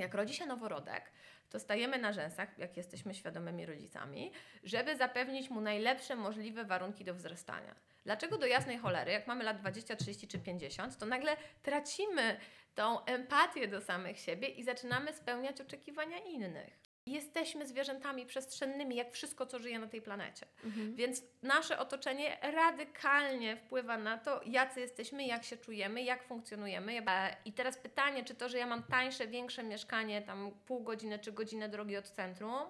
jak 0.00 0.14
rodzi 0.14 0.34
się 0.34 0.46
noworodek, 0.46 1.12
to 1.50 1.58
stajemy 1.58 1.98
na 1.98 2.12
rzęsach, 2.12 2.58
jak 2.58 2.76
jesteśmy 2.76 3.14
świadomymi 3.14 3.66
rodzicami, 3.66 4.32
żeby 4.64 4.96
zapewnić 4.96 5.50
mu 5.50 5.60
najlepsze 5.60 6.16
możliwe 6.16 6.64
warunki 6.64 7.04
do 7.04 7.14
wzrastania. 7.14 7.74
Dlaczego 8.04 8.38
do 8.38 8.46
jasnej 8.46 8.78
cholery, 8.78 9.12
jak 9.12 9.26
mamy 9.26 9.44
lat 9.44 9.60
20, 9.60 9.96
30 9.96 10.28
czy 10.28 10.38
50, 10.38 10.98
to 10.98 11.06
nagle 11.06 11.36
tracimy 11.62 12.36
tą 12.74 13.04
empatię 13.04 13.68
do 13.68 13.80
samych 13.80 14.18
siebie 14.18 14.48
i 14.48 14.62
zaczynamy 14.64 15.12
spełniać 15.12 15.60
oczekiwania 15.60 16.18
innych. 16.18 16.79
Jesteśmy 17.06 17.66
zwierzętami 17.66 18.26
przestrzennymi, 18.26 18.96
jak 18.96 19.12
wszystko, 19.12 19.46
co 19.46 19.58
żyje 19.58 19.78
na 19.78 19.86
tej 19.86 20.02
planecie. 20.02 20.46
Mhm. 20.64 20.94
Więc 20.94 21.22
nasze 21.42 21.78
otoczenie 21.78 22.38
radykalnie 22.42 23.56
wpływa 23.56 23.98
na 23.98 24.18
to, 24.18 24.40
jacy 24.46 24.80
jesteśmy, 24.80 25.26
jak 25.26 25.44
się 25.44 25.56
czujemy, 25.56 26.02
jak 26.02 26.22
funkcjonujemy. 26.22 27.02
E, 27.08 27.36
I 27.44 27.52
teraz 27.52 27.78
pytanie, 27.78 28.24
czy 28.24 28.34
to, 28.34 28.48
że 28.48 28.58
ja 28.58 28.66
mam 28.66 28.82
tańsze, 28.82 29.26
większe 29.26 29.62
mieszkanie, 29.62 30.22
tam 30.22 30.50
pół 30.66 30.82
godziny 30.82 31.18
czy 31.18 31.32
godzinę 31.32 31.68
drogi 31.68 31.96
od 31.96 32.08
centrum, 32.08 32.66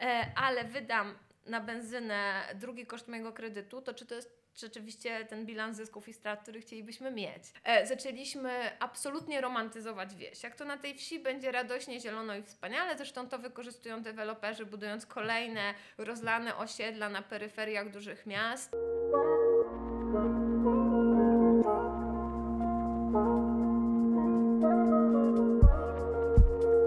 e, 0.00 0.32
ale 0.36 0.64
wydam 0.64 1.18
na 1.46 1.60
benzynę 1.60 2.42
drugi 2.54 2.86
koszt 2.86 3.08
mojego 3.08 3.32
kredytu, 3.32 3.82
to 3.82 3.94
czy 3.94 4.06
to 4.06 4.14
jest 4.14 4.39
rzeczywiście 4.56 5.24
ten 5.24 5.46
bilans 5.46 5.76
zysków 5.76 6.08
i 6.08 6.12
strat, 6.12 6.42
który 6.42 6.60
chcielibyśmy 6.60 7.10
mieć. 7.10 7.42
E, 7.64 7.86
zaczęliśmy 7.86 8.50
absolutnie 8.80 9.40
romantyzować 9.40 10.14
wieś. 10.14 10.42
Jak 10.42 10.56
to 10.56 10.64
na 10.64 10.76
tej 10.76 10.94
wsi 10.94 11.20
będzie 11.20 11.52
radośnie, 11.52 12.00
zielono 12.00 12.36
i 12.36 12.42
wspaniale, 12.42 12.96
zresztą 12.96 13.28
to 13.28 13.38
wykorzystują 13.38 14.02
deweloperzy, 14.02 14.66
budując 14.66 15.06
kolejne 15.06 15.74
rozlane 15.98 16.56
osiedla 16.56 17.08
na 17.08 17.22
peryferiach 17.22 17.90
dużych 17.90 18.26
miast. 18.26 18.76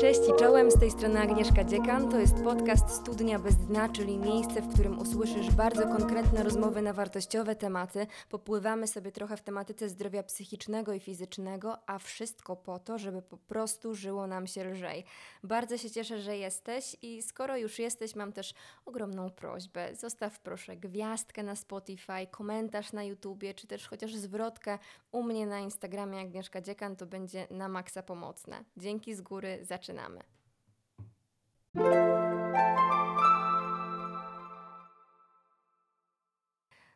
Cześć 0.04 0.20
i 0.30 0.40
czołem, 0.40 0.52
z 0.72 0.80
tej 0.80 0.91
strony 0.91 1.20
Agnieszka 1.20 1.63
Dziekan. 1.63 2.09
To 2.09 2.20
jest 2.20 2.44
podcast 2.44 2.90
Studnia 2.90 3.40
bez 3.40 3.55
dna, 3.55 3.90
czyli 3.90 4.18
miejsce, 4.18 4.62
w 4.62 4.74
którym 4.74 4.99
usłyszysz 4.99 5.51
bardzo 5.51 5.84
konkretne 5.84 6.43
rozmowy 6.43 6.82
na 6.82 6.93
wartościowe 6.93 7.55
tematy. 7.55 8.07
Popływamy 8.29 8.87
sobie 8.87 9.12
trochę 9.12 9.37
w 9.37 9.41
tematyce 9.41 9.90
zdrowia 9.90 10.24
psychicznego 10.24 10.93
i 10.93 10.99
fizycznego, 10.99 11.77
a 11.90 11.99
wszystko 11.99 12.55
po 12.55 12.79
to, 12.79 12.98
żeby 12.98 13.21
po 13.21 13.37
prostu 13.37 13.96
żyło 13.96 14.27
nam 14.27 14.48
się 14.48 14.63
lżej. 14.63 15.05
Bardzo 15.43 15.77
się 15.77 15.91
cieszę, 15.91 16.21
że 16.21 16.37
jesteś 16.37 16.98
i 17.02 17.21
skoro 17.21 17.57
już 17.57 17.80
jesteś, 17.80 18.15
mam 18.15 18.34
też 18.34 18.54
ogromną 18.85 19.30
prośbę. 19.30 19.96
Zostaw 19.96 20.40
proszę 20.40 20.77
gwiazdkę 20.77 21.43
na 21.43 21.55
Spotify, 21.55 22.27
komentarz 22.32 22.93
na 22.93 23.04
YouTubie, 23.04 23.54
czy 23.54 23.68
też 23.68 23.87
chociaż 23.87 24.15
zwrotkę 24.15 24.80
u 25.12 25.24
mnie 25.24 25.46
na 25.46 25.59
Instagramie 25.59 26.20
Agnieszka 26.20 26.62
Dziekan, 26.62 26.96
to 26.96 27.05
będzie 27.05 27.48
na 27.52 27.68
maksa 27.68 28.04
pomocne. 28.04 28.63
Dzięki 28.77 29.15
z 29.15 29.21
góry, 29.21 29.59
zaczynamy. 29.62 30.24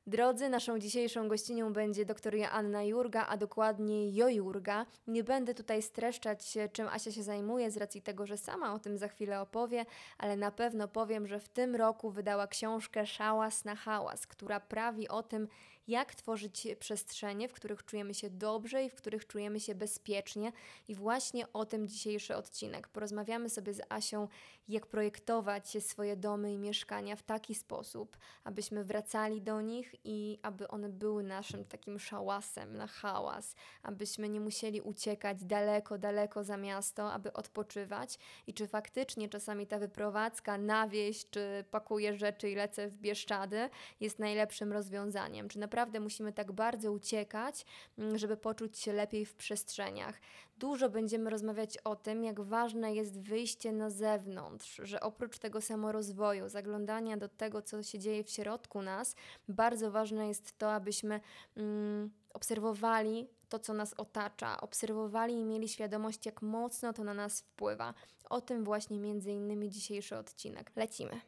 Drodzy, 0.08 0.50
naszą 0.50 0.80
dzisiejszą 0.80 1.28
gościnią 1.28 1.73
będzie 1.73 2.06
dr 2.06 2.36
Joanna 2.36 2.84
Jurga, 2.84 3.25
a 3.28 3.38
dokładnie 3.38 4.11
Jojurga. 4.11 4.86
Nie 5.08 5.23
będę 5.23 5.53
tutaj 5.53 5.81
streszczać 5.81 6.58
czym 6.73 6.88
Asia 6.88 7.11
się 7.11 7.23
zajmuje, 7.23 7.72
z 7.72 7.78
racji 7.78 8.02
tego, 8.02 8.25
że 8.25 8.38
sama 8.38 8.73
o 8.73 8.80
tym 8.80 8.97
za 8.97 9.08
chwilę 9.08 9.42
opowie, 9.42 9.86
ale 10.17 10.38
na 10.38 10.52
pewno 10.52 10.88
powiem, 10.88 11.28
że 11.28 11.39
w 11.39 11.50
tym 11.50 11.75
roku 11.75 12.12
wydała 12.12 12.47
książkę 12.47 13.06
Szałas 13.06 13.66
na 13.66 13.75
hałas, 13.75 14.28
która 14.28 14.59
prawi 14.59 15.08
o 15.08 15.23
tym, 15.23 15.47
jak 15.88 16.16
tworzyć 16.16 16.67
przestrzenie, 16.80 17.47
w 17.49 17.53
których 17.53 17.85
czujemy 17.85 18.13
się 18.13 18.30
dobrze 18.30 18.83
i 18.83 18.89
w 18.89 18.95
których 18.95 19.27
czujemy 19.27 19.59
się 19.59 19.75
bezpiecznie. 19.75 20.52
I 20.88 20.95
właśnie 20.95 21.53
o 21.53 21.66
tym 21.66 21.88
dzisiejszy 21.88 22.35
odcinek. 22.35 22.88
Porozmawiamy 22.88 23.49
sobie 23.49 23.73
z 23.73 23.81
Asią, 23.89 24.27
jak 24.67 24.88
projektować 24.88 25.77
swoje 25.79 26.17
domy 26.17 26.53
i 26.53 26.57
mieszkania 26.57 27.16
w 27.16 27.23
taki 27.23 27.55
sposób, 27.55 28.17
abyśmy 28.44 28.83
wracali 28.83 29.41
do 29.41 29.61
nich 29.61 29.95
i 30.03 30.39
aby 30.41 30.67
one 30.67 30.89
były 30.89 31.23
naszym 31.23 31.66
takim 31.66 32.00
szałasem 32.00 32.78
na 32.78 32.88
hałas, 32.88 33.56
abyśmy 33.83 34.29
nie 34.29 34.39
musieli 34.39 34.81
uciekać 34.81 35.44
daleko, 35.44 35.97
daleko 35.97 36.44
za 36.44 36.57
miasto, 36.57 37.13
aby 37.13 37.33
odpoczywać. 37.33 38.19
I 38.47 38.53
czy 38.53 38.67
faktycznie 38.67 39.29
czasami 39.29 39.67
ta 39.67 39.79
wyprowadzka 39.79 40.57
na 40.57 40.88
wieś, 40.88 41.29
czy 41.29 41.66
pakuję 41.72 42.17
rzeczy 42.17 42.50
i 42.50 42.56
lecę 42.56 42.88
w 42.88 42.97
Bieszczady, 42.97 43.69
jest 44.00 44.19
najlepszym 44.19 44.73
rozwiązaniem? 44.73 45.50
Czy 45.50 45.59
naprawdę 45.59 45.76
musimy 45.99 46.33
tak 46.33 46.51
bardzo 46.51 46.91
uciekać, 46.91 47.65
mm, 47.97 48.17
żeby 48.17 48.38
poczuć 48.38 48.79
się 48.79 48.93
lepiej 48.93 49.25
w 49.25 49.35
przestrzeniach? 49.35 50.19
Dużo 50.57 50.89
będziemy 50.89 51.29
rozmawiać 51.29 51.77
o 51.77 51.95
tym, 51.95 52.23
jak 52.23 52.41
ważne 52.41 52.95
jest 52.95 53.21
wyjście 53.21 53.71
na 53.71 53.89
zewnątrz, 53.89 54.81
że 54.83 54.99
oprócz 54.99 55.39
tego 55.39 55.61
samorozwoju, 55.61 56.49
zaglądania 56.49 57.17
do 57.17 57.29
tego, 57.29 57.61
co 57.61 57.83
się 57.83 57.99
dzieje 57.99 58.23
w 58.23 58.29
środku 58.29 58.81
nas, 58.81 59.15
bardzo 59.47 59.91
ważne 59.91 60.27
jest 60.27 60.57
to, 60.57 60.71
abyśmy 60.73 61.19
mm, 61.57 62.11
obserwowali 62.33 63.27
to, 63.49 63.59
co 63.59 63.73
nas 63.73 63.94
otacza, 63.94 64.61
obserwowali 64.61 65.33
i 65.33 65.44
mieli 65.44 65.69
świadomość, 65.69 66.25
jak 66.25 66.41
mocno 66.41 66.94
to 66.94 67.03
na 67.03 67.13
nas 67.13 67.41
wpływa. 67.41 67.94
O 68.29 68.41
tym 68.41 68.63
właśnie 68.63 68.99
między 68.99 69.31
innymi 69.31 69.69
dzisiejszy 69.69 70.17
odcinek. 70.17 70.71
Lecimy. 70.75 71.21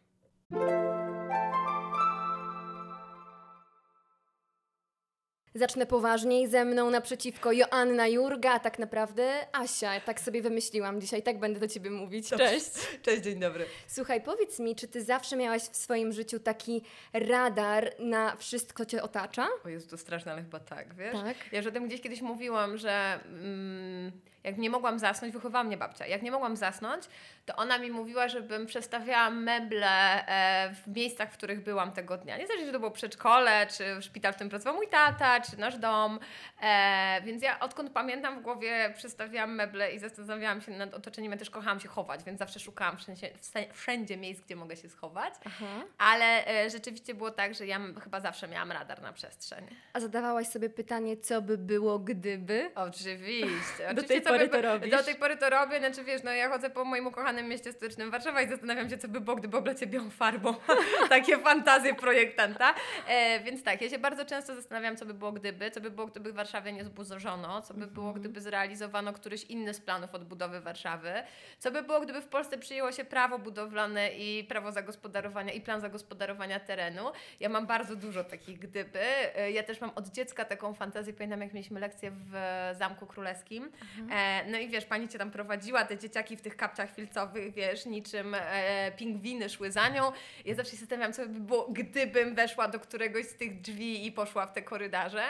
Zacznę 5.55 5.85
poważniej 5.85 6.47
ze 6.47 6.65
mną 6.65 6.89
naprzeciwko 6.89 7.51
Joanna 7.51 8.07
Jurga, 8.07 8.51
a 8.51 8.59
tak 8.59 8.79
naprawdę 8.79 9.45
Asia. 9.51 9.99
Tak 9.99 10.19
sobie 10.19 10.41
wymyśliłam 10.41 11.01
dzisiaj, 11.01 11.23
tak 11.23 11.39
będę 11.39 11.59
do 11.59 11.67
ciebie 11.67 11.89
mówić. 11.89 12.29
Cześć. 12.29 12.71
Cześć, 13.05 13.23
dzień 13.23 13.39
dobry. 13.39 13.65
Słuchaj, 13.87 14.21
powiedz 14.21 14.59
mi, 14.59 14.75
czy 14.75 14.87
ty 14.87 15.03
zawsze 15.03 15.35
miałaś 15.35 15.61
w 15.61 15.75
swoim 15.75 16.13
życiu 16.13 16.39
taki 16.39 16.81
radar 17.13 17.91
na 17.99 18.35
wszystko 18.35 18.85
cię 18.85 19.03
otacza? 19.03 19.47
O 19.65 19.69
Jezu, 19.69 19.89
to 19.89 19.97
straszne, 19.97 20.31
ale 20.31 20.41
chyba 20.41 20.59
tak, 20.59 20.95
wiesz? 20.95 21.13
Tak. 21.13 21.37
Ja 21.51 21.57
już 21.57 21.67
o 21.67 21.71
tym 21.71 21.87
gdzieś 21.87 22.01
kiedyś 22.01 22.21
mówiłam, 22.21 22.77
że 22.77 23.19
mm, 23.25 24.11
jak 24.49 24.57
nie 24.57 24.69
mogłam 24.69 24.99
zasnąć, 24.99 25.33
wychowała 25.33 25.63
mnie 25.63 25.77
babcia, 25.77 26.07
jak 26.07 26.21
nie 26.21 26.31
mogłam 26.31 26.55
zasnąć, 26.55 27.03
to 27.45 27.55
ona 27.55 27.77
mi 27.77 27.91
mówiła, 27.91 28.27
żebym 28.27 28.65
przestawiała 28.65 29.29
meble 29.29 30.27
e, 30.27 30.73
w 30.73 30.95
miejscach, 30.95 31.31
w 31.31 31.37
których 31.37 31.63
byłam 31.63 31.91
tego 31.91 32.17
dnia. 32.17 32.37
Nie 32.37 32.45
znaczy, 32.45 32.65
że 32.65 32.71
to 32.71 32.79
było 32.79 32.91
przedszkole, 32.91 33.67
czy 33.67 34.01
szpital, 34.01 34.31
w 34.31 34.35
którym 34.35 34.49
pracował 34.49 34.75
mój 34.75 34.87
tata, 34.87 35.41
czy 35.41 35.59
nasz 35.59 35.77
dom. 35.77 36.19
E, 36.61 37.21
więc 37.25 37.43
ja 37.43 37.59
odkąd 37.59 37.91
pamiętam 37.91 38.39
w 38.39 38.41
głowie 38.41 38.93
przestawiałam 38.97 39.55
meble 39.55 39.93
i 39.93 39.99
zastanawiałam 39.99 40.61
się 40.61 40.71
nad 40.71 40.93
otoczeniem. 40.93 41.31
Ja 41.31 41.37
też 41.37 41.49
kochałam 41.49 41.79
się 41.79 41.87
chować, 41.87 42.23
więc 42.23 42.39
zawsze 42.39 42.59
szukałam 42.59 42.97
wszędzie, 42.97 43.29
wszędzie 43.73 44.17
miejsc, 44.17 44.41
gdzie 44.41 44.55
mogę 44.55 44.77
się 44.77 44.89
schować. 44.89 45.33
Aha. 45.45 45.66
Ale 45.97 46.47
e, 46.47 46.69
rzeczywiście 46.69 47.13
było 47.13 47.31
tak, 47.31 47.55
że 47.55 47.66
ja 47.66 47.79
chyba 48.03 48.19
zawsze 48.19 48.47
miałam 48.47 48.71
radar 48.71 49.01
na 49.01 49.13
przestrzeń. 49.13 49.67
A 49.93 49.99
zadawałaś 49.99 50.47
sobie 50.47 50.69
pytanie, 50.69 51.17
co 51.17 51.41
by 51.41 51.57
było, 51.57 51.99
gdyby? 51.99 52.71
Oczywiście. 52.75 53.83
Do 53.83 53.85
Oczywiście, 53.85 54.07
tej 54.07 54.21
co 54.21 54.29
pory 54.29 54.38
by- 54.47 54.50
to 54.50 54.61
robisz? 54.61 54.91
Do 54.91 55.03
tej 55.03 55.16
pory 55.16 55.38
to 55.38 55.50
robię, 55.50 55.79
znaczy 55.79 56.03
wiesz, 56.03 56.23
no 56.23 56.31
ja 56.31 56.50
chodzę 56.50 56.69
po 56.69 56.83
moim 56.85 57.07
ukochanym 57.07 57.47
mieście 57.47 57.72
stycznym 57.73 58.11
Warszawa 58.11 58.41
i 58.41 58.50
zastanawiam 58.50 58.89
się, 58.89 58.97
co 58.97 59.07
by 59.07 59.22
było, 59.22 59.35
gdyby 59.35 59.57
oblecie 59.57 59.88
białą 59.88 60.09
farbą. 60.09 60.55
Takie 61.09 61.38
fantazje 61.38 61.95
projektanta. 61.95 62.73
E, 63.07 63.39
więc 63.39 63.63
tak, 63.63 63.81
ja 63.81 63.89
się 63.89 63.99
bardzo 63.99 64.25
często 64.25 64.55
zastanawiam, 64.55 64.97
co 64.97 65.05
by 65.05 65.13
było 65.13 65.31
gdyby, 65.31 65.72
co 65.72 65.81
by 65.81 65.91
było, 65.91 66.07
gdyby 66.07 66.33
Warszawie 66.33 66.73
nie 66.73 66.83
zburzono, 66.83 67.61
co 67.61 67.73
by 67.73 67.88
było, 67.88 68.07
Mhm. 68.07 68.22
gdyby 68.23 68.41
zrealizowano 68.41 69.13
któryś 69.13 69.44
inny 69.44 69.73
z 69.73 69.79
planów 69.81 70.16
odbudowy 70.16 70.61
Warszawy, 70.61 71.11
co 71.59 71.72
by 71.72 71.81
było, 71.81 71.99
gdyby 72.01 72.22
w 72.22 72.28
Polsce 72.28 72.57
przyjęło 72.57 72.91
się 72.91 73.05
prawo 73.05 73.39
budowlane 73.39 74.09
i 74.09 74.44
prawo 74.44 74.72
zagospodarowania 74.72 75.53
i 75.53 75.61
plan 75.61 75.81
zagospodarowania 75.81 76.59
terenu. 76.59 77.03
Ja 77.39 77.49
mam 77.49 77.67
bardzo 77.67 77.95
dużo 77.95 78.23
takich 78.23 78.59
gdyby. 78.59 78.99
E, 79.35 79.51
Ja 79.51 79.63
też 79.63 79.81
mam 79.81 79.91
od 79.95 80.07
dziecka 80.07 80.45
taką 80.45 80.73
fantazję, 80.73 81.13
pamiętam 81.13 81.41
jak 81.41 81.53
mieliśmy 81.53 81.79
lekcję 81.79 82.11
w 82.11 82.33
Zamku 82.78 83.05
Królewskim. 83.05 83.72
E, 84.11 84.19
no 84.47 84.57
i 84.57 84.69
wiesz, 84.69 84.85
pani 84.85 85.07
cię 85.07 85.18
tam 85.18 85.31
prowadziła, 85.31 85.85
te 85.85 85.97
dzieciaki 85.97 86.38
w 86.38 86.41
tych 86.41 86.57
kapciach 86.57 86.96
filcowych, 86.96 87.53
wiesz, 87.53 87.85
niczym 87.85 88.35
e, 88.35 88.91
pingwiny 88.91 89.49
szły 89.49 89.72
za 89.72 89.90
nią. 89.90 90.11
Ja 90.46 90.55
zawsze 90.55 90.72
się 90.72 90.78
zastanawiam, 90.78 91.14
co 91.14 91.28
by 91.28 91.40
było, 91.40 91.67
gdybym 91.70 92.35
weszła 92.35 92.67
do 92.67 92.79
któregoś 92.79 93.26
z 93.26 93.34
tych 93.34 93.61
drzwi 93.61 94.05
i 94.05 94.11
poszła 94.11 94.47
w 94.47 94.53
te 94.53 94.61
korytarze. 94.61 95.23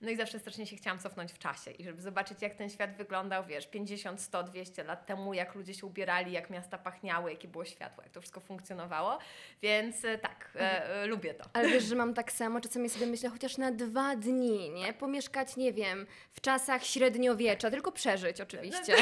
No 0.00 0.10
i 0.10 0.16
zawsze 0.16 0.38
strasznie 0.38 0.66
się 0.66 0.76
chciałam 0.76 0.98
cofnąć 0.98 1.32
w 1.32 1.38
czasie 1.38 1.70
i 1.70 1.84
żeby 1.84 2.02
zobaczyć, 2.02 2.42
jak 2.42 2.54
ten 2.54 2.70
świat 2.70 2.96
wyglądał, 2.96 3.44
wiesz, 3.44 3.66
50, 3.66 4.20
100, 4.20 4.42
200 4.42 4.84
lat 4.84 5.06
temu, 5.06 5.34
jak 5.34 5.54
ludzie 5.54 5.74
się 5.74 5.86
ubierali, 5.86 6.32
jak 6.32 6.50
miasta 6.50 6.78
pachniały, 6.78 7.30
jakie 7.30 7.48
było 7.48 7.64
światło, 7.64 8.02
jak 8.02 8.12
to 8.12 8.20
wszystko 8.20 8.40
funkcjonowało. 8.40 9.18
Więc 9.62 10.04
e, 10.04 10.18
tak, 10.18 10.50
e, 10.54 10.86
e, 11.02 11.06
lubię 11.06 11.34
to. 11.34 11.44
Ale 11.52 11.68
wiesz, 11.68 11.84
że 11.84 11.94
mam 11.94 12.14
tak 12.14 12.32
samo, 12.32 12.60
czasami 12.60 12.90
sobie 12.90 13.06
myślę, 13.06 13.30
chociaż 13.30 13.58
na 13.58 13.72
dwa 13.72 14.16
dni, 14.16 14.70
nie? 14.70 14.92
Pomieszkać, 14.92 15.56
nie 15.56 15.72
wiem, 15.72 16.06
w 16.32 16.40
czasach 16.40 16.84
średniowiecza, 16.84 17.70
tylko 17.70 17.92
przeżyć 17.92 18.40
oczywiście. 18.40 18.96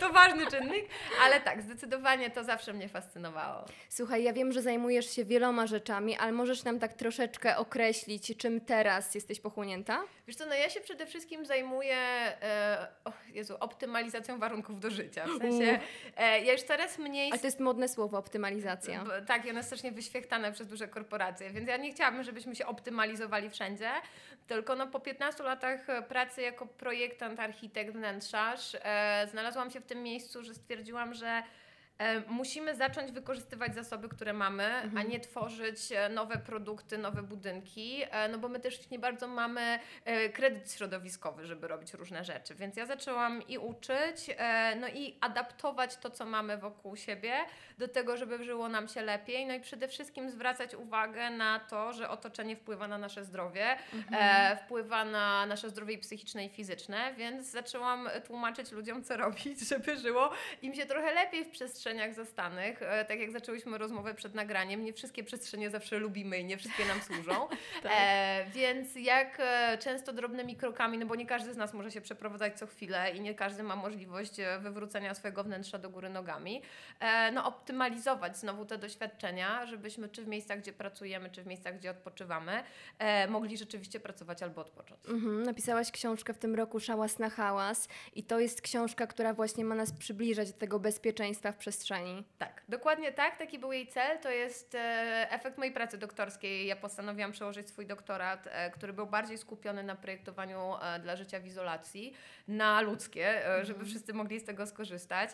To 0.00 0.12
ważny 0.12 0.46
czynnik, 0.46 0.86
ale 1.22 1.40
tak, 1.40 1.62
zdecydowanie 1.62 2.30
to 2.30 2.44
zawsze 2.44 2.72
mnie 2.72 2.88
fascynowało. 2.88 3.64
Słuchaj, 3.88 4.22
ja 4.22 4.32
wiem, 4.32 4.52
że 4.52 4.62
zajmujesz 4.62 5.10
się 5.10 5.24
wieloma 5.24 5.66
rzeczami, 5.66 6.16
ale 6.16 6.32
możesz 6.32 6.64
nam 6.64 6.78
tak 6.78 6.92
troszeczkę 6.92 7.56
określić, 7.56 8.36
czym 8.36 8.60
teraz 8.60 9.14
jesteś 9.14 9.40
pochłonięta? 9.40 10.02
Wiesz 10.26 10.36
co, 10.36 10.46
no 10.46 10.54
ja 10.54 10.70
się 10.70 10.80
przede 10.80 11.06
wszystkim 11.06 11.46
zajmuję 11.46 11.96
e, 11.96 12.86
o 13.04 13.12
Jezu, 13.32 13.56
optymalizacją 13.60 14.38
warunków 14.38 14.80
do 14.80 14.90
życia. 14.90 15.24
W 15.26 15.38
sensie, 15.38 15.80
e, 16.16 16.40
ja 16.44 16.52
już 16.52 16.62
coraz 16.62 16.98
mniej... 16.98 17.30
Ale 17.30 17.40
to 17.40 17.46
jest 17.46 17.60
modne 17.60 17.88
słowo, 17.88 18.18
optymalizacja. 18.18 19.04
B- 19.04 19.22
Tak, 19.26 19.44
i 19.44 19.50
one 19.50 19.62
są 19.62 19.66
strasznie 19.66 19.92
wyświechtane 19.92 20.52
przez 20.52 20.66
duże 20.68 20.88
korporacje, 20.88 21.50
więc 21.50 21.68
ja 21.68 21.76
nie 21.76 21.92
chciałabym, 21.92 22.22
żebyśmy 22.22 22.56
się 22.56 22.66
optymalizowali 22.66 23.50
wszędzie, 23.50 23.90
tylko 24.46 24.74
no 24.76 24.86
po 24.86 25.00
15 25.00 25.42
latach 25.42 25.80
pracy 26.08 26.42
jako 26.42 26.66
projektant, 26.66 27.40
architekt, 27.40 27.92
wnętrzarz 27.92 28.76
e, 28.82 29.26
znalazłam 29.30 29.70
się 29.70 29.77
w 29.80 29.86
tym 29.86 30.02
miejscu, 30.02 30.42
że 30.42 30.54
stwierdziłam, 30.54 31.14
że 31.14 31.42
musimy 32.28 32.76
zacząć 32.76 33.12
wykorzystywać 33.12 33.74
zasoby, 33.74 34.08
które 34.08 34.32
mamy, 34.32 34.90
a 34.96 35.02
nie 35.02 35.20
tworzyć 35.20 35.92
e, 35.92 36.08
nowe 36.08 36.38
produkty, 36.38 36.98
nowe 36.98 37.22
budynki, 37.22 38.02
e, 38.10 38.28
no 38.28 38.38
bo 38.38 38.48
my 38.48 38.60
też 38.60 38.90
nie 38.90 38.98
bardzo 38.98 39.28
mamy 39.28 39.78
e, 40.04 40.28
kredyt 40.28 40.72
środowiskowy, 40.72 41.46
żeby 41.46 41.68
robić 41.68 41.94
różne 41.94 42.24
rzeczy, 42.24 42.54
więc 42.54 42.76
ja 42.76 42.86
zaczęłam 42.86 43.48
i 43.48 43.58
uczyć, 43.58 44.30
e, 44.36 44.76
no 44.76 44.88
i 44.88 45.16
adaptować 45.20 45.96
to, 45.96 46.10
co 46.10 46.26
mamy 46.26 46.58
wokół 46.58 46.96
siebie, 46.96 47.32
do 47.78 47.88
tego, 47.88 48.16
żeby 48.16 48.44
żyło 48.44 48.68
nam 48.68 48.88
się 48.88 49.02
lepiej, 49.02 49.46
no 49.46 49.54
i 49.54 49.60
przede 49.60 49.88
wszystkim 49.88 50.30
zwracać 50.30 50.74
uwagę 50.74 51.30
na 51.30 51.60
to, 51.60 51.92
że 51.92 52.08
otoczenie 52.08 52.56
wpływa 52.56 52.88
na 52.88 52.98
nasze 52.98 53.24
zdrowie, 53.24 53.76
e, 54.12 54.56
wpływa 54.56 55.04
na 55.04 55.46
nasze 55.46 55.70
zdrowie 55.70 55.98
psychiczne 55.98 56.46
i 56.46 56.48
fizyczne, 56.48 57.14
więc 57.14 57.46
zaczęłam 57.46 58.08
tłumaczyć 58.26 58.72
ludziom, 58.72 59.04
co 59.04 59.16
robić, 59.16 59.60
żeby 59.70 59.96
żyło 59.96 60.30
im 60.62 60.74
się 60.74 60.86
trochę 60.86 61.14
lepiej 61.14 61.44
w 61.44 61.50
przestrzeniach 61.88 62.14
zastanych. 62.14 62.82
E, 62.82 63.04
tak 63.04 63.20
jak 63.20 63.30
zaczęłyśmy 63.30 63.78
rozmowę 63.78 64.14
przed 64.14 64.34
nagraniem, 64.34 64.84
nie 64.84 64.92
wszystkie 64.92 65.24
przestrzenie 65.24 65.70
zawsze 65.70 65.98
lubimy 65.98 66.38
i 66.38 66.44
nie 66.44 66.56
wszystkie 66.56 66.84
nam 66.84 67.00
służą. 67.00 67.48
Tak. 67.82 67.92
e, 67.96 68.46
więc 68.54 68.96
jak 68.96 69.36
e, 69.40 69.78
często 69.78 70.12
drobnymi 70.12 70.56
krokami, 70.56 70.98
no 70.98 71.06
bo 71.06 71.14
nie 71.14 71.26
każdy 71.26 71.54
z 71.54 71.56
nas 71.56 71.74
może 71.74 71.90
się 71.90 72.00
przeprowadzać 72.00 72.58
co 72.58 72.66
chwilę 72.66 73.10
i 73.14 73.20
nie 73.20 73.34
każdy 73.34 73.62
ma 73.62 73.76
możliwość 73.76 74.40
e, 74.40 74.58
wywrócenia 74.58 75.14
swojego 75.14 75.44
wnętrza 75.44 75.78
do 75.78 75.90
góry 75.90 76.08
nogami, 76.08 76.62
e, 77.00 77.32
no 77.32 77.44
optymalizować 77.44 78.38
znowu 78.38 78.64
te 78.64 78.78
doświadczenia, 78.78 79.66
żebyśmy 79.66 80.08
czy 80.08 80.24
w 80.24 80.28
miejscach, 80.28 80.58
gdzie 80.58 80.72
pracujemy, 80.72 81.30
czy 81.30 81.42
w 81.42 81.46
miejscach, 81.46 81.78
gdzie 81.78 81.90
odpoczywamy, 81.90 82.62
e, 82.98 83.28
mogli 83.28 83.56
rzeczywiście 83.56 84.00
pracować 84.00 84.42
albo 84.42 84.60
odpocząć. 84.60 85.00
Mhm, 85.08 85.42
napisałaś 85.42 85.90
książkę 85.90 86.34
w 86.34 86.38
tym 86.38 86.54
roku 86.54 86.80
Szałas 86.80 87.18
na 87.18 87.30
hałas 87.30 87.88
i 88.14 88.22
to 88.22 88.40
jest 88.40 88.62
książka, 88.62 89.06
która 89.06 89.34
właśnie 89.34 89.64
ma 89.64 89.74
nas 89.74 89.92
przybliżać 89.92 90.52
do 90.52 90.58
tego 90.58 90.78
bezpieczeństwa 90.78 91.52
w 91.52 91.56
przestrzeni. 91.56 91.77
Tak, 92.38 92.62
dokładnie 92.68 93.12
tak, 93.12 93.36
taki 93.36 93.58
był 93.58 93.72
jej 93.72 93.86
cel. 93.86 94.18
To 94.18 94.30
jest 94.30 94.74
e, 94.74 94.78
efekt 95.30 95.58
mojej 95.58 95.74
pracy 95.74 95.98
doktorskiej. 95.98 96.66
Ja 96.66 96.76
postanowiłam 96.76 97.32
przełożyć 97.32 97.68
swój 97.68 97.86
doktorat, 97.86 98.48
e, 98.50 98.70
który 98.70 98.92
był 98.92 99.06
bardziej 99.06 99.38
skupiony 99.38 99.82
na 99.82 99.96
projektowaniu 99.96 100.74
e, 100.82 100.98
dla 101.00 101.16
życia 101.16 101.40
w 101.40 101.46
izolacji, 101.46 102.14
na 102.48 102.80
ludzkie, 102.80 103.46
e, 103.46 103.64
żeby 103.64 103.84
wszyscy 103.84 104.14
mogli 104.14 104.40
z 104.40 104.44
tego 104.44 104.66
skorzystać. 104.66 105.30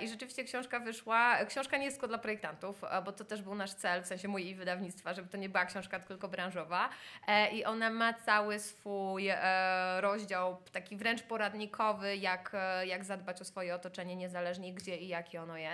I 0.00 0.08
rzeczywiście 0.08 0.44
książka 0.44 0.80
wyszła. 0.80 1.44
Książka 1.44 1.76
nie 1.76 1.84
jest 1.84 1.96
tylko 1.96 2.08
dla 2.08 2.18
projektantów, 2.18 2.82
bo 3.04 3.12
to 3.12 3.24
też 3.24 3.42
był 3.42 3.54
nasz 3.54 3.74
cel, 3.74 4.02
w 4.02 4.06
sensie 4.06 4.40
i 4.40 4.54
wydawnictwa, 4.54 5.14
żeby 5.14 5.28
to 5.28 5.36
nie 5.36 5.48
była 5.48 5.64
książka 5.64 6.00
tylko 6.00 6.28
branżowa. 6.28 6.88
I 7.52 7.64
ona 7.64 7.90
ma 7.90 8.12
cały 8.12 8.58
swój 8.58 9.28
rozdział, 10.00 10.56
taki 10.72 10.96
wręcz 10.96 11.22
poradnikowy, 11.22 12.16
jak, 12.16 12.52
jak 12.84 13.04
zadbać 13.04 13.40
o 13.40 13.44
swoje 13.44 13.74
otoczenie, 13.74 14.16
niezależnie 14.16 14.74
gdzie 14.74 14.96
i 14.96 15.08
jakie 15.08 15.42
ono 15.42 15.56
jest. 15.56 15.73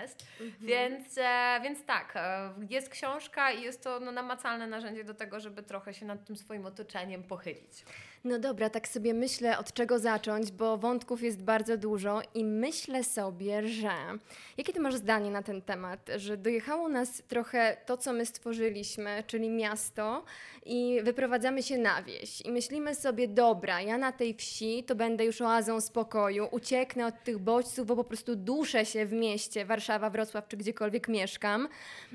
Więc, 0.61 1.19
e, 1.19 1.61
więc 1.63 1.85
tak, 1.85 2.13
e, 2.17 2.53
jest 2.71 2.89
książka 2.89 3.53
i 3.53 3.63
jest 3.63 3.85
to 3.85 4.01
no, 4.01 4.13
namacalne 4.13 4.67
narzędzie 4.67 5.05
do 5.05 5.15
tego, 5.15 5.41
żeby 5.41 5.63
trochę 5.63 5.95
się 5.95 6.07
nad 6.07 6.25
tym 6.25 6.37
swoim 6.37 6.67
otoczeniem 6.67 7.23
pochylić. 7.23 7.85
No 8.25 8.39
dobra, 8.39 8.71
tak 8.71 8.89
sobie 8.89 9.15
myślę, 9.15 9.59
od 9.59 9.73
czego 9.73 9.99
zacząć, 9.99 10.53
bo 10.53 10.77
wątków 10.77 11.23
jest 11.23 11.43
bardzo 11.43 11.77
dużo 11.77 12.23
i 12.35 12.45
myślę 12.45 13.05
sobie, 13.05 13.69
że. 13.69 13.93
Jakie 14.57 14.73
ty 14.73 14.81
masz 14.81 14.95
zdanie 14.95 15.31
na 15.31 15.43
ten 15.43 15.63
temat? 15.63 16.11
Że 16.17 16.37
dojechało 16.37 16.89
nas 16.89 17.23
trochę 17.29 17.77
to, 17.87 17.97
co 17.97 18.13
my 18.13 18.27
stworzyliśmy, 18.27 19.25
czyli 19.27 19.51
miasto, 19.51 20.25
i 20.67 21.01
wyprowadzamy 21.03 21.63
się 21.63 21.79
na 21.79 22.03
wieś. 22.03 22.41
I 22.41 22.51
myślimy 22.51 22.95
sobie, 22.95 23.29
dobra, 23.29 23.81
ja 23.81 23.99
na 23.99 24.13
tej 24.13 24.35
wsi 24.35 24.85
to 24.85 24.95
będę 24.95 25.25
już 25.25 25.41
oazą 25.41 25.81
spokoju, 25.81 26.49
ucieknę 26.51 27.07
od 27.07 27.25
tych 27.25 27.39
bodźców, 27.39 27.87
bo 27.87 27.97
po 27.97 28.05
prostu 28.05 28.37
duszę 28.37 28.87
się 28.87 29.07
w 29.07 29.13
mieście, 29.13 29.65
Warszawa, 29.65 30.11
Wrocław 30.11 30.49
czy 30.49 30.57
gdziekolwiek 30.57 31.09
mieszkam. 31.09 31.69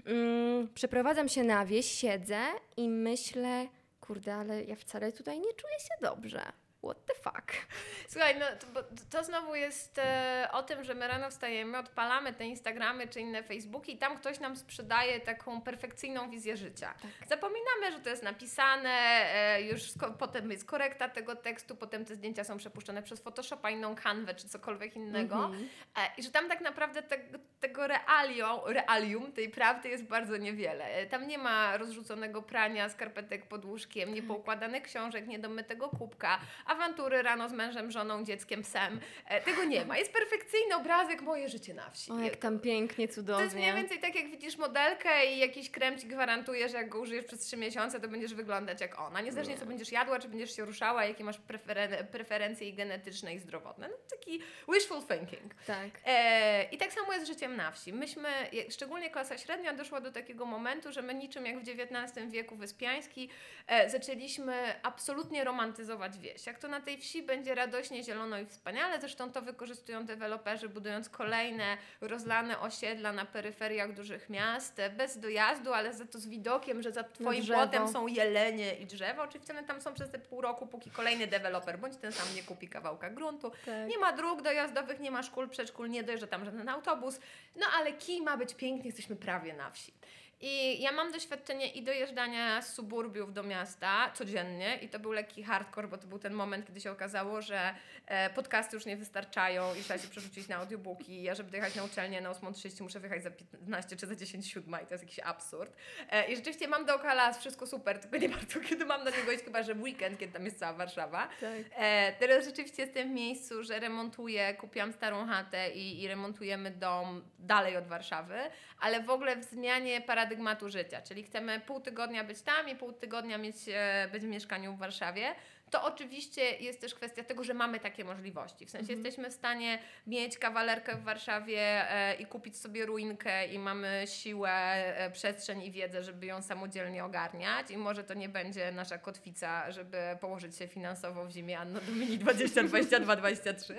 Mm, 0.05 0.67
przeprowadzam 0.73 1.29
się 1.29 1.43
na 1.43 1.65
wieś, 1.65 1.85
siedzę 1.85 2.39
i 2.77 2.89
myślę 2.89 3.67
kurde, 4.07 4.35
ale 4.35 4.63
ja 4.63 4.75
wcale 4.75 5.11
tutaj 5.11 5.39
nie 5.39 5.53
czuję 5.53 5.79
się 5.79 5.95
dobrze. 6.01 6.41
What 6.85 7.05
the 7.05 7.13
fuck? 7.15 7.51
Słuchaj, 8.11 8.39
no 8.39 8.45
to, 8.59 8.83
to 9.09 9.23
znowu 9.23 9.55
jest 9.55 9.97
e, 9.97 10.49
o 10.51 10.63
tym, 10.63 10.83
że 10.83 10.95
my 10.95 11.07
rano 11.07 11.29
wstajemy, 11.29 11.77
odpalamy 11.77 12.33
te 12.33 12.45
Instagramy 12.45 13.07
czy 13.07 13.19
inne 13.19 13.43
Facebooki 13.43 13.93
i 13.93 13.97
tam 13.97 14.17
ktoś 14.17 14.39
nam 14.39 14.57
sprzedaje 14.57 15.19
taką 15.19 15.61
perfekcyjną 15.61 16.29
wizję 16.29 16.57
życia. 16.57 16.93
Zapominamy, 17.29 17.91
że 17.91 17.99
to 17.99 18.09
jest 18.09 18.23
napisane, 18.23 18.89
e, 18.89 19.61
już 19.61 19.81
potem 20.19 20.51
jest 20.51 20.65
korekta 20.65 21.09
tego 21.09 21.35
tekstu, 21.35 21.75
potem 21.75 22.05
te 22.05 22.15
zdjęcia 22.15 22.43
są 22.43 22.57
przepuszczone 22.57 23.03
przez 23.03 23.19
Photoshopa, 23.19 23.69
inną 23.69 23.95
kanwę 23.95 24.35
czy 24.35 24.49
cokolwiek 24.49 24.95
innego. 24.95 25.35
Mhm. 25.35 25.69
E, 25.95 25.99
I 26.17 26.23
że 26.23 26.31
tam 26.31 26.49
tak 26.49 26.61
naprawdę 26.61 27.01
te, 27.03 27.17
tego 27.59 27.87
realium, 27.87 28.59
realium, 28.65 29.31
tej 29.31 29.49
prawdy 29.49 29.89
jest 29.89 30.03
bardzo 30.03 30.37
niewiele. 30.37 30.85
E, 30.85 31.05
Tam 31.05 31.27
nie 31.27 31.37
ma 31.37 31.77
rozrzuconego 31.77 32.41
prania, 32.41 32.89
skarpetek 32.89 33.47
pod 33.47 33.65
łóżkiem, 33.65 34.13
niepoukładanych 34.13 34.83
książek, 34.83 35.27
niedomytego 35.27 35.89
kubka, 35.89 36.39
awantury 36.75 37.21
rano 37.21 37.49
z 37.49 37.53
mężem, 37.53 37.91
żoną, 37.91 38.23
dzieckiem, 38.23 38.61
psem. 38.61 38.99
E, 39.27 39.41
Tego 39.41 39.63
nie 39.63 39.85
ma. 39.85 39.97
Jest 39.97 40.13
perfekcyjny 40.13 40.75
obrazek 40.75 41.21
moje 41.21 41.49
życie 41.49 41.73
na 41.73 41.89
wsi. 41.89 42.11
O, 42.11 42.19
jak 42.19 42.35
tam 42.35 42.59
pięknie, 42.59 43.07
To 43.07 43.13
cudownie. 43.13 43.43
jest 43.43 43.55
mniej 43.55 43.73
więcej 43.73 43.99
tak, 43.99 44.15
jak 44.15 44.27
widzisz 44.31 44.57
modelkę 44.57 45.25
i 45.33 45.37
jakiś 45.39 45.71
krem 45.71 45.99
ci 45.99 46.07
gwarantuje, 46.07 46.69
że 46.69 46.77
jak 46.77 46.89
go 46.89 46.99
użyjesz 46.99 47.25
przez 47.25 47.39
trzy 47.39 47.57
miesiące, 47.57 47.99
to 47.99 48.07
będziesz 48.07 48.33
wyglądać 48.33 48.81
jak 48.81 48.99
ona. 48.99 49.21
Niezależnie 49.21 49.57
co 49.57 49.65
będziesz 49.65 49.91
jadła, 49.91 50.19
czy 50.19 50.27
będziesz 50.29 50.55
się 50.55 50.65
ruszała, 50.65 51.05
jakie 51.05 51.23
masz 51.23 51.39
preferen- 51.39 52.03
preferencje 52.03 52.69
i 52.69 52.73
genetyczne 52.73 53.33
i 53.33 53.39
zdrowotne. 53.39 53.87
No, 53.87 53.95
taki 54.17 54.41
wishful 54.73 55.01
thinking. 55.03 55.53
Tak. 55.67 55.89
E, 56.05 56.63
I 56.71 56.77
tak 56.77 56.93
samo 56.93 57.13
jest 57.13 57.25
z 57.25 57.27
życiem 57.29 57.55
na 57.55 57.71
wsi. 57.71 57.93
Myśmy, 57.93 58.29
szczególnie 58.69 59.09
klasa 59.09 59.37
średnia, 59.37 59.73
doszła 59.73 60.01
do 60.01 60.11
takiego 60.11 60.45
momentu, 60.45 60.91
że 60.91 61.01
my 61.01 61.13
niczym 61.13 61.45
jak 61.45 61.59
w 61.59 61.69
XIX 61.69 62.31
wieku 62.31 62.55
wyspiański 62.55 63.29
e, 63.67 63.89
zaczęliśmy 63.89 64.73
absolutnie 64.83 65.43
romantyzować 65.43 66.17
wieś. 66.19 66.45
Jak 66.45 66.59
to 66.59 66.64
na 66.67 66.81
tej 66.81 66.97
wsi 66.97 67.23
będzie 67.23 67.55
radośnie, 67.55 68.03
zielono 68.03 68.39
i 68.39 68.45
wspaniale, 68.45 68.99
zresztą 68.99 69.31
to 69.31 69.41
wykorzystują 69.41 70.05
deweloperzy, 70.05 70.69
budując 70.69 71.09
kolejne 71.09 71.77
rozlane 72.01 72.59
osiedla 72.59 73.11
na 73.11 73.25
peryferiach 73.25 73.93
dużych 73.93 74.29
miast, 74.29 74.79
e, 74.79 74.89
bez 74.89 75.19
dojazdu, 75.19 75.73
ale 75.73 75.93
za 75.93 76.05
to 76.05 76.19
z 76.19 76.27
widokiem, 76.27 76.81
że 76.81 76.91
za 76.91 77.03
twoim 77.03 77.41
drzewo. 77.41 77.59
płotem 77.61 77.87
są 77.87 78.07
jelenie 78.07 78.75
i 78.75 78.85
drzewa. 78.85 79.23
Oczywiście 79.23 79.53
one 79.53 79.63
tam 79.63 79.81
są 79.81 79.93
przez 79.93 80.09
te 80.11 80.19
pół 80.19 80.41
roku, 80.41 80.67
póki 80.67 80.91
kolejny 80.91 81.27
deweloper 81.27 81.79
bądź 81.79 81.97
ten 81.97 82.11
sam 82.11 82.35
nie 82.35 82.43
kupi 82.43 82.67
kawałka 82.69 83.09
gruntu. 83.09 83.51
tak. 83.65 83.87
Nie 83.89 83.97
ma 83.97 84.13
dróg 84.13 84.41
dojazdowych, 84.41 84.99
nie 84.99 85.11
ma 85.11 85.23
szkół, 85.23 85.47
przedszkól, 85.47 85.89
nie 85.89 86.03
dojeżdża 86.03 86.27
tam 86.27 86.45
żaden 86.45 86.69
autobus. 86.69 87.19
No 87.55 87.65
ale 87.77 87.93
kij 87.93 88.21
ma 88.21 88.37
być 88.37 88.53
pięknie, 88.53 88.85
jesteśmy 88.85 89.15
prawie 89.15 89.53
na 89.53 89.71
wsi. 89.71 89.93
I 90.41 90.81
ja 90.81 90.91
mam 90.91 91.11
doświadczenie 91.11 91.67
i 91.67 91.83
dojeżdżania 91.83 92.61
z 92.61 92.73
suburbiów 92.73 93.33
do 93.33 93.43
miasta 93.43 94.11
codziennie 94.13 94.77
i 94.81 94.89
to 94.89 94.99
był 94.99 95.11
lekki 95.11 95.43
hardcore, 95.43 95.87
bo 95.87 95.97
to 95.97 96.07
był 96.07 96.19
ten 96.19 96.33
moment, 96.33 96.67
kiedy 96.67 96.81
się 96.81 96.91
okazało, 96.91 97.41
że 97.41 97.75
e, 98.05 98.29
podcasty 98.29 98.75
już 98.75 98.85
nie 98.85 98.97
wystarczają 98.97 99.75
i 99.75 99.81
trzeba 99.81 99.99
się 99.99 100.07
przerzucić 100.07 100.47
na 100.47 100.55
audiobooki. 100.55 101.23
Ja, 101.23 101.35
żeby 101.35 101.51
dojechać 101.51 101.75
na 101.75 101.83
uczelnię 101.83 102.21
na 102.21 102.31
8.30 102.31 102.81
muszę 102.81 102.99
wyjechać 102.99 103.23
za 103.23 103.31
15 103.31 103.95
czy 103.95 104.07
za 104.07 104.15
10 104.15 104.51
siódma 104.51 104.81
i 104.81 104.85
to 104.85 104.93
jest 104.93 105.03
jakiś 105.03 105.19
absurd. 105.19 105.75
E, 106.09 106.31
I 106.31 106.35
rzeczywiście 106.35 106.67
mam 106.67 106.85
dookoła 106.85 107.13
las, 107.13 107.39
wszystko 107.39 107.67
super, 107.67 107.99
tylko 107.99 108.17
nie 108.17 108.29
bardzo 108.39 108.59
kiedy 108.59 108.85
mam 108.85 109.03
na 109.03 109.11
niego 109.11 109.31
iść, 109.31 109.43
chyba 109.43 109.63
że 109.63 109.75
w 109.75 109.81
weekend, 109.81 110.19
kiedy 110.19 110.33
tam 110.33 110.45
jest 110.45 110.59
cała 110.59 110.73
Warszawa. 110.73 111.27
Tak. 111.27 111.59
E, 111.75 112.13
teraz 112.19 112.45
rzeczywiście 112.45 112.83
jestem 112.83 113.09
w 113.09 113.11
miejscu, 113.11 113.63
że 113.63 113.79
remontuję, 113.79 114.53
kupiłam 114.53 114.93
starą 114.93 115.27
chatę 115.27 115.71
i, 115.71 116.01
i 116.01 116.07
remontujemy 116.07 116.71
dom 116.71 117.23
dalej 117.39 117.77
od 117.77 117.87
Warszawy, 117.87 118.39
ale 118.79 119.03
w 119.03 119.09
ogóle 119.09 119.35
w 119.35 119.43
zmianie 119.43 120.01
paradygmatu 120.25 120.69
życia, 120.69 121.01
czyli 121.01 121.23
chcemy 121.23 121.59
pół 121.59 121.79
tygodnia 121.79 122.23
być 122.23 122.41
tam 122.41 122.69
i 122.69 122.75
pół 122.75 122.93
tygodnia 122.93 123.37
mieć, 123.37 123.55
e, 123.67 124.07
być 124.11 124.23
w 124.23 124.27
mieszkaniu 124.27 124.73
w 124.73 124.77
Warszawie. 124.77 125.35
To 125.71 125.83
oczywiście 125.83 126.41
jest 126.41 126.81
też 126.81 126.95
kwestia 126.95 127.23
tego, 127.23 127.43
że 127.43 127.53
mamy 127.53 127.79
takie 127.79 128.05
możliwości. 128.05 128.65
W 128.65 128.69
sensie 128.69 128.93
jesteśmy 128.93 129.29
w 129.29 129.33
stanie 129.33 129.79
mieć 130.07 130.37
kawalerkę 130.37 130.95
w 130.95 131.03
Warszawie 131.03 131.59
e, 131.91 132.15
i 132.15 132.25
kupić 132.25 132.57
sobie 132.57 132.85
ruinkę 132.85 133.47
i 133.47 133.59
mamy 133.59 134.03
siłę, 134.07 134.51
e, 134.51 135.11
przestrzeń 135.11 135.63
i 135.63 135.71
wiedzę, 135.71 136.03
żeby 136.03 136.25
ją 136.25 136.41
samodzielnie 136.41 137.05
ogarniać 137.05 137.71
i 137.71 137.77
może 137.77 138.03
to 138.03 138.13
nie 138.13 138.29
będzie 138.29 138.71
nasza 138.71 138.97
kotwica, 138.97 139.71
żeby 139.71 139.97
położyć 140.21 140.57
się 140.57 140.67
finansowo 140.67 141.25
w 141.25 141.31
zimie 141.31 141.59
Anno 141.59 141.81
Domini 141.81 142.19
2022-2023. 142.19 143.73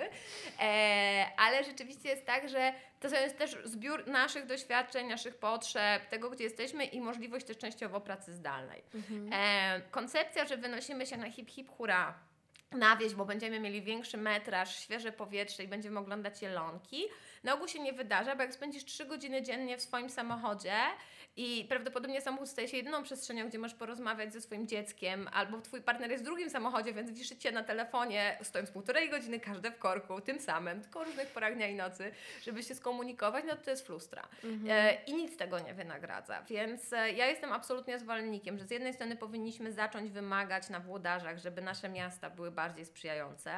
E, 0.59 1.25
ale 1.37 1.63
rzeczywiście 1.63 2.09
jest 2.09 2.25
tak, 2.25 2.49
że 2.49 2.73
to 2.99 3.07
jest 3.07 3.37
też 3.37 3.57
zbiór 3.63 4.07
naszych 4.07 4.45
doświadczeń, 4.45 5.07
naszych 5.07 5.35
potrzeb, 5.35 6.05
tego, 6.05 6.29
gdzie 6.29 6.43
jesteśmy 6.43 6.85
i 6.85 7.01
możliwość 7.01 7.45
też 7.45 7.57
częściowo 7.57 8.01
pracy 8.01 8.33
zdalnej. 8.33 8.83
Mhm. 8.95 9.29
E, 9.33 9.81
koncepcja, 9.91 10.45
że 10.45 10.57
wynosimy 10.57 11.05
się 11.05 11.17
na 11.17 11.31
hip 11.31 11.49
hip 11.49 11.69
hura 11.69 12.13
na 12.71 12.95
wieś, 12.95 13.13
bo 13.13 13.25
będziemy 13.25 13.59
mieli 13.59 13.81
większy 13.81 14.17
metraż, 14.17 14.79
świeże 14.79 15.11
powietrze 15.11 15.63
i 15.63 15.67
będziemy 15.67 15.99
oglądać 15.99 16.41
jelonki. 16.41 17.03
Na 17.43 17.53
ogół 17.53 17.67
się 17.67 17.79
nie 17.79 17.93
wydarza, 17.93 18.35
bo 18.35 18.41
jak 18.41 18.53
spędzisz 18.53 18.85
3 18.85 19.05
godziny 19.05 19.41
dziennie 19.41 19.77
w 19.77 19.81
swoim 19.81 20.09
samochodzie 20.09 20.73
i 21.37 21.65
prawdopodobnie 21.69 22.21
samochód 22.21 22.49
staje 22.49 22.67
się 22.67 22.77
jedyną 22.77 23.03
przestrzenią, 23.03 23.47
gdzie 23.49 23.59
możesz 23.59 23.77
porozmawiać 23.77 24.33
ze 24.33 24.41
swoim 24.41 24.67
dzieckiem, 24.67 25.29
albo 25.33 25.61
twój 25.61 25.81
partner 25.81 26.11
jest 26.11 26.23
w 26.23 26.25
drugim 26.25 26.49
samochodzie, 26.49 26.93
więc 26.93 27.11
wiszycie 27.11 27.51
na 27.51 27.63
telefonie, 27.63 28.37
stojąc 28.41 28.71
półtorej 28.71 29.09
godziny 29.09 29.39
każde 29.39 29.71
w 29.71 29.77
korku, 29.77 30.21
tym 30.21 30.39
samym, 30.39 30.81
tylko 30.81 30.99
o 30.99 31.03
różnych 31.03 31.27
porach 31.27 31.55
dnia 31.55 31.67
i 31.67 31.75
nocy, 31.75 32.11
żeby 32.43 32.63
się 32.63 32.75
skomunikować, 32.75 33.45
no 33.47 33.55
to 33.55 33.69
jest 33.69 33.85
frustra. 33.85 34.27
E, 34.69 34.93
I 35.07 35.13
nic 35.13 35.37
tego 35.37 35.59
nie 35.59 35.73
wynagradza. 35.73 36.41
Więc 36.41 36.93
e, 36.93 37.11
ja 37.11 37.25
jestem 37.25 37.51
absolutnie 37.53 37.99
zwolennikiem, 37.99 38.57
że 38.57 38.65
z 38.65 38.71
jednej 38.71 38.93
strony 38.93 39.15
powinniśmy 39.15 39.71
zacząć 39.71 40.11
wymagać 40.11 40.69
na 40.69 40.79
włodarzach, 40.79 41.37
żeby 41.37 41.61
nasze 41.61 41.89
miasta 41.89 42.29
były 42.29 42.51
bardziej 42.51 42.85
sprzyjające. 42.85 43.51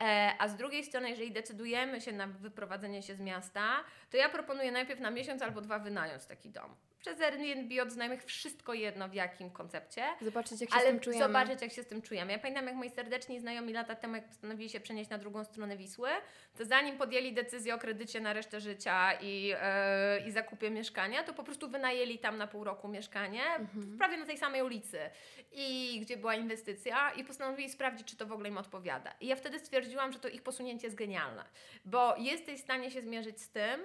E, 0.00 0.34
A 0.38 0.48
z 0.48 0.56
drugiej 0.56 0.84
strony, 0.84 1.10
jeżeli 1.10 1.30
decydujemy 1.30 2.00
się 2.00 2.12
na 2.12 2.26
wyprowadzenie 2.26 3.02
się 3.02 3.14
z 3.14 3.20
miasta, 3.20 3.84
to 4.10 4.16
ja 4.16 4.28
proponuję 4.28 4.72
najpierw 4.72 5.00
na 5.00 5.10
miesiąc 5.10 5.42
albo 5.42 5.60
dwa 5.60 5.78
wynająć 5.78 6.24
taki 6.24 6.50
dom. 6.50 6.74
Przez 7.00 7.20
Airbnb 7.20 7.82
od 7.82 7.90
znajomych 7.92 8.24
wszystko 8.24 8.74
jedno 8.74 9.08
w 9.08 9.14
jakim 9.14 9.50
koncepcie. 9.50 10.02
Zobaczyć, 10.20 10.60
jak 10.60 10.70
się 10.70 10.76
z 10.76 10.78
Ale 10.80 10.90
tym 10.90 11.00
czujemy. 11.00 11.24
zobaczyć, 11.26 11.62
jak 11.62 11.72
się 11.72 11.82
z 11.82 11.86
tym 11.86 12.02
czujemy. 12.02 12.32
Ja 12.32 12.38
pamiętam, 12.38 12.66
jak 12.66 12.74
moi 12.74 12.90
serdeczni 12.90 13.40
znajomi 13.40 13.72
lata 13.72 13.94
temu, 13.94 14.14
jak 14.14 14.26
postanowili 14.28 14.70
się 14.70 14.80
przenieść 14.80 15.10
na 15.10 15.18
drugą 15.18 15.44
stronę 15.44 15.76
Wisły, 15.76 16.08
to 16.58 16.64
zanim 16.64 16.98
podjęli 16.98 17.32
decyzję 17.32 17.74
o 17.74 17.78
kredycie 17.78 18.20
na 18.20 18.32
resztę 18.32 18.60
życia 18.60 19.12
i, 19.20 19.52
e, 19.60 20.26
i 20.28 20.30
zakupie 20.30 20.70
mieszkania, 20.70 21.22
to 21.22 21.34
po 21.34 21.44
prostu 21.44 21.68
wynajęli 21.68 22.18
tam 22.18 22.38
na 22.38 22.46
pół 22.46 22.64
roku 22.64 22.88
mieszkanie, 22.88 23.42
Mhm. 23.54 23.98
prawie 23.98 24.16
na 24.16 24.26
tej 24.26 24.38
samej 24.38 24.62
ulicy, 24.62 24.98
i 25.52 25.98
gdzie 26.02 26.16
była 26.16 26.34
inwestycja, 26.34 27.10
i 27.12 27.24
postanowili 27.24 27.70
sprawdzić, 27.70 28.08
czy 28.08 28.16
to 28.16 28.26
w 28.26 28.32
ogóle 28.32 28.48
im 28.48 28.58
odpowiada. 28.58 29.14
I 29.20 29.26
ja 29.26 29.36
wtedy 29.36 29.58
stwierdziłam, 29.58 30.12
że 30.12 30.18
to 30.18 30.28
ich 30.28 30.42
posunięcie 30.42 30.86
jest 30.86 30.96
genialne, 30.96 31.44
bo 31.84 32.14
jesteś 32.18 32.60
w 32.60 32.64
stanie 32.64 32.90
się 32.90 33.02
zmierzyć 33.02 33.40
z 33.42 33.50
tym, 33.50 33.80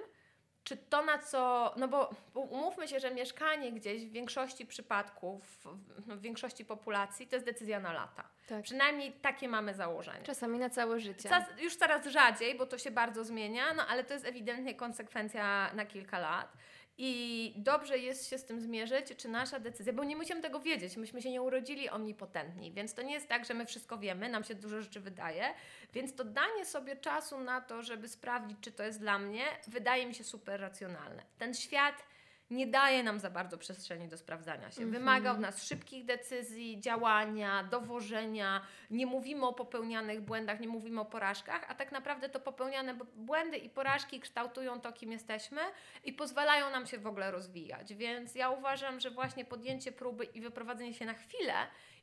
czy 0.65 0.77
to 0.77 1.05
na 1.05 1.17
co, 1.17 1.73
no 1.77 1.87
bo, 1.87 2.09
umówmy 2.33 2.87
się, 2.87 2.99
że 2.99 3.11
mieszkanie 3.11 3.71
gdzieś 3.71 4.05
w 4.05 4.11
większości 4.11 4.65
przypadków, 4.65 5.43
w, 5.43 5.65
w 5.97 6.21
większości 6.21 6.65
populacji 6.65 7.27
to 7.27 7.35
jest 7.35 7.45
decyzja 7.45 7.79
na 7.79 7.93
lata. 7.93 8.23
Tak. 8.47 8.63
Przynajmniej 8.63 9.11
takie 9.11 9.47
mamy 9.47 9.73
założenie. 9.73 10.23
Czasami 10.23 10.59
na 10.59 10.69
całe 10.69 10.99
życie. 10.99 11.29
Czas, 11.29 11.43
już 11.59 11.75
coraz 11.75 12.07
rzadziej, 12.07 12.55
bo 12.57 12.65
to 12.65 12.77
się 12.77 12.91
bardzo 12.91 13.23
zmienia, 13.23 13.73
no 13.73 13.87
ale 13.87 14.03
to 14.03 14.13
jest 14.13 14.25
ewidentnie 14.25 14.75
konsekwencja 14.75 15.71
na 15.73 15.85
kilka 15.85 16.19
lat. 16.19 16.53
I 16.97 17.53
dobrze 17.55 17.97
jest 17.97 18.29
się 18.29 18.37
z 18.37 18.45
tym 18.45 18.61
zmierzyć, 18.61 19.05
czy 19.17 19.29
nasza 19.29 19.59
decyzja, 19.59 19.93
bo 19.93 20.03
nie 20.03 20.15
musimy 20.15 20.41
tego 20.41 20.59
wiedzieć, 20.59 20.97
myśmy 20.97 21.21
się 21.21 21.31
nie 21.31 21.41
urodzili 21.41 21.89
omnipotentni, 21.89 22.71
więc 22.71 22.93
to 22.93 23.01
nie 23.01 23.13
jest 23.13 23.27
tak, 23.27 23.45
że 23.45 23.53
my 23.53 23.65
wszystko 23.65 23.97
wiemy, 23.97 24.29
nam 24.29 24.43
się 24.43 24.55
dużo 24.55 24.81
rzeczy 24.81 24.99
wydaje, 24.99 25.53
więc 25.93 26.15
to 26.15 26.23
danie 26.23 26.65
sobie 26.65 26.95
czasu 26.95 27.39
na 27.39 27.61
to, 27.61 27.83
żeby 27.83 28.07
sprawdzić, 28.07 28.57
czy 28.61 28.71
to 28.71 28.83
jest 28.83 28.99
dla 28.99 29.19
mnie, 29.19 29.43
wydaje 29.67 30.05
mi 30.05 30.15
się 30.15 30.23
super 30.23 30.61
racjonalne. 30.61 31.23
Ten 31.37 31.53
świat 31.53 32.03
nie 32.49 32.67
daje 32.67 33.03
nam 33.03 33.19
za 33.19 33.29
bardzo 33.29 33.57
przestrzeni 33.57 34.07
do 34.07 34.17
sprawdzania 34.17 34.71
się. 34.71 34.85
Wymaga 34.85 35.31
od 35.31 35.39
nas 35.39 35.63
szybkich 35.67 36.05
decyzji, 36.05 36.79
działania, 36.79 37.63
dowożenia. 37.63 38.61
Nie 38.89 39.05
mówimy 39.05 39.45
o 39.45 39.53
popełnianych 39.53 40.21
błędach, 40.21 40.59
nie 40.59 40.67
mówimy 40.67 41.01
o 41.01 41.05
porażkach, 41.05 41.65
a 41.67 41.75
tak 41.75 41.91
naprawdę 41.91 42.29
to 42.29 42.39
popełniane 42.39 42.93
błędy 43.15 43.57
i 43.57 43.69
porażki 43.69 44.19
kształtują 44.19 44.81
to, 44.81 44.93
kim 44.93 45.11
jesteśmy 45.11 45.61
i 46.03 46.13
pozwalają 46.13 46.69
nam 46.69 46.85
się 46.85 46.97
w 46.97 47.07
ogóle 47.07 47.31
rozwijać. 47.31 47.93
Więc 47.93 48.35
ja 48.35 48.49
uważam, 48.49 48.99
że 48.99 49.11
właśnie 49.11 49.45
podjęcie 49.45 49.91
próby 49.91 50.23
i 50.23 50.41
wyprowadzenie 50.41 50.93
się 50.93 51.05
na 51.05 51.13
chwilę, 51.13 51.53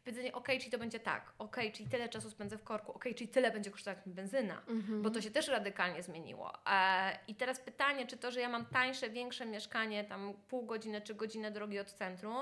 powiedzenie, 0.04 0.32
ok, 0.32 0.49
czyli 0.49 0.71
to 0.71 0.78
będzie 0.78 1.00
tak, 1.00 1.32
ok, 1.38 1.56
czyli 1.73 1.88
tyle 1.88 2.09
czasu 2.09 2.30
spędzę 2.30 2.59
w 2.59 2.64
korku, 2.64 2.92
ok, 2.92 3.04
czyli 3.16 3.28
tyle 3.28 3.50
będzie 3.50 3.71
kosztować 3.71 4.06
mi 4.06 4.14
benzyna, 4.14 4.62
Mhm. 4.68 5.02
bo 5.02 5.11
to 5.11 5.21
się 5.21 5.30
też 5.30 5.49
radykalnie 5.49 6.02
zmieniło. 6.02 6.52
E, 6.71 7.18
I 7.28 7.35
teraz 7.35 7.61
pytanie, 7.61 8.06
czy 8.06 8.16
to, 8.16 8.30
że 8.30 8.40
ja 8.40 8.49
mam 8.49 8.66
tańsze, 8.66 9.11
większe 9.11 9.47
mieszkanie, 9.47 10.04
tam 10.04 10.35
pół 10.49 10.66
godziny 10.66 11.00
czy 11.00 11.14
godzinę 11.14 11.50
drogi 11.50 11.78
od 11.78 11.90
centrum, 11.92 12.37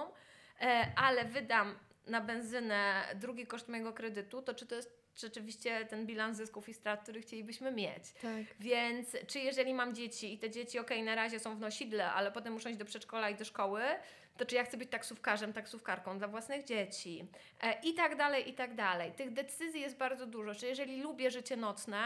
e, 0.61 0.93
ale 0.97 1.25
wydam 1.25 1.75
na 2.07 2.21
benzynę 2.21 3.03
drugi 3.15 3.47
koszt 3.47 3.69
mojego 3.69 3.93
kredytu, 3.93 4.43
to 4.43 4.55
czy 4.55 4.67
to 4.67 4.75
jest 4.75 5.01
rzeczywiście 5.17 5.85
ten 5.87 6.07
bilans 6.07 6.37
zysków 6.37 6.69
i 6.69 6.75
strat, 6.75 7.03
który 7.03 7.21
chcielibyśmy 7.21 7.73
mieć? 7.73 8.13
Tak. 8.23 8.57
Więc 8.61 9.17
czy 9.27 9.39
jeżeli 9.39 9.75
mam 9.75 9.95
dzieci 9.95 10.35
i 10.35 10.39
te 10.39 10.51
dzieci, 10.51 10.79
okej, 10.79 11.03
na 11.03 11.15
razie 11.15 11.41
są 11.41 11.57
w 11.57 11.61
nosidle, 11.61 12.13
ale 12.13 12.33
potem 12.33 12.53
muszą 12.53 12.69
iść 12.69 12.79
do 12.79 12.85
przedszkola 12.85 13.31
i 13.31 13.35
do 13.35 13.45
szkoły, 13.45 13.83
to 14.41 14.47
czy 14.47 14.55
ja 14.55 14.65
chcę 14.65 14.77
być 14.77 14.91
taksówkarzem, 14.91 15.53
taksówkarką 15.53 16.19
dla 16.19 16.29
własnych 16.29 16.65
dzieci? 16.65 17.29
E, 17.63 17.81
I 17.83 17.95
tak 17.95 18.17
dalej, 18.17 18.51
i 18.51 18.55
tak 18.55 18.75
dalej. 18.75 19.13
Tych 19.13 19.33
decyzji 19.33 19.81
jest 19.81 19.97
bardzo 19.97 20.27
dużo. 20.27 20.55
Czy 20.55 20.67
jeżeli 20.67 21.03
lubię 21.03 21.31
życie 21.31 21.57
nocne, 21.57 21.99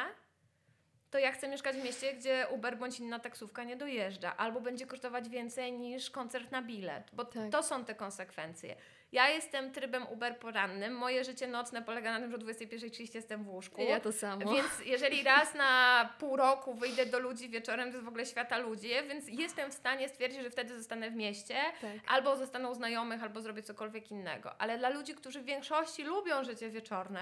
to 1.10 1.18
ja 1.18 1.32
chcę 1.32 1.48
mieszkać 1.48 1.76
w 1.76 1.84
mieście, 1.84 2.14
gdzie 2.14 2.46
Uber 2.50 2.78
bądź 2.78 3.00
inna 3.00 3.18
taksówka 3.18 3.64
nie 3.64 3.76
dojeżdża, 3.76 4.36
albo 4.36 4.60
będzie 4.60 4.86
kosztować 4.86 5.28
więcej 5.28 5.72
niż 5.72 6.10
koncert 6.10 6.50
na 6.52 6.62
bilet, 6.62 7.10
bo 7.12 7.24
Tak. 7.24 7.50
to 7.52 7.62
są 7.62 7.84
te 7.84 7.94
konsekwencje. 7.94 8.76
Ja 9.12 9.28
jestem 9.28 9.73
trybem 9.73 10.06
Uber 10.06 10.38
porannym, 10.38 10.94
moje 10.94 11.25
życie 11.25 11.46
nocne 11.46 11.82
polega 11.82 12.12
na 12.12 12.20
tym, 12.20 12.30
że 12.30 12.37
o 12.37 12.40
21.30 12.40 13.14
jestem 13.14 13.44
w 13.44 13.49
łóżku. 13.49 13.82
Ja 13.82 14.00
to 14.00 14.12
samo. 14.12 14.52
Więc 14.52 14.70
jeżeli 14.84 15.23
raz 15.23 15.54
na 15.54 16.08
pół 16.18 16.37
roku 16.37 16.75
wyjdę 16.75 17.06
do 17.06 17.18
ludzi 17.18 17.49
wieczorem, 17.49 17.88
to 17.88 17.92
jest 17.94 18.04
w 18.04 18.08
ogóle 18.08 18.26
świata 18.26 18.58
ludzie, 18.58 19.02
więc 19.02 19.28
jestem 19.28 19.70
w 19.70 19.75
stanie 19.75 20.08
stwierdzić, 20.08 20.42
że 20.42 20.50
wtedy 20.50 20.78
zostanę 20.78 21.11
w 21.11 21.14
mieście, 21.14 21.54
Tak. 21.80 21.90
albo 22.06 22.37
zostanę 22.37 22.68
u 22.68 22.75
znajomych, 22.75 23.23
albo 23.23 23.40
zrobię 23.40 23.62
cokolwiek 23.62 24.11
innego. 24.11 24.61
Ale 24.61 24.78
dla 24.78 24.88
ludzi, 24.88 25.14
którzy 25.14 25.40
w 25.40 25.44
większości 25.44 26.02
lubią 26.04 26.44
życie 26.44 26.70
wieczorne, 26.70 27.20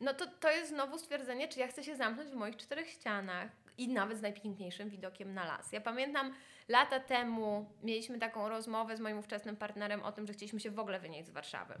no 0.00 0.14
to 0.14 0.26
to 0.26 0.50
jest 0.50 0.68
znowu 0.68 0.98
stwierdzenie, 0.98 1.48
czy 1.48 1.60
ja 1.60 1.66
chcę 1.68 1.84
się 1.84 1.96
zamknąć 1.96 2.30
w 2.30 2.34
moich 2.34 2.56
czterech 2.56 2.90
ścianach 2.90 3.48
i 3.78 3.88
nawet 3.88 4.18
z 4.18 4.22
najpiękniejszym 4.22 4.90
widokiem 4.90 5.34
na 5.34 5.44
las. 5.44 5.72
Ja 5.72 5.80
pamiętam 5.80 6.34
lata 6.68 7.00
temu 7.00 7.66
mieliśmy 7.82 8.18
taką 8.18 8.48
rozmowę 8.48 8.96
z 8.96 9.00
moim 9.00 9.18
ówczesnym 9.18 9.56
partnerem 9.56 10.02
o 10.02 10.12
tym, 10.12 10.26
że 10.26 10.32
chcieliśmy 10.32 10.60
się 10.60 10.70
w 10.70 10.78
ogóle 10.78 11.00
wynieść 11.00 11.28
z 11.28 11.30
Warszawy. 11.30 11.74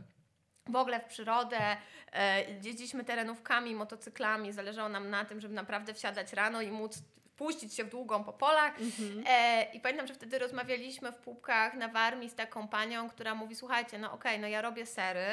W 0.68 0.76
ogóle 0.76 1.00
w 1.00 1.04
przyrodę, 1.04 1.76
e, 2.12 2.42
jeździliśmy 2.50 3.04
terenówkami, 3.04 3.74
motocyklami, 3.74 4.52
zależało 4.52 4.88
nam 4.88 5.10
na 5.10 5.24
tym, 5.24 5.40
żeby 5.40 5.54
naprawdę 5.54 5.94
wsiadać 5.94 6.32
rano 6.32 6.62
i 6.62 6.70
móc 6.70 7.02
puścić 7.38 7.74
się 7.74 7.84
w 7.84 7.88
długą 7.88 8.24
po 8.24 8.32
polach. 8.32 8.72
Mhm. 8.80 9.24
E, 9.28 9.66
I 9.72 9.80
pamiętam, 9.80 10.06
że 10.06 10.14
wtedy 10.14 10.38
rozmawialiśmy 10.38 11.12
w 11.12 11.16
Pupkach 11.16 11.74
na 11.74 11.88
Warmii 11.88 12.30
z 12.30 12.34
taką 12.34 12.68
panią, 12.68 13.10
która 13.10 13.34
mówi, 13.34 13.56
słuchajcie, 13.56 13.98
no 13.98 14.12
okej, 14.12 14.38
no 14.38 14.48
ja 14.48 14.62
robię 14.62 14.86
sery, 14.86 15.26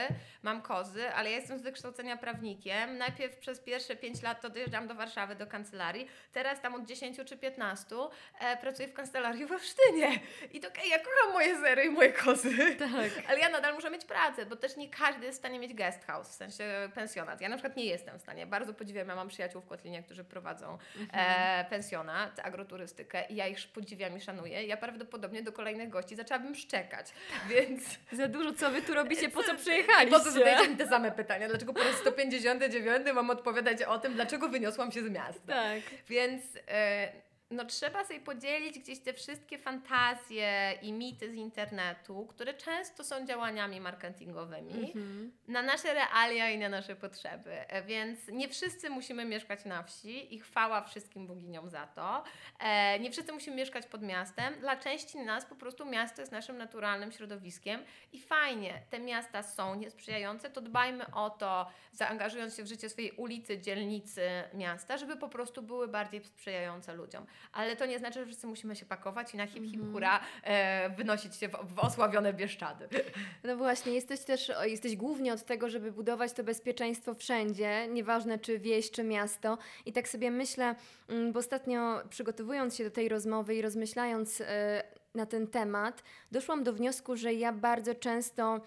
mam 0.43 0.61
kozy, 0.61 1.09
ale 1.09 1.31
ja 1.31 1.37
jestem 1.37 1.59
z 1.59 1.61
wykształcenia 1.61 2.17
prawnikiem. 2.17 2.97
Najpierw 2.97 3.37
przez 3.37 3.59
pierwsze 3.59 3.95
5 3.95 4.21
lat 4.21 4.41
to 4.41 4.49
dojeżdżam 4.49 4.87
do 4.87 4.95
Warszawy, 4.95 5.35
do 5.35 5.47
kancelarii. 5.47 6.07
Teraz 6.31 6.61
tam 6.61 6.75
od 6.75 6.85
10 6.85 7.17
czy 7.25 7.37
15 7.37 7.95
e, 8.39 8.57
pracuję 8.57 8.87
w 8.87 8.93
kancelarii 8.93 9.45
we 9.45 9.59
Wsztynie. 9.59 10.19
I 10.53 10.59
to 10.59 10.67
okej, 10.67 10.89
ja 10.89 10.97
kocham 10.99 11.33
moje 11.33 11.57
sery 11.61 11.83
i 11.83 11.89
moje 11.89 12.13
kozy. 12.13 12.75
Tak. 12.75 13.11
Ale 13.29 13.39
ja 13.39 13.49
nadal 13.49 13.73
muszę 13.73 13.91
mieć 13.91 14.05
pracę, 14.05 14.45
bo 14.45 14.55
też 14.55 14.77
nie 14.77 14.89
każdy 14.89 15.25
jest 15.25 15.37
w 15.37 15.41
stanie 15.41 15.59
mieć 15.59 15.73
guest 15.73 16.05
house, 16.05 16.29
w 16.29 16.33
sensie 16.33 16.89
pensjonat. 16.95 17.41
Ja 17.41 17.49
na 17.49 17.55
przykład 17.55 17.77
nie 17.77 17.85
jestem 17.85 18.19
w 18.19 18.21
stanie. 18.21 18.45
Bardzo 18.45 18.73
podziwiam, 18.73 19.07
ja 19.07 19.15
mam 19.15 19.27
przyjaciół 19.27 19.61
w 19.61 19.67
Kotlinie, 19.67 20.03
którzy 20.03 20.23
prowadzą 20.23 20.77
e, 21.13 21.65
pensjonat, 21.69 21.94
agroturystykę 22.43 23.23
i 23.29 23.35
ja 23.35 23.47
ich 23.47 23.67
podziwiam 23.67 24.17
i 24.17 24.21
szanuję. 24.21 24.63
Ja 24.63 24.77
prawdopodobnie 24.77 25.43
do 25.43 25.51
kolejnych 25.51 25.89
gości 25.89 26.15
zaczęłabym 26.15 26.55
szczekać, 26.55 27.07
więc... 27.49 27.83
Za 28.11 28.27
dużo, 28.27 28.53
co 28.53 28.69
wy 28.69 28.81
tu 28.81 28.93
robicie, 28.93 29.29
po 29.29 29.43
co 29.43 29.55
przyjechaliście? 29.55 30.19
po 30.19 30.23
co 30.23 30.31
zadajecie 30.31 30.69
mi 30.69 30.77
te 30.77 30.87
same 30.87 31.11
pytania? 31.11 31.47
Dlaczego 31.47 31.73
po 31.73 31.83
raz 31.83 31.95
159 31.95 33.07
mam 33.13 33.29
odpowiadać 33.29 33.83
o 33.83 33.99
tym, 33.99 34.13
dlaczego 34.13 34.49
wyniosłam 34.49 34.91
się 34.91 35.03
z 35.03 35.09
miasta? 35.09 35.53
Tak. 35.53 35.81
Więc 36.09 36.43
e, 36.67 37.11
no, 37.51 37.65
trzeba 37.65 38.05
sobie 38.05 38.19
podzielić 38.19 38.79
gdzieś 38.79 38.99
te 38.99 39.13
wszystkie 39.13 39.57
fantazje 39.59 40.73
i 40.81 40.93
mity 40.93 41.31
z 41.31 41.33
internetu, 41.33 42.25
które 42.25 42.53
często 42.53 43.03
są 43.03 43.25
działaniami 43.25 43.81
marketingowymi, 43.81 44.73
Mhm. 44.95 45.31
na 45.47 45.61
nasze 45.61 45.93
realia 45.93 46.49
i 46.49 46.57
na 46.57 46.69
nasze 46.69 46.95
potrzeby. 46.95 47.51
E, 47.69 47.83
Więc 47.83 48.27
nie 48.27 48.49
wszyscy 48.49 48.89
musimy 48.89 49.25
mieszkać 49.25 49.65
na 49.65 49.83
wsi 49.83 50.35
i 50.35 50.39
chwała 50.39 50.81
wszystkim 50.81 51.27
boginiom 51.27 51.69
za 51.69 51.87
to. 51.87 52.23
E, 52.59 52.99
nie 52.99 53.11
wszyscy 53.11 53.33
musimy 53.33 53.55
mieszkać 53.55 53.85
pod 53.85 54.01
miastem. 54.01 54.59
Dla 54.59 54.75
części 54.75 55.19
nas 55.19 55.45
po 55.45 55.55
prostu 55.55 55.85
miasto 55.85 56.21
jest 56.21 56.31
naszym 56.31 56.57
naturalnym 56.57 57.11
środowiskiem 57.11 57.81
i 58.13 58.19
fajnie, 58.21 58.81
te 58.89 58.99
miasta 58.99 59.43
są 59.43 59.75
niesprzyjające, 59.75 60.49
to 60.49 60.61
dbajmy 60.61 61.11
o 61.13 61.29
to, 61.29 61.71
zaangażując 61.91 62.55
się 62.57 62.63
w 62.63 62.67
życie 62.67 62.89
swojej 62.89 63.11
ulicy, 63.11 63.59
dzielnicy, 63.61 64.21
miasta, 64.53 64.97
żeby 64.97 65.17
po 65.17 65.29
prostu 65.29 65.61
były 65.63 65.87
bardziej 65.87 66.23
sprzyjające 66.23 66.93
ludziom. 66.93 67.25
Ale 67.53 67.75
to 67.75 67.85
nie 67.85 67.99
znaczy, 67.99 68.19
że 68.19 68.25
wszyscy 68.25 68.47
musimy 68.47 68.75
się 68.75 68.85
pakować 68.85 69.33
i 69.33 69.37
na 69.37 69.47
hip 69.47 69.63
hip 69.63 69.91
hura 69.91 70.19
e, 70.43 70.89
wynosić 70.89 71.35
się 71.35 71.47
w, 71.47 71.51
w 71.75 71.79
osławione 71.79 72.33
Bieszczady. 72.33 72.87
No 73.43 73.57
właśnie, 73.57 73.93
jesteś 73.93 74.19
też, 74.19 74.51
jesteś 74.63 74.95
głównie 74.95 75.33
od 75.33 75.43
tego, 75.43 75.69
żeby 75.69 75.91
budować 75.91 76.33
to 76.33 76.43
bezpieczeństwo 76.43 77.15
wszędzie, 77.15 77.87
nieważne 77.87 78.39
czy 78.39 78.59
wieś, 78.59 78.91
czy 78.91 79.03
miasto. 79.03 79.57
I 79.85 79.93
tak 79.93 80.07
sobie 80.07 80.31
myślę, 80.31 80.75
mm, 81.09 81.31
bo 81.31 81.39
ostatnio 81.39 82.01
przygotowując 82.09 82.75
się 82.75 82.83
do 82.83 82.91
tej 82.91 83.09
rozmowy 83.09 83.55
i 83.55 83.61
rozmyślając 83.61 84.41
e, 84.41 84.83
na 85.15 85.25
ten 85.25 85.47
temat, 85.47 86.03
doszłam 86.31 86.63
do 86.63 86.73
wniosku, 86.73 87.15
że 87.15 87.33
ja 87.33 87.53
bardzo 87.53 87.95
często 87.95 88.61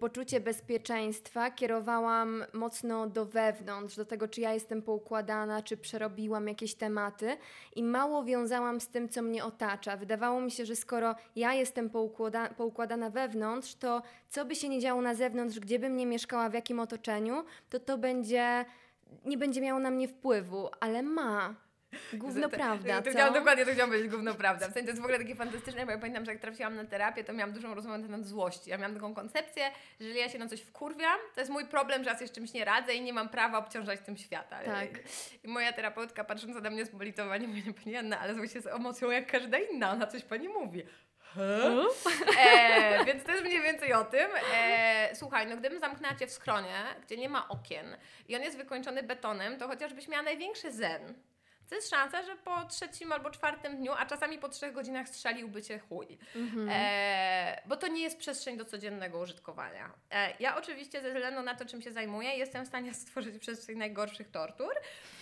poczucie 0.00 0.40
bezpieczeństwa 0.40 1.50
kierowałam 1.50 2.44
mocno 2.52 3.06
do 3.06 3.26
wewnątrz, 3.26 3.96
do 3.96 4.04
tego, 4.04 4.28
czy 4.28 4.40
ja 4.40 4.54
jestem 4.54 4.82
poukładana, 4.82 5.62
czy 5.62 5.76
przerobiłam 5.76 6.48
jakieś 6.48 6.74
tematy 6.74 7.36
i 7.76 7.82
mało 7.82 8.24
wiązałam 8.24 8.80
z 8.80 8.88
tym, 8.88 9.08
co 9.08 9.22
mnie 9.22 9.44
otacza. 9.44 9.96
Wydawało 9.96 10.40
mi 10.40 10.50
się, 10.50 10.66
że 10.66 10.76
skoro 10.76 11.14
ja 11.36 11.54
jestem 11.54 11.90
poukłada 11.90 12.48
poukładana 12.48 13.10
wewnątrz, 13.10 13.74
to 13.74 14.02
co 14.28 14.44
by 14.44 14.54
się 14.54 14.68
nie 14.68 14.80
działo 14.80 15.02
na 15.02 15.14
zewnątrz, 15.14 15.60
gdzie 15.60 15.78
bym 15.78 15.96
nie 15.96 16.06
mieszkała, 16.06 16.48
w 16.48 16.54
jakim 16.54 16.80
otoczeniu, 16.80 17.44
to 17.70 17.80
to 17.80 17.98
będzie, 17.98 18.64
nie 19.24 19.38
będzie 19.38 19.60
miało 19.60 19.80
na 19.80 19.90
mnie 19.90 20.08
wpływu, 20.08 20.68
ale 20.80 21.02
ma. 21.02 21.63
Gówno 22.12 22.48
prawda, 22.48 23.02
to 23.02 23.10
chciałam, 23.10 23.34
dokładnie 23.34 23.66
to 23.66 23.72
chciałam 23.72 23.90
powiedzieć, 23.90 24.10
gówno 24.12 24.34
prawda. 24.34 24.68
W 24.68 24.72
sensie 24.72 24.84
to 24.84 24.90
jest 24.90 25.00
w 25.00 25.04
ogóle 25.04 25.18
takie 25.18 25.34
fantastyczne, 25.34 25.86
bo 25.86 25.92
ja 25.92 25.98
pamiętam, 25.98 26.24
że 26.24 26.32
jak 26.32 26.40
trafiłam 26.40 26.76
na 26.76 26.84
terapię, 26.84 27.24
to 27.24 27.32
miałam 27.32 27.52
dużą 27.52 27.74
rozmowę 27.74 27.98
na 27.98 28.04
temat 28.06 28.26
złości. 28.26 28.70
Ja 28.70 28.78
miałam 28.78 28.94
taką 28.94 29.14
koncepcję, 29.14 29.70
że 30.00 30.06
jeżeli 30.06 30.20
ja 30.20 30.28
się 30.28 30.38
na 30.38 30.48
coś 30.48 30.60
wkurwiam, 30.60 31.18
to 31.34 31.40
jest 31.40 31.52
mój 31.52 31.66
problem, 31.66 32.04
że 32.04 32.10
ja 32.10 32.16
sobie 32.16 32.28
z 32.28 32.32
czymś 32.32 32.52
nie 32.52 32.64
radzę 32.64 32.94
i 32.94 33.02
nie 33.02 33.12
mam 33.12 33.28
prawa 33.28 33.58
obciążać 33.58 34.00
tym 34.00 34.16
świata. 34.16 34.58
Tak. 34.64 34.88
I 35.44 35.48
moja 35.48 35.72
terapeutka 35.72 36.24
patrząc 36.24 36.62
na 36.62 36.70
mnie 36.70 36.84
z 36.84 36.90
politowaniem, 36.90 37.50
mówi, 37.50 37.74
Pani 37.74 37.96
Anna, 37.96 38.20
ale 38.20 38.34
złość 38.34 38.54
jest 38.54 38.66
emocją 38.66 39.10
jak 39.10 39.26
każda 39.26 39.58
inna, 39.58 39.90
ona 39.90 40.06
coś 40.06 40.22
Pani 40.22 40.48
mówi. 40.48 40.82
He? 41.34 41.84
E, 42.40 43.04
więc 43.04 43.24
to 43.24 43.32
jest 43.32 43.44
mniej 43.44 43.62
więcej 43.62 43.92
o 43.92 44.04
tym. 44.04 44.30
E, 44.54 45.10
słuchaj, 45.14 45.46
no 45.46 45.56
gdybym 45.56 45.80
zamknęła 45.80 46.14
Cię 46.14 46.26
w 46.26 46.30
schronie, 46.30 46.74
gdzie 47.06 47.16
nie 47.16 47.28
ma 47.28 47.48
okien 47.48 47.96
i 48.28 48.36
on 48.36 48.42
jest 48.42 48.56
wykończony 48.56 49.02
betonem, 49.02 49.58
to 49.58 49.68
chociażbyś 49.68 50.08
miała 50.08 50.22
największy 50.22 50.72
zen. 50.72 51.14
To 51.68 51.74
jest 51.74 51.90
szansa, 51.90 52.22
że 52.22 52.36
po 52.36 52.64
trzecim 52.64 53.12
albo 53.12 53.30
czwartym 53.30 53.76
dniu, 53.76 53.92
a 53.98 54.06
czasami 54.06 54.38
po 54.38 54.48
trzech 54.48 54.72
godzinach 54.72 55.08
strzeliłby 55.08 55.62
Cię 55.62 55.78
chuj. 55.78 56.18
Mhm. 56.36 56.68
E, 56.72 57.62
bo 57.66 57.76
to 57.76 57.86
nie 57.86 58.02
jest 58.02 58.18
przestrzeń 58.18 58.56
do 58.56 58.64
codziennego 58.64 59.18
użytkowania. 59.18 59.90
E, 60.10 60.32
ja 60.40 60.56
oczywiście 60.56 61.02
ze 61.02 61.08
względu 61.12 61.42
na 61.42 61.54
to, 61.54 61.64
czym 61.64 61.82
się 61.82 61.92
zajmuję, 61.92 62.30
jestem 62.36 62.64
w 62.64 62.68
stanie 62.68 62.94
stworzyć 63.04 63.38
przestrzeń 63.38 63.78
najgorszych 63.78 64.30
tortur 64.30 64.72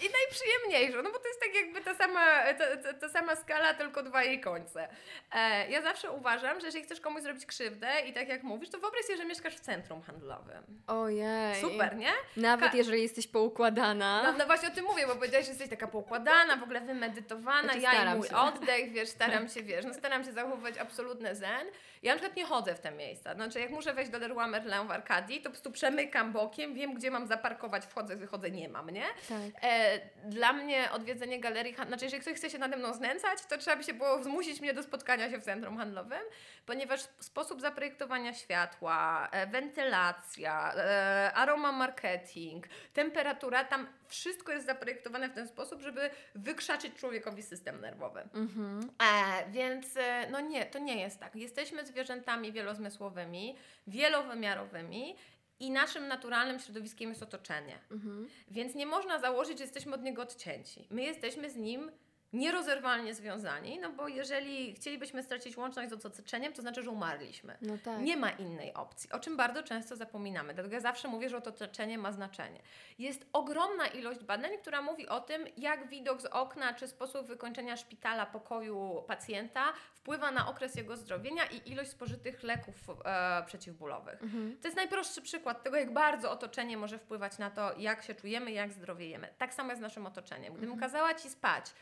i 0.02 0.10
najprzyjemniejszą, 0.10 1.02
no 1.02 1.10
bo 1.12 1.18
to 1.18 1.28
jest 1.28 1.40
tak 1.40 1.54
jakby 1.54 1.80
ta 1.80 1.94
sama, 1.94 2.26
ta, 2.58 2.92
ta, 2.92 3.08
sama 3.08 3.36
skala, 3.36 3.74
tylko 3.74 4.02
dwa 4.02 4.24
jej 4.24 4.40
końce. 4.40 4.88
E, 5.32 5.70
ja 5.70 5.82
zawsze 5.82 6.10
uważam, 6.10 6.60
że 6.60 6.66
jeżeli 6.66 6.84
chcesz 6.84 7.00
komuś 7.00 7.22
zrobić 7.22 7.46
krzywdę 7.46 8.00
i 8.06 8.12
tak 8.12 8.28
jak 8.28 8.42
mówisz, 8.42 8.70
to 8.70 8.78
wyobraź 8.78 9.04
sobie, 9.04 9.16
że 9.16 9.24
mieszkasz 9.24 9.56
w 9.56 9.60
centrum 9.60 10.02
handlowym. 10.02 10.82
Ojej. 10.86 11.60
Super, 11.60 11.96
nie? 11.96 12.12
Nawet 12.36 12.70
Ka- 12.70 12.76
jeżeli 12.76 13.02
jesteś 13.02 13.28
poukładana. 13.28 14.22
No, 14.22 14.32
no 14.38 14.46
właśnie 14.46 14.68
o 14.68 14.72
tym 14.72 14.84
mówię, 14.84 15.06
bo 15.06 15.14
powiedziałaś, 15.14 15.46
że 15.46 15.50
jesteś 15.50 15.70
taka 15.70 15.86
poukładana, 15.88 16.31
w 16.58 16.62
ogóle 16.62 16.80
wymedytowana, 16.80 17.62
Znaczy, 17.62 17.78
ja 17.80 18.14
i 18.14 18.16
mój 18.18 18.28
się. 18.28 18.36
oddech, 18.36 18.92
wiesz, 18.92 19.08
staram 19.08 19.48
się, 19.54 19.62
wiesz, 19.62 19.84
no 19.84 19.94
staram 19.94 20.24
się 20.24 20.32
zachowywać 20.32 20.78
absolutny 20.78 21.34
zen. 21.34 21.66
Ja 22.02 22.12
na 22.12 22.18
przykład 22.18 22.36
nie 22.36 22.44
chodzę 22.44 22.74
w 22.74 22.80
te 22.80 22.90
miejsca, 22.90 23.34
znaczy 23.34 23.60
jak 23.60 23.70
muszę 23.70 23.94
wejść 23.94 24.10
do 24.10 24.18
Leroy 24.18 24.46
Merlin 24.46 24.86
w 24.88 24.90
Arkadii, 24.90 25.38
to 25.38 25.44
po 25.44 25.50
prostu 25.50 25.72
przemykam 25.72 26.32
bokiem, 26.32 26.74
wiem 26.74 26.94
gdzie 26.94 27.10
mam 27.10 27.26
zaparkować, 27.26 27.86
wchodzę, 27.86 28.16
wychodzę, 28.16 28.50
nie 28.50 28.68
mam, 28.68 28.90
nie? 28.90 29.04
Tak. 29.28 29.62
E, 29.62 30.00
dla 30.24 30.52
mnie 30.52 30.90
odwiedzenie 30.92 31.40
galerii, 31.40 31.74
znaczy 31.74 32.04
jeżeli 32.04 32.22
ktoś 32.22 32.34
chce 32.34 32.50
się 32.50 32.58
nade 32.58 32.76
mną 32.76 32.94
znęcać, 32.94 33.38
to 33.48 33.58
trzeba 33.58 33.76
by 33.76 33.84
się 33.84 33.94
było 33.94 34.22
zmusić 34.22 34.60
mnie 34.60 34.74
do 34.74 34.82
spotkania 34.82 35.30
się 35.30 35.38
w 35.38 35.44
centrum 35.44 35.76
handlowym, 35.76 36.22
ponieważ 36.66 37.00
sposób 37.20 37.60
zaprojektowania 37.60 38.34
światła, 38.34 39.28
e, 39.32 39.46
wentylacja, 39.46 40.74
e, 40.76 41.32
aroma 41.34 41.72
marketing, 41.72 42.66
temperatura, 42.92 43.64
tam 43.64 43.86
wszystko 44.08 44.52
jest 44.52 44.66
zaprojektowane 44.66 45.28
w 45.28 45.34
ten 45.34 45.48
sposób, 45.48 45.82
żeby 45.82 46.10
wykrzaczyć 46.34 46.94
człowiekowi 46.94 47.42
system 47.42 47.80
nerwowy. 47.80 48.28
Mhm. 48.34 48.90
E, 49.02 49.50
więc 49.50 49.96
e, 49.96 50.26
no 50.30 50.40
nie, 50.40 50.66
to 50.66 50.78
nie 50.78 51.00
jest 51.00 51.20
tak. 51.20 51.36
Jesteśmy 51.36 51.84
zwierzętami 51.92 52.52
wielozmysłowymi, 52.52 53.56
wielowymiarowymi 53.86 55.16
i 55.60 55.70
naszym 55.70 56.08
naturalnym 56.08 56.58
środowiskiem 56.58 57.08
jest 57.08 57.22
otoczenie. 57.22 57.78
Mhm. 57.90 58.28
Więc 58.50 58.74
nie 58.74 58.86
można 58.86 59.18
założyć, 59.18 59.58
że 59.58 59.64
jesteśmy 59.64 59.94
od 59.94 60.02
niego 60.02 60.22
odcięci. 60.22 60.86
My 60.90 61.02
jesteśmy 61.02 61.50
z 61.50 61.56
nim 61.56 61.90
nierozerwalnie 62.32 63.14
związani, 63.14 63.78
no 63.78 63.92
bo 63.92 64.08
jeżeli 64.08 64.74
chcielibyśmy 64.74 65.22
stracić 65.22 65.56
łączność 65.56 65.90
z 65.90 65.92
otoczeniem, 65.92 66.52
to 66.52 66.62
znaczy, 66.62 66.82
że 66.82 66.90
umarliśmy. 66.90 67.56
No 67.62 67.78
tak. 67.84 68.00
Nie 68.00 68.16
ma 68.16 68.30
innej 68.30 68.74
opcji, 68.74 69.12
o 69.12 69.20
czym 69.20 69.36
bardzo 69.36 69.62
często 69.62 69.96
zapominamy. 69.96 70.54
Dlatego 70.54 70.74
ja 70.74 70.80
zawsze 70.80 71.08
mówię, 71.08 71.28
że 71.28 71.36
otoczenie 71.36 71.98
ma 71.98 72.12
znaczenie. 72.12 72.60
Jest 72.98 73.26
ogromna 73.32 73.86
ilość 73.86 74.24
badań, 74.24 74.50
która 74.58 74.82
mówi 74.82 75.08
o 75.08 75.20
tym, 75.20 75.44
jak 75.56 75.88
widok 75.88 76.20
z 76.20 76.26
okna 76.26 76.74
czy 76.74 76.88
sposób 76.88 77.26
wykończenia 77.26 77.76
szpitala, 77.76 78.26
pokoju 78.26 79.04
pacjenta 79.06 79.72
wpływa 79.94 80.30
na 80.30 80.48
okres 80.48 80.74
jego 80.74 80.96
zdrowienia 80.96 81.44
i 81.44 81.70
ilość 81.70 81.90
spożytych 81.90 82.42
leków 82.42 82.74
e, 83.04 83.42
przeciwbólowych. 83.46 84.22
Mhm. 84.22 84.56
To 84.62 84.68
jest 84.68 84.76
najprostszy 84.76 85.22
przykład 85.22 85.62
tego, 85.62 85.76
jak 85.76 85.92
bardzo 85.92 86.30
otoczenie 86.30 86.76
może 86.76 86.98
wpływać 86.98 87.38
na 87.38 87.50
to, 87.50 87.78
jak 87.78 88.02
się 88.02 88.14
czujemy, 88.14 88.52
jak 88.52 88.72
zdrowiejemy. 88.72 89.28
Tak 89.38 89.54
samo 89.54 89.70
jest 89.70 89.80
z 89.80 89.82
naszym 89.82 90.06
otoczeniem. 90.06 90.54
Gdybym 90.54 90.78
kazała 90.78 91.14
Ci 91.14 91.30
spać 91.30 91.74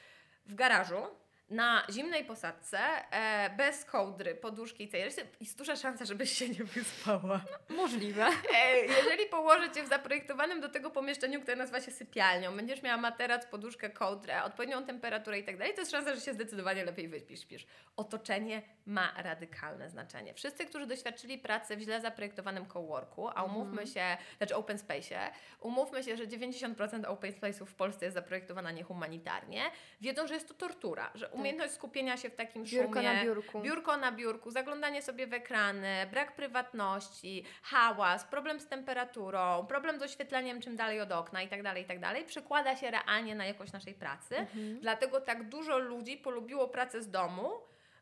w 0.51 0.55
garażu, 0.55 1.03
na 1.51 1.87
zimnej 1.91 2.25
posadce, 2.25 2.79
e, 3.11 3.51
bez 3.57 3.85
kołdry, 3.85 4.35
poduszki 4.35 4.85
i 4.85 4.89
całej 4.89 5.05
reszty, 5.05 5.27
jest 5.41 5.59
duża 5.59 5.77
szansa, 5.77 6.05
żebyś 6.05 6.33
się 6.33 6.49
nie 6.49 6.65
wyspała. 6.65 7.41
Możliwe. 7.69 8.27
E, 8.55 8.77
jeżeli 8.77 9.27
położę 9.27 9.71
Cię 9.71 9.83
w 9.83 9.89
zaprojektowanym 9.89 10.61
do 10.61 10.69
tego 10.69 10.91
pomieszczeniu, 10.91 11.41
które 11.41 11.57
nazywa 11.57 11.81
się 11.81 11.91
sypialnią, 11.91 12.57
będziesz 12.57 12.83
miała 12.83 12.97
materac, 12.97 13.47
poduszkę, 13.47 13.91
kołdrę, 13.91 14.45
odpowiednią 14.45 14.85
temperaturę 14.85 15.39
i 15.39 15.45
tak 15.45 15.59
dalej, 15.59 15.75
to 15.75 15.81
jest 15.81 15.91
szansa, 15.91 16.15
że 16.15 16.21
się 16.21 16.35
zdecydowanie 16.35 16.85
lepiej 16.85 17.09
wyśpisz. 17.09 17.41
śpisz. 17.41 17.67
Otoczenie 17.97 18.63
ma 18.87 19.13
radykalne 19.17 19.91
znaczenie. 19.91 20.35
Wszyscy, 20.35 20.67
którzy 20.67 20.87
doświadczyli 20.87 21.39
pracy 21.39 21.77
w 21.77 21.81
źle 21.81 22.01
zaprojektowanym 22.01 22.67
coworku, 22.67 23.29
a 23.35 23.45
umówmy 23.45 23.87
się, 23.87 24.17
znaczy 24.37 24.57
open 24.57 24.79
space, 24.79 25.31
umówmy 25.61 26.03
się, 26.03 26.17
że 26.17 26.27
90% 26.27 27.07
open 27.07 27.33
space'ów 27.33 27.67
w 27.67 27.75
Polsce 27.75 28.05
jest 28.05 28.15
zaprojektowana 28.15 28.71
niehumanitarnie, 28.71 29.63
wiedzą, 30.01 30.27
że 30.27 30.35
jest 30.35 30.49
to 30.49 30.55
tortura, 30.55 31.11
że 31.15 31.29
umiejętność 31.41 31.75
skupienia 31.75 32.17
się 32.17 32.31
w 32.31 32.37
takim 32.37 32.65
Biurko 32.65 32.93
szumie, 32.93 33.15
na 33.15 33.25
biurku. 33.25 33.61
Biurko 33.61 33.97
na 33.97 34.13
biurku, 34.13 34.51
zaglądanie 34.51 35.03
sobie 35.03 35.27
w 35.27 35.33
ekrany, 35.33 36.07
brak 36.11 36.37
prywatności, 36.37 37.45
hałas, 37.63 38.25
problem 38.25 38.61
z 38.61 38.67
temperaturą, 38.67 39.67
problem 39.67 39.99
z 39.99 40.03
oświetleniem 40.03 40.61
czym 40.61 40.77
dalej 40.77 41.01
od 41.01 41.13
okna 41.13 41.43
itd., 41.43 41.75
itd. 41.79 42.25
przekłada 42.27 42.77
się 42.77 42.91
realnie 42.91 43.35
na 43.35 43.47
jakość 43.47 43.73
naszej 43.73 43.95
pracy. 43.95 44.37
Mhm. 44.37 44.81
Dlatego 44.81 45.21
tak 45.21 45.49
dużo 45.49 45.79
ludzi 45.79 46.17
polubiło 46.17 46.69
pracę 46.69 47.03
z 47.03 47.11
domu, 47.11 47.51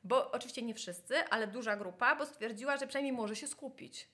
bo 0.05 0.31
oczywiście 0.31 0.63
nie 0.63 0.75
wszyscy, 0.75 1.17
ale 1.31 1.47
duża 1.47 1.77
grupa, 1.77 2.17
bo 2.17 2.27
stwierdziła, 2.27 2.77
że 2.77 2.87
przynajmniej 2.87 3.13
może 3.13 3.37
się 3.37 3.47
skupić. 3.47 4.09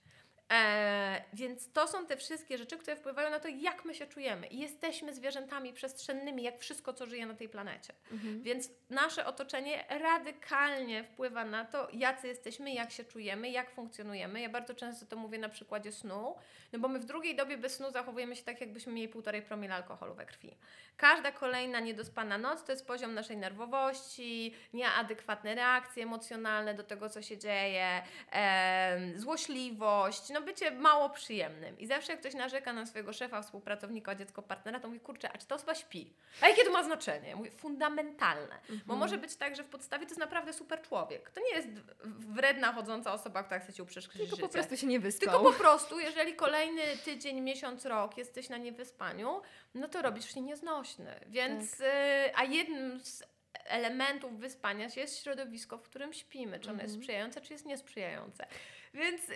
E, 0.55 1.23
więc 1.33 1.73
to 1.73 1.89
są 1.89 2.07
te 2.07 2.17
wszystkie 2.17 2.59
rzeczy, 2.59 2.79
które 2.79 2.97
wpływają 2.97 3.31
na 3.31 3.41
to, 3.41 3.49
jak 3.49 3.85
my 3.85 3.95
się 3.95 4.07
czujemy. 4.07 4.47
I 4.47 4.59
jesteśmy 4.59 5.15
zwierzętami 5.15 5.73
przestrzennymi, 5.73 6.43
jak 6.43 6.59
wszystko, 6.59 6.93
co 6.93 7.07
żyje 7.07 7.27
na 7.27 7.35
tej 7.35 7.49
planecie. 7.49 7.93
Mhm. 8.13 8.43
Więc 8.43 8.71
nasze 8.91 9.27
otoczenie 9.27 9.85
radykalnie 9.89 11.05
wpływa 11.05 11.45
na 11.45 11.65
to, 11.65 11.89
jacy 11.93 12.29
jesteśmy, 12.29 12.73
jak 12.73 12.91
się 12.91 13.05
czujemy, 13.05 13.51
jak 13.51 13.71
funkcjonujemy. 13.71 14.41
Ja 14.41 14.49
bardzo 14.49 14.75
często 14.75 15.07
to 15.07 15.17
mówię 15.17 15.39
na 15.39 15.49
przykładzie 15.49 15.93
snu, 15.93 16.35
no 16.73 16.79
bo 16.79 16.89
my 16.89 16.99
w 16.99 17.05
drugiej 17.05 17.37
dobie 17.37 17.59
bez 17.59 17.75
snu 17.75 17.91
zachowujemy 17.91 18.37
się 18.37 18.43
tak, 18.43 18.61
jakbyśmy 18.61 18.93
mieli 18.93 19.09
półtorej 19.09 19.43
promila 19.43 19.75
alkoholu 19.75 20.15
we 20.15 20.27
krwi. 20.27 20.57
Każda 20.97 21.33
kolejna 21.33 21.81
niedospana 21.81 22.39
noc 22.39 22.65
to 22.65 22.73
jest 22.73 22.87
poziom 22.87 23.15
naszej 23.15 23.37
nerwowości, 23.37 24.55
nieadekwatne 24.73 25.55
reakcje 25.55 26.03
emocjonalne 26.03 26.75
do 26.75 26.85
tego, 26.85 27.09
co 27.09 27.23
się 27.23 27.39
dzieje, 27.39 28.03
em, 28.31 29.21
złośliwość, 29.21 30.31
no 30.31 30.43
bycie 30.45 30.71
mało 30.71 31.11
przyjemnym. 31.11 31.79
I 31.79 31.87
zawsze 31.87 32.13
jak 32.13 32.21
ktoś 32.21 32.35
narzeka 32.35 32.73
na 32.73 32.87
swojego 32.87 33.13
szefa, 33.13 33.43
współpracownika, 33.43 34.15
dziecko, 34.15 34.43
partnera, 34.43 34.81
to 34.81 34.89
mówi, 34.89 35.01
kurczę, 35.01 35.33
a 35.33 35.39
czy 35.39 35.47
ta 35.47 35.55
osoba 35.55 35.75
śpi? 35.75 36.13
A 36.41 36.49
jakie 36.49 36.65
to 36.65 36.71
ma 36.73 36.83
znaczenie? 36.85 37.29
Ja 37.29 37.37
mówię, 37.37 37.51
fundamentalne. 37.51 38.59
Bo 38.87 38.97
może 38.97 39.19
być 39.19 39.37
tak, 39.37 39.57
że 39.57 39.63
w 39.63 39.69
podstawie 39.69 40.07
to 40.07 40.11
jest 40.11 40.21
naprawdę 40.21 40.53
super 40.53 40.83
człowiek. 40.83 41.31
To 41.31 41.41
nie 41.41 41.51
jest 41.51 41.69
wredna, 42.05 42.73
chodząca 42.73 43.13
osoba, 43.13 43.43
która 43.43 43.61
chce 43.61 43.73
ci 43.73 43.83
uprzeszkodzić 43.83 44.21
Tylko 44.21 44.37
życie. 44.37 44.49
po 44.49 44.53
prostu 44.53 44.77
się 44.77 44.87
nie 44.87 45.01
wyspał. 45.01 45.29
Tylko 45.35 45.53
po 45.53 45.59
prostu, 45.59 46.01
jeżeli 46.01 46.35
kolejny 46.37 46.83
tydzień, 47.05 47.41
miesiąc, 47.41 47.85
rok 47.87 48.19
jesteś 48.19 48.49
na 48.49 48.57
niewyspaniu, 48.57 49.43
no 49.75 49.89
to 49.89 50.03
robisz 50.03 50.35
się 50.35 50.41
nieznośny. 50.41 51.21
Więc, 51.27 51.71
Tak. 51.71 51.81
y, 51.81 52.37
a 52.37 52.45
jednym 52.45 53.01
z 53.01 53.23
elementów 53.65 54.39
wyspania 54.39 54.91
się 54.91 55.01
jest 55.01 55.23
środowisko, 55.23 55.79
w 55.79 55.83
którym 55.83 56.13
śpimy. 56.13 56.61
Czy 56.61 56.71
ono 56.71 56.83
jest 56.83 56.95
Mhm. 56.95 57.03
sprzyjające, 57.03 57.41
czy 57.41 57.53
jest 57.53 57.67
niesprzyjające. 57.67 58.47
Więc 58.95 59.21
y, 59.31 59.35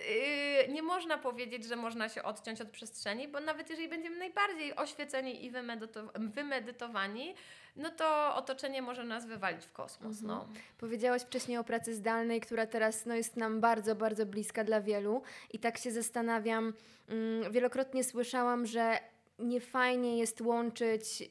nie 0.71 0.81
można 0.81 1.17
powiedzieć, 1.17 1.63
że 1.65 1.75
można 1.75 2.09
się 2.09 2.23
odciąć 2.23 2.61
od 2.61 2.69
przestrzeni, 2.69 3.27
bo 3.27 3.39
nawet 3.39 3.69
jeżeli 3.69 3.89
będziemy 3.89 4.17
najbardziej 4.17 4.75
oświeceni 4.75 5.45
i 5.45 5.51
wymedytow- 5.51 6.09
wymedytowani, 6.33 7.35
no 7.75 7.89
to 7.89 8.35
otoczenie 8.35 8.81
może 8.81 9.03
nas 9.03 9.25
wywalić 9.25 9.65
w 9.65 9.71
kosmos. 9.71 10.21
No. 10.21 10.47
Powiedziałaś 10.77 11.21
wcześniej 11.21 11.57
o 11.57 11.63
pracy 11.63 11.93
zdalnej, 11.95 12.41
która 12.41 12.67
teraz 12.67 13.05
no, 13.05 13.15
jest 13.15 13.37
nam 13.37 13.61
bardzo, 13.61 13.95
bardzo 13.95 14.25
bliska 14.25 14.63
dla 14.63 14.81
wielu. 14.81 15.21
I 15.53 15.59
tak 15.59 15.77
się 15.77 15.91
zastanawiam, 15.91 16.73
mm, 17.09 17.51
wielokrotnie 17.51 18.03
słyszałam, 18.03 18.65
że 18.65 18.99
niefajnie 19.39 20.17
jest 20.17 20.41
łączyć 20.41 21.23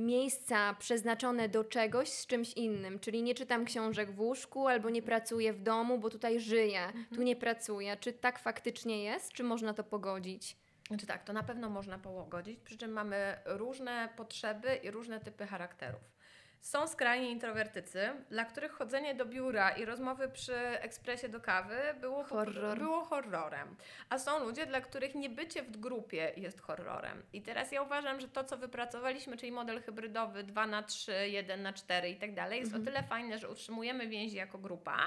miejsca 0.00 0.74
przeznaczone 0.74 1.48
do 1.48 1.64
czegoś 1.64 2.08
z 2.08 2.26
czymś 2.26 2.52
innym, 2.52 2.98
czyli 2.98 3.22
nie 3.22 3.34
czytam 3.34 3.64
książek 3.64 4.10
w 4.12 4.20
łóżku 4.20 4.68
albo 4.68 4.90
nie 4.90 5.02
pracuję 5.02 5.52
w 5.52 5.62
domu, 5.62 5.98
bo 5.98 6.10
tutaj 6.10 6.40
żyję, 6.40 6.92
tu 7.14 7.22
nie 7.22 7.36
pracuję. 7.36 7.96
Czy 7.96 8.12
tak 8.12 8.38
faktycznie 8.38 9.04
jest, 9.04 9.32
czy 9.32 9.44
można 9.44 9.74
to 9.74 9.84
pogodzić? 9.84 10.56
Znaczy 10.88 11.06
tak, 11.06 11.24
to 11.24 11.32
na 11.32 11.42
pewno 11.42 11.70
można 11.70 11.98
pogodzić, 11.98 12.60
przy 12.60 12.76
czym 12.76 12.92
mamy 12.92 13.38
różne 13.44 14.08
potrzeby 14.16 14.76
i 14.82 14.90
różne 14.90 15.20
typy 15.20 15.46
charakterów. 15.46 16.19
Są 16.60 16.88
skrajni 16.88 17.30
introwertycy, 17.30 18.08
dla 18.30 18.44
których 18.44 18.72
chodzenie 18.72 19.14
do 19.14 19.24
biura 19.24 19.70
i 19.70 19.84
rozmowy 19.84 20.28
przy 20.28 20.56
ekspresie 20.56 21.28
do 21.28 21.40
kawy 21.40 21.76
było, 22.00 22.24
Horror. 22.24 22.78
było 22.78 23.04
horrorem. 23.04 23.76
A 24.08 24.18
są 24.18 24.44
ludzie, 24.44 24.66
dla 24.66 24.80
których 24.80 25.14
niebycie 25.14 25.62
w 25.62 25.76
grupie 25.76 26.32
jest 26.36 26.60
horrorem. 26.60 27.22
I 27.32 27.42
teraz 27.42 27.72
ja 27.72 27.82
uważam, 27.82 28.20
że 28.20 28.28
to, 28.28 28.44
co 28.44 28.56
wypracowaliśmy, 28.56 29.36
czyli 29.36 29.52
model 29.52 29.82
hybrydowy 29.82 30.44
2 30.44 30.66
na 30.66 30.82
3, 30.82 31.12
1 31.28 31.62
na 31.62 31.72
4 31.72 32.10
i 32.10 32.16
tak 32.16 32.34
dalej, 32.34 32.60
jest 32.60 32.74
o 32.74 32.78
tyle 32.78 33.02
fajne, 33.02 33.38
że 33.38 33.48
utrzymujemy 33.48 34.08
więzi 34.08 34.36
jako 34.36 34.58
grupa, 34.58 34.98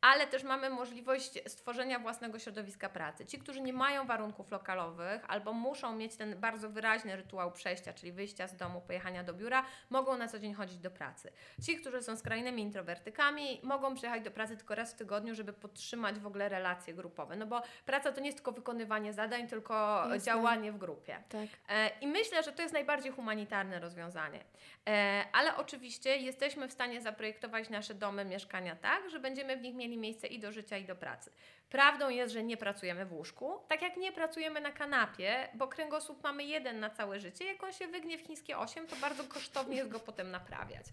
ale 0.00 0.26
też 0.26 0.44
mamy 0.44 0.70
możliwość 0.70 1.38
stworzenia 1.46 1.98
własnego 1.98 2.38
środowiska 2.38 2.88
pracy. 2.88 3.26
Ci, 3.26 3.38
którzy 3.38 3.60
nie 3.60 3.72
mają 3.72 4.06
warunków 4.06 4.50
lokalowych 4.50 5.22
albo 5.28 5.52
muszą 5.52 5.96
mieć 5.96 6.16
ten 6.16 6.40
bardzo 6.40 6.70
wyraźny 6.70 7.16
rytuał 7.16 7.52
przejścia, 7.52 7.92
czyli 7.92 8.12
wyjścia 8.12 8.48
z 8.48 8.56
domu, 8.56 8.80
pojechania 8.80 9.24
do 9.24 9.34
biura, 9.34 9.64
mogą 9.90 10.16
na 10.16 10.28
co 10.28 10.38
dzień 10.38 10.54
chodzić 10.54 10.78
do 10.78 10.90
pracy. 10.90 11.32
Ci, 11.62 11.76
którzy 11.76 12.02
są 12.02 12.16
skrajnymi 12.16 12.62
introwertykami, 12.62 13.60
mogą 13.62 13.94
przyjechać 13.94 14.22
do 14.22 14.30
pracy 14.30 14.56
tylko 14.56 14.74
raz 14.74 14.92
w 14.92 14.96
tygodniu, 14.96 15.34
żeby 15.34 15.52
podtrzymać 15.52 16.18
w 16.18 16.26
ogóle 16.26 16.48
relacje 16.48 16.94
grupowe. 16.94 17.36
No 17.36 17.46
bo 17.46 17.62
praca 17.86 18.12
to 18.12 18.20
nie 18.20 18.26
jest 18.26 18.38
tylko 18.38 18.52
wykonywanie 18.52 19.12
zadań, 19.12 19.48
tylko 19.48 19.98
Jasne. 20.02 20.20
działanie 20.20 20.72
w 20.72 20.78
grupie. 20.78 21.22
Tak. 21.28 21.48
E, 21.68 21.90
I 22.00 22.06
myślę, 22.06 22.42
że 22.42 22.52
to 22.52 22.62
jest 22.62 22.74
najbardziej 22.74 23.12
humanitarne 23.12 23.80
rozwiązanie. 23.80 24.44
E, 24.88 25.24
Ale 25.32 25.56
oczywiście 25.56 26.16
jesteśmy 26.16 26.68
w 26.68 26.72
stanie 26.72 27.00
zaprojektować 27.00 27.70
nasze 27.70 27.94
domy, 27.94 28.24
mieszkania 28.24 28.76
tak, 28.76 29.10
że 29.10 29.20
będziemy 29.20 29.56
w 29.56 29.62
nich 29.62 29.74
mieli 29.74 29.89
miejsce 29.98 30.26
i 30.26 30.38
do 30.38 30.52
życia, 30.52 30.76
i 30.76 30.84
do 30.84 30.96
pracy. 30.96 31.30
Prawdą 31.70 32.08
jest, 32.08 32.32
że 32.32 32.42
nie 32.42 32.56
pracujemy 32.56 33.06
w 33.06 33.12
łóżku, 33.12 33.58
tak 33.68 33.82
jak 33.82 33.96
nie 33.96 34.12
pracujemy 34.12 34.60
na 34.60 34.72
kanapie, 34.72 35.48
bo 35.54 35.68
kręgosłup 35.68 36.22
mamy 36.22 36.44
jeden 36.44 36.80
na 36.80 36.90
całe 36.90 37.20
życie. 37.20 37.44
Jak 37.44 37.62
on 37.62 37.72
się 37.72 37.86
wygnie 37.86 38.18
w 38.18 38.20
chińskie 38.20 38.58
8, 38.58 38.86
to 38.86 38.96
bardzo 38.96 39.24
kosztownie 39.24 39.76
jest 39.76 39.90
go 39.90 40.00
potem 40.10 40.30
naprawiać. 40.30 40.86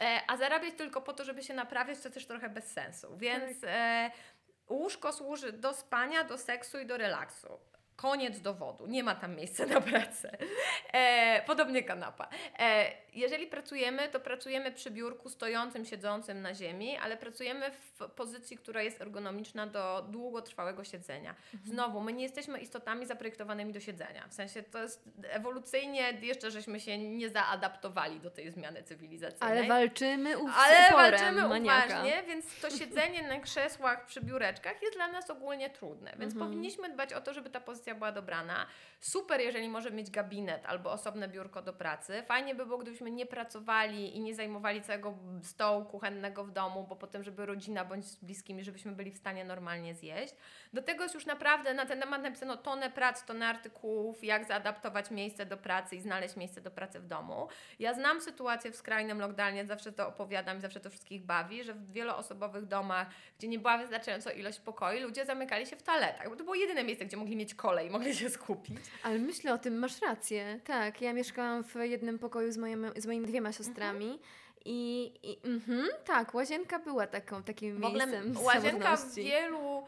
E, 0.00 0.20
A 0.26 0.36
zarabiać 0.36 0.74
tylko 0.74 1.00
po 1.00 1.12
to, 1.12 1.24
żeby 1.24 1.42
się 1.42 1.54
naprawiać, 1.54 2.00
to 2.00 2.10
też 2.10 2.26
trochę 2.26 2.48
bez 2.48 2.72
sensu. 2.72 3.16
Więc 3.16 3.64
e, 3.64 4.10
łóżko 4.68 5.12
służy 5.12 5.52
do 5.52 5.74
spania, 5.74 6.24
do 6.24 6.38
seksu 6.38 6.78
i 6.78 6.86
do 6.86 6.96
relaksu. 6.96 7.48
Koniec 7.96 8.40
dowodu, 8.40 8.86
nie 8.86 9.04
ma 9.04 9.14
tam 9.14 9.36
miejsca 9.36 9.66
na 9.66 9.80
pracę. 9.80 10.36
E, 10.92 11.42
podobnie 11.46 11.82
kanapa. 11.82 12.28
E, 12.58 12.86
jeżeli 13.12 13.46
pracujemy, 13.46 14.08
to 14.08 14.20
pracujemy 14.20 14.72
przy 14.72 14.90
biurku 14.90 15.28
stojącym, 15.28 15.84
siedzącym 15.84 16.42
na 16.42 16.54
ziemi, 16.54 16.96
ale 16.96 17.16
pracujemy 17.16 17.70
w 17.70 17.98
pozycji, 18.16 18.56
która 18.56 18.82
jest 18.82 19.00
ergonomiczna 19.00 19.66
do 19.66 20.06
długotrwałego 20.10 20.84
siedzenia. 20.84 21.34
Znowu, 21.64 22.00
my 22.00 22.12
nie 22.12 22.22
jesteśmy 22.22 22.58
istotami 22.60 23.06
zaprojektowanymi 23.06 23.72
do 23.72 23.80
siedzenia. 23.80 24.24
W 24.28 24.34
sensie 24.34 24.62
to 24.62 24.82
jest 24.82 25.04
ewolucyjnie, 25.30 26.12
jeszcze 26.22 26.50
żeśmy 26.50 26.80
się 26.80 26.98
nie 26.98 27.28
zaadaptowali 27.30 28.20
do 28.20 28.30
tej 28.30 28.50
zmiany 28.50 28.82
cywilizacyjnej. 28.82 29.58
Ale 29.58 29.68
walczymy 29.68 30.38
uf, 30.38 30.50
Ale 30.56 30.90
walczymy 30.92 31.48
maniaka. 31.48 31.86
uważnie, 31.86 32.22
więc 32.26 32.60
to 32.60 32.70
siedzenie 32.70 33.22
na 33.22 33.40
krzesłach 33.40 34.06
przy 34.06 34.20
biureczkach 34.20 34.82
jest 34.82 34.94
dla 34.94 35.08
nas 35.08 35.30
ogólnie 35.30 35.70
trudne. 35.70 36.10
Więc 36.18 36.32
Mhm. 36.34 36.50
powinniśmy 36.50 36.88
dbać 36.88 37.12
o 37.12 37.20
to, 37.20 37.34
żeby 37.34 37.50
ta 37.50 37.60
pozycja 37.60 37.83
była 37.94 38.12
dobrana. 38.12 38.66
Super, 39.00 39.40
jeżeli 39.40 39.68
może 39.68 39.90
mieć 39.90 40.10
gabinet 40.10 40.66
albo 40.66 40.92
osobne 40.92 41.28
biurko 41.28 41.62
do 41.62 41.72
pracy. 41.72 42.22
Fajnie 42.26 42.54
by 42.54 42.66
było, 42.66 42.78
gdybyśmy 42.78 43.10
nie 43.10 43.26
pracowali 43.26 44.16
i 44.16 44.20
nie 44.20 44.34
zajmowali 44.34 44.82
całego 44.82 45.14
stołu 45.42 45.84
kuchennego 45.84 46.44
w 46.44 46.50
domu, 46.50 46.86
bo 46.88 46.96
potem, 46.96 47.24
żeby 47.24 47.46
rodzina 47.46 47.84
bądź 47.84 48.06
z 48.06 48.16
bliskimi, 48.16 48.64
żebyśmy 48.64 48.92
byli 48.92 49.10
w 49.10 49.16
stanie 49.16 49.44
normalnie 49.44 49.94
zjeść. 49.94 50.34
Do 50.72 50.82
tego 50.82 51.02
jest 51.02 51.14
już 51.14 51.26
naprawdę 51.26 51.74
na 51.74 51.86
ten 51.86 52.00
temat 52.00 52.22
napisano 52.22 52.56
tonę 52.56 52.90
prac, 52.90 53.24
tonę 53.24 53.46
artykułów, 53.46 54.24
jak 54.24 54.44
zaadaptować 54.44 55.10
miejsce 55.10 55.46
do 55.46 55.56
pracy 55.56 55.96
i 55.96 56.00
znaleźć 56.00 56.36
miejsce 56.36 56.60
do 56.60 56.70
pracy 56.70 57.00
w 57.00 57.06
domu. 57.06 57.48
Ja 57.78 57.94
znam 57.94 58.20
sytuację 58.20 58.70
w 58.70 58.76
skrajnym 58.76 59.20
lockdownie, 59.20 59.66
zawsze 59.66 59.92
to 59.92 60.08
opowiadam 60.08 60.60
zawsze 60.60 60.80
to 60.80 60.90
wszystkich 60.90 61.24
bawi, 61.24 61.64
że 61.64 61.74
w 61.74 61.92
wieloosobowych 61.92 62.66
domach, 62.66 63.08
gdzie 63.38 63.48
nie 63.48 63.58
była 63.58 63.78
wystarczająco 63.78 64.30
ilość 64.30 64.60
pokoi, 64.60 65.00
ludzie 65.00 65.24
zamykali 65.26 65.66
się 65.66 65.76
w 65.76 65.82
toaletach, 65.82 66.30
bo 66.30 66.36
to 66.36 66.44
było 66.44 66.54
jedyne 66.54 66.84
miejsce, 66.84 67.04
gdzie 67.04 67.16
mogli 67.16 67.36
mieć 67.36 67.54
kolej, 67.74 67.90
mogli 67.90 68.14
się 68.14 68.30
skupić. 68.30 68.78
Ale 69.02 69.18
myślę 69.18 69.54
o 69.54 69.58
tym, 69.58 69.78
masz 69.78 70.02
rację. 70.02 70.60
Tak, 70.64 71.00
ja 71.00 71.12
mieszkałam 71.12 71.64
w 71.64 71.74
jednym 71.74 72.18
pokoju 72.18 72.52
z, 72.52 72.56
moimi 72.56 72.88
z 72.96 73.06
moimi 73.06 73.26
dwiema 73.26 73.52
siostrami. 73.52 74.18
I, 74.64 75.12
i 75.22 75.48
mhm, 75.48 75.88
tak, 76.04 76.34
łazienka 76.34 76.78
była 76.78 77.06
taką, 77.06 77.42
takim 77.42 77.80
W 77.80 77.84
ogóle 77.84 78.06
miejscem 78.06 78.44
łazienka 78.44 78.96
w 78.96 79.14
wielu 79.14 79.82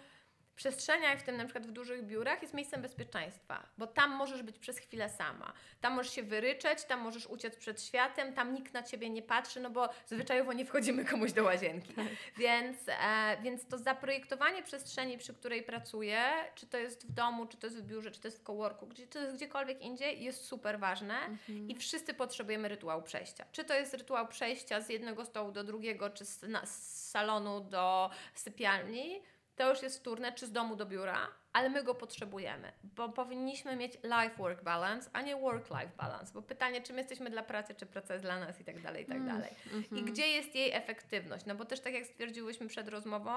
przestrzeniach, 0.57 1.19
w 1.19 1.23
tym 1.23 1.37
na 1.37 1.45
przykład 1.45 1.67
w 1.67 1.73
dużych 1.73 2.07
biurach, 2.07 2.43
jest 2.43 2.55
miejscem 2.55 2.83
bezpieczeństwa, 2.83 3.67
bo 3.79 3.87
tam 3.87 4.11
możesz 4.11 4.43
być 4.43 4.59
przez 4.59 4.79
chwilę 4.79 5.11
sama. 5.11 5.53
Tam 5.81 5.93
możesz 5.95 6.13
się 6.13 6.23
wyryczeć, 6.23 6.85
tam 6.85 7.01
możesz 7.01 7.27
uciec 7.27 7.57
przed 7.57 7.83
światem, 7.83 8.35
tam 8.35 8.55
nikt 8.55 8.73
na 8.75 8.83
ciebie 8.83 9.11
nie 9.11 9.23
patrzy, 9.23 9.61
no 9.61 9.71
bo 9.71 9.89
zwyczajowo 10.07 10.53
nie 10.53 10.65
wchodzimy 10.65 11.05
komuś 11.05 11.33
do 11.33 11.45
łazienki. 11.45 11.95
Tak. 11.95 12.07
Więc, 12.37 12.77
e, 12.89 13.37
więc 13.43 13.67
to 13.67 13.79
zaprojektowanie 13.79 14.63
przestrzeni, 14.63 15.19
przy 15.19 15.35
której 15.35 15.63
pracuję, 15.63 16.21
czy 16.55 16.67
to 16.67 16.79
jest 16.79 17.07
w 17.09 17.13
domu, 17.13 17.47
czy 17.47 17.57
to 17.57 17.67
jest 17.67 17.79
w 17.79 17.83
biurze, 17.87 18.11
czy 18.11 18.21
to 18.21 18.29
jest 18.29 18.39
w 18.39 18.43
coworku, 18.43 18.87
gdzie 18.87 19.07
to 19.07 19.19
jest 19.19 19.37
gdziekolwiek 19.37 19.83
indziej, 19.83 20.25
jest 20.25 20.45
super 20.45 20.79
ważne 20.79 21.17
Mhm. 21.27 21.69
i 21.69 21.75
wszyscy 21.75 22.15
potrzebujemy 22.15 22.69
rytuału 22.69 23.03
przejścia. 23.03 23.45
Czy 23.53 23.65
to 23.65 23.75
jest 23.75 23.95
rytuał 23.95 24.29
przejścia 24.29 24.81
z 24.81 24.89
jednego 24.89 25.25
stołu 25.25 25.53
do 25.53 25.65
drugiego, 25.65 26.11
czy 26.11 26.25
z, 26.25 26.43
na, 26.43 26.67
z 26.67 27.11
salonu 27.11 27.61
do 27.61 28.11
sypialni, 28.35 29.23
to 29.57 29.71
już 29.71 29.83
jest 29.83 29.99
wtórne, 29.99 30.33
czy 30.33 30.47
z 30.47 30.53
domu 30.53 30.77
do 30.77 30.87
biura, 30.87 31.29
ale 31.57 31.71
my 31.71 31.83
go 31.83 31.95
potrzebujemy, 31.95 32.73
bo 32.85 33.09
powinniśmy 33.09 33.77
mieć 33.77 33.93
life-work 34.03 34.63
balance, 34.63 35.11
a 35.13 35.23
nie 35.23 35.37
work-life 35.37 35.91
balance, 35.97 36.33
bo 36.33 36.43
pytanie, 36.43 36.83
czym 36.83 36.99
jesteśmy 36.99 37.31
dla 37.31 37.43
pracy, 37.43 37.75
czy 37.75 37.87
praca 37.87 38.15
jest 38.15 38.25
dla 38.27 38.41
nas 38.41 38.61
i 38.61 38.65
tak 38.65 38.83
dalej, 38.83 39.03
i 39.03 39.07
tak 39.07 39.25
dalej. 39.27 39.51
I 39.93 40.03
gdzie 40.03 40.29
jest 40.29 40.55
jej 40.55 40.73
efektywność? 40.73 41.47
No 41.47 41.55
bo 41.55 41.65
też 41.65 41.81
tak 41.81 41.95
jak 41.95 42.07
stwierdziłyśmy 42.07 42.69
przed 42.69 42.89
rozmową, 42.89 43.33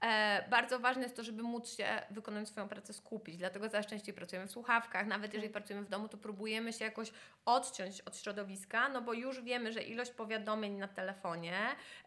e, 0.00 0.48
bardzo 0.50 0.78
ważne 0.78 1.02
jest 1.02 1.16
to, 1.16 1.22
żeby 1.22 1.42
móc 1.42 1.76
się 1.76 1.86
wykonać 2.10 2.48
swoją 2.48 2.68
pracę 2.68 2.92
skupić, 2.92 3.36
dlatego 3.36 3.68
coraz 3.68 3.86
częściej 3.86 4.14
pracujemy 4.14 4.48
w 4.48 4.50
słuchawkach, 4.50 5.06
nawet 5.06 5.34
jeżeli 5.34 5.52
pracujemy 5.52 5.86
w 5.86 5.88
domu, 5.88 6.08
to 6.08 6.16
próbujemy 6.16 6.72
się 6.72 6.84
jakoś 6.84 7.12
odciąć 7.44 8.00
od 8.00 8.16
środowiska, 8.16 8.88
no 8.88 9.02
bo 9.02 9.12
już 9.12 9.42
wiemy, 9.42 9.72
że 9.72 9.82
ilość 9.82 10.10
powiadomień 10.10 10.72
na 10.76 10.88
telefonie 10.88 11.58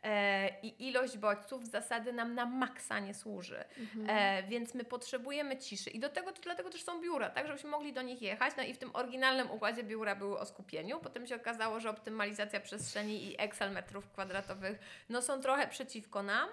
e, 0.03 0.59
i 0.61 0.87
ilość 0.89 1.17
bodźców 1.17 1.65
z 1.65 1.71
zasady 1.71 2.13
nam 2.13 2.35
na 2.35 2.45
maksa 2.45 2.99
nie 2.99 3.13
służy. 3.13 3.63
E, 4.07 4.43
więc 4.43 4.73
my 4.73 4.83
potrzebujemy 4.83 5.46
ciszy 5.55 5.89
i 5.89 5.99
do 5.99 6.09
tego 6.09 6.31
to 6.31 6.41
dlatego 6.41 6.69
też 6.69 6.83
są 6.83 7.01
biura, 7.01 7.29
tak, 7.29 7.47
żebyśmy 7.47 7.69
mogli 7.69 7.93
do 7.93 8.01
nich 8.01 8.21
jechać. 8.21 8.53
No 8.57 8.63
i 8.63 8.73
w 8.73 8.77
tym 8.77 8.89
oryginalnym 8.93 9.51
układzie 9.51 9.83
biura 9.83 10.15
były 10.15 10.39
o 10.39 10.45
skupieniu. 10.45 10.99
Potem 10.99 11.27
się 11.27 11.35
okazało, 11.35 11.79
że 11.79 11.89
optymalizacja 11.89 12.59
przestrzeni 12.59 13.25
i 13.25 13.41
Excel 13.41 13.71
metrów 13.71 14.09
kwadratowych 14.09 14.79
no 15.09 15.21
są 15.21 15.41
trochę 15.41 15.67
przeciwko 15.67 16.23
nam. 16.23 16.49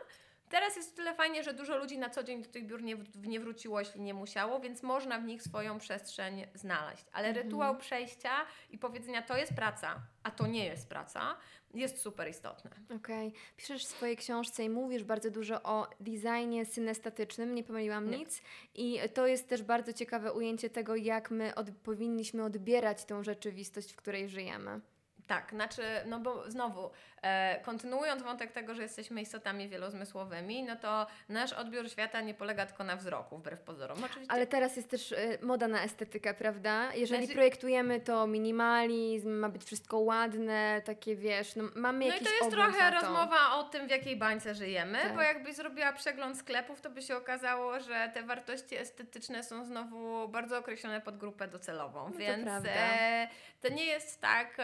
Teraz 0.48 0.76
jest 0.76 0.96
tyle 0.96 1.14
fajnie, 1.14 1.42
że 1.42 1.54
dużo 1.54 1.78
ludzi 1.78 1.98
na 1.98 2.10
co 2.10 2.22
dzień 2.22 2.42
do 2.42 2.48
tych 2.48 2.66
biur 2.66 2.82
nie, 2.82 2.96
nie 3.14 3.40
wróciło, 3.40 3.80
jeśli 3.80 4.00
nie 4.00 4.14
musiało, 4.14 4.60
więc 4.60 4.82
można 4.82 5.18
w 5.18 5.24
nich 5.24 5.42
swoją 5.42 5.78
przestrzeń 5.78 6.46
znaleźć. 6.54 7.04
Ale 7.12 7.32
rytuał 7.32 7.76
przejścia 7.76 8.30
i 8.70 8.78
powiedzenia 8.78 9.22
to 9.22 9.36
jest 9.36 9.54
praca, 9.54 10.02
a 10.22 10.30
to 10.30 10.46
nie 10.46 10.64
jest 10.64 10.88
praca, 10.88 11.36
jest 11.74 11.98
super 11.98 12.28
istotny. 12.28 12.70
Okej. 12.96 13.32
Piszesz 13.56 13.84
w 13.84 13.88
swojej 13.88 14.16
książce 14.16 14.64
i 14.64 14.70
mówisz 14.70 15.04
bardzo 15.04 15.30
dużo 15.30 15.62
o 15.62 15.86
designie 16.00 16.66
synestatycznym, 16.66 17.54
nie 17.54 17.64
pomyliłam 17.64 18.10
Nie. 18.10 18.18
nic. 18.18 18.42
I 18.74 18.98
to 19.14 19.26
jest 19.26 19.48
też 19.48 19.62
bardzo 19.62 19.92
ciekawe 19.92 20.32
ujęcie 20.32 20.70
tego, 20.70 20.96
jak 20.96 21.30
my 21.30 21.54
od, 21.54 21.70
powinniśmy 21.70 22.44
odbierać 22.44 23.04
tą 23.04 23.22
rzeczywistość, 23.22 23.92
w 23.92 23.96
której 23.96 24.28
żyjemy. 24.28 24.80
Tak, 25.26 25.50
znaczy, 25.50 25.82
no 26.06 26.18
bo 26.20 26.50
znowu, 26.50 26.90
e, 27.22 27.60
kontynuując 27.60 28.22
wątek 28.22 28.52
tego, 28.52 28.74
że 28.74 28.82
jesteśmy 28.82 29.20
istotami 29.22 29.68
wielozmysłowymi, 29.68 30.62
no 30.64 30.76
to 30.76 31.06
nasz 31.28 31.52
odbiór 31.52 31.90
świata 31.90 32.20
nie 32.20 32.34
polega 32.34 32.66
tylko 32.66 32.84
na 32.84 32.96
wzroku, 32.96 33.38
wbrew 33.38 33.60
pozorom. 33.60 34.04
Oczywiście 34.04 34.32
Ale 34.32 34.46
teraz 34.46 34.76
jest 34.76 34.90
też 34.90 35.12
y, 35.12 35.38
moda 35.42 35.68
na 35.68 35.82
estetykę, 35.82 36.34
prawda? 36.34 36.94
Jeżeli 36.94 37.22
Znaczy- 37.24 37.34
projektujemy 37.34 38.00
to 38.00 38.26
minimalizm, 38.26 39.30
ma 39.30 39.48
być 39.48 39.64
wszystko 39.64 39.98
ładne, 39.98 40.82
takie 40.84 41.16
wiesz, 41.16 41.56
no, 41.56 41.64
mamy 41.74 42.08
No 42.08 42.14
i 42.16 42.24
to 42.24 42.30
jest 42.30 42.50
trochę 42.50 42.90
to. 42.92 43.00
rozmowa 43.00 43.54
o 43.56 43.62
tym, 43.62 43.86
w 43.86 43.90
jakiej 43.90 44.16
bańce 44.16 44.54
żyjemy, 44.54 44.98
Tak. 45.02 45.14
bo 45.14 45.22
jakbyś 45.22 45.54
zrobiła 45.54 45.92
przegląd 45.92 46.38
sklepów, 46.38 46.80
to 46.80 46.90
by 46.90 47.02
się 47.02 47.16
okazało, 47.16 47.80
że 47.80 48.10
te 48.14 48.22
wartości 48.22 48.76
estetyczne 48.76 49.42
są 49.44 49.64
znowu 49.64 50.28
bardzo 50.28 50.58
określone 50.58 51.00
pod 51.00 51.16
grupę 51.16 51.48
docelową. 51.48 52.04
No 52.04 52.12
to 52.12 52.18
Więc 52.18 52.44
prawda. 52.44 52.70
e, 52.70 53.28
to 53.62 53.68
nie 53.68 53.84
jest 53.86 54.20
tak, 54.20 54.56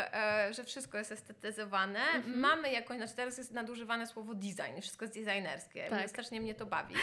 że, 0.52 0.64
wszystko 0.64 0.98
jest 0.98 1.12
estetyzowane. 1.12 2.00
Mhm. 2.00 2.40
Mamy 2.40 2.72
jakąś, 2.72 2.96
znaczy 2.96 3.14
teraz 3.16 3.38
jest 3.38 3.52
nadużywane 3.52 4.06
słowo 4.06 4.34
design, 4.34 4.80
wszystko 4.80 5.04
jest 5.04 5.14
designerskie. 5.14 5.88
Tak. 5.88 5.98
Mnie 5.98 6.08
strasznie 6.08 6.40
mnie 6.40 6.54
to 6.54 6.66
bawi, 6.66 6.94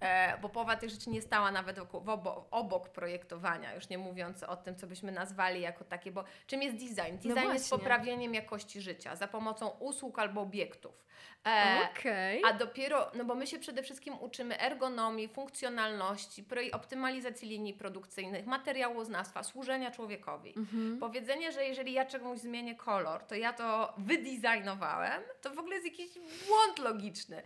e, 0.00 0.38
bo 0.38 0.48
połowa 0.48 0.76
tych 0.76 0.90
rzeczy 0.90 1.10
nie 1.10 1.22
stała 1.22 1.50
nawet 1.50 1.78
wokół, 1.78 2.00
w 2.00 2.08
obo, 2.08 2.48
obok 2.50 2.88
projektowania, 2.88 3.74
już 3.74 3.88
nie 3.88 3.98
mówiąc 3.98 4.42
o 4.42 4.56
tym, 4.56 4.76
co 4.76 4.86
byśmy 4.86 5.12
nazwali 5.12 5.60
jako 5.60 5.84
takie, 5.84 6.12
bo 6.12 6.24
czym 6.46 6.62
jest 6.62 6.76
design? 6.76 7.16
Design 7.16 7.28
jest 7.28 7.36
No 7.36 7.42
właśnie. 7.42 7.78
poprawieniem 7.78 8.34
jakości 8.34 8.80
życia 8.80 9.16
za 9.16 9.28
pomocą 9.28 9.68
usług 9.68 10.18
albo 10.18 10.40
obiektów. 10.40 11.04
E, 11.46 11.88
Okej. 11.90 12.42
a 12.44 12.52
dopiero, 12.52 13.10
no 13.14 13.24
bo 13.24 13.34
my 13.34 13.46
się 13.46 13.58
przede 13.58 13.82
wszystkim 13.82 14.14
uczymy 14.20 14.60
ergonomii, 14.60 15.28
funkcjonalności, 15.28 16.44
optymalizacji 16.72 17.48
linii 17.48 17.74
produkcyjnych, 17.74 18.46
materiałoznawstwa, 18.46 19.42
służenia 19.42 19.90
człowiekowi. 19.90 20.54
Mhm. 20.56 20.98
Powiedzenie, 20.98 21.52
że 21.52 21.64
jeżeli 21.64 21.92
ja 21.92 22.04
czemuś 22.04 22.38
zmienię 22.38 22.74
kolor, 22.74 23.24
to 23.24 23.34
ja 23.34 23.52
to 23.52 23.94
wydesignowałem, 23.98 25.22
to 25.40 25.50
w 25.50 25.58
ogóle 25.58 25.74
jest 25.74 25.86
jakiś 25.86 26.10
błąd 26.48 26.78
logiczny. 26.78 27.42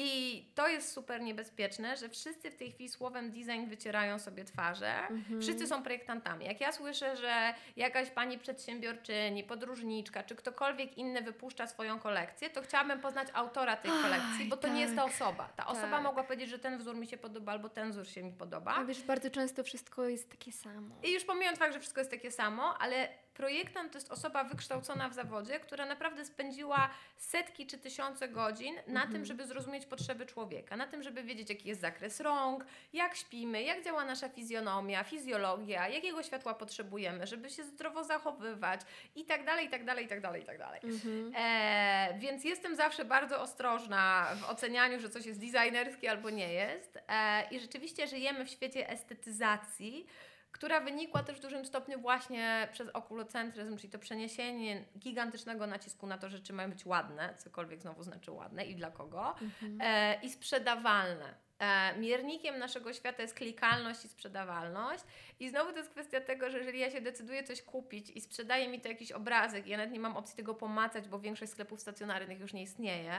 I 0.00 0.44
to 0.54 0.68
jest 0.68 0.92
super 0.92 1.20
niebezpieczne, 1.22 1.96
że 1.96 2.08
wszyscy 2.08 2.50
w 2.50 2.56
tej 2.56 2.70
chwili 2.72 2.88
słowem 2.88 3.30
design 3.30 3.66
wycierają 3.66 4.18
sobie 4.18 4.44
twarze. 4.44 4.98
Mhm. 5.08 5.40
Wszyscy 5.42 5.66
są 5.66 5.82
projektantami. 5.82 6.44
Jak 6.44 6.60
ja 6.60 6.72
słyszę, 6.72 7.16
że 7.16 7.54
jakaś 7.76 8.10
pani 8.10 8.38
przedsiębiorczyni, 8.38 9.44
podróżniczka, 9.44 10.22
czy 10.22 10.36
ktokolwiek 10.36 10.98
inny 10.98 11.22
wypuszcza 11.22 11.66
swoją 11.66 11.98
kolekcję, 12.00 12.50
to 12.50 12.62
chciałabym 12.62 13.00
poznać 13.00 13.28
autora 13.34 13.76
tej 13.76 13.90
Oj, 13.90 14.02
kolekcji, 14.02 14.48
bo 14.48 14.56
to 14.56 14.68
nie 14.68 14.80
jest 14.80 14.96
ta 14.96 15.02
tak. 15.02 15.12
osoba. 15.14 15.48
Ta 15.56 15.66
osoba 15.66 15.90
Tak. 15.90 16.02
mogła 16.02 16.24
powiedzieć, 16.24 16.50
że 16.50 16.58
ten 16.58 16.78
wzór 16.78 16.96
mi 16.96 17.06
się 17.06 17.16
podoba, 17.16 17.52
albo 17.52 17.68
ten 17.68 17.90
wzór 17.90 18.08
się 18.08 18.22
mi 18.22 18.32
podoba. 18.32 18.74
A 18.74 18.84
wiesz, 18.84 19.02
bardzo 19.02 19.30
często 19.30 19.64
wszystko 19.64 20.04
jest 20.04 20.30
takie 20.30 20.52
samo. 20.52 20.94
I 21.02 21.12
już 21.12 21.24
pomijając 21.24 21.58
fakt, 21.58 21.72
że 21.72 21.80
wszystko 21.80 22.00
jest 22.00 22.10
takie 22.10 22.30
samo, 22.30 22.78
ale 22.78 23.08
projektant 23.42 23.92
to 23.92 23.98
jest 23.98 24.12
osoba 24.12 24.44
wykształcona 24.44 25.08
w 25.08 25.14
zawodzie, 25.14 25.60
która 25.60 25.86
naprawdę 25.86 26.24
spędziła 26.24 26.90
setki 27.16 27.66
czy 27.66 27.78
tysiące 27.78 28.28
godzin 28.28 28.74
na 28.74 29.00
Mhm. 29.00 29.12
tym, 29.12 29.24
żeby 29.24 29.46
zrozumieć 29.46 29.86
potrzeby 29.86 30.26
człowieka, 30.26 30.76
na 30.76 30.86
tym, 30.86 31.02
żeby 31.02 31.22
wiedzieć, 31.22 31.50
jaki 31.50 31.68
jest 31.68 31.80
zakres 31.80 32.20
rąk, 32.20 32.64
jak 32.92 33.16
śpimy, 33.16 33.62
jak 33.62 33.84
działa 33.84 34.04
nasza 34.04 34.28
fizjonomia, 34.28 35.04
fizjologia, 35.04 35.88
jakiego 35.88 36.22
światła 36.22 36.54
potrzebujemy, 36.54 37.26
żeby 37.26 37.50
się 37.50 37.64
zdrowo 37.64 38.04
zachowywać 38.04 38.80
i 39.16 39.24
tak 39.24 39.44
dalej, 39.44 39.66
i 39.66 39.70
tak 39.70 39.84
dalej, 39.84 40.04
i 40.04 40.08
tak 40.08 40.20
dalej, 40.20 40.42
i 40.42 40.46
tak 40.46 40.58
dalej. 40.58 40.80
Mhm. 40.84 41.32
E, 41.36 42.18
więc 42.18 42.44
jestem 42.44 42.76
zawsze 42.76 43.04
bardzo 43.04 43.40
ostrożna 43.40 44.28
w 44.40 44.50
ocenianiu, 44.50 45.00
że 45.00 45.10
coś 45.10 45.26
jest 45.26 45.40
designerskie 45.40 46.10
albo 46.10 46.30
nie 46.30 46.52
jest. 46.52 46.98
E, 47.08 47.48
I 47.50 47.60
rzeczywiście 47.60 48.06
żyjemy 48.06 48.44
w 48.44 48.50
świecie 48.50 48.88
estetyzacji, 48.90 50.06
która 50.52 50.80
wynikła 50.80 51.22
też 51.22 51.36
w 51.38 51.42
dużym 51.42 51.64
stopniu 51.66 52.00
właśnie 52.00 52.68
przez 52.72 52.88
okulocentryzm, 52.88 53.76
czyli 53.76 53.90
to 53.90 53.98
przeniesienie 53.98 54.84
gigantycznego 54.98 55.66
nacisku 55.66 56.06
na 56.06 56.18
to, 56.18 56.28
że 56.28 56.36
rzeczy 56.36 56.52
mają 56.52 56.70
być 56.70 56.86
ładne, 56.86 57.34
cokolwiek 57.36 57.80
znowu 57.80 58.02
znaczy 58.02 58.32
ładne 58.32 58.64
i 58.64 58.74
dla 58.74 58.90
kogo, 58.90 59.34
Mhm. 59.40 59.78
e, 59.80 60.20
i 60.22 60.30
sprzedawalne. 60.30 61.34
E, 61.58 61.98
miernikiem 61.98 62.58
naszego 62.58 62.92
świata 62.92 63.22
jest 63.22 63.34
klikalność 63.34 64.04
i 64.04 64.08
sprzedawalność. 64.08 65.04
I 65.40 65.48
znowu 65.48 65.72
to 65.72 65.78
jest 65.78 65.90
kwestia 65.90 66.20
tego, 66.20 66.50
że 66.50 66.58
jeżeli 66.58 66.78
ja 66.78 66.90
się 66.90 67.00
decyduję 67.00 67.44
coś 67.44 67.62
kupić 67.62 68.10
i 68.10 68.20
sprzedaje 68.20 68.68
mi 68.68 68.80
to 68.80 68.88
jakiś 68.88 69.12
obrazek, 69.12 69.66
ja 69.66 69.76
nawet 69.76 69.92
nie 69.92 70.00
mam 70.00 70.16
opcji 70.16 70.36
tego 70.36 70.54
pomacać, 70.54 71.08
bo 71.08 71.18
większość 71.18 71.52
sklepów 71.52 71.80
stacjonarnych 71.80 72.40
już 72.40 72.52
nie 72.52 72.62
istnieje. 72.62 73.12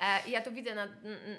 E, 0.00 0.28
I 0.28 0.30
ja 0.30 0.42
to 0.42 0.52
widzę 0.52 0.74
na, 0.74 0.88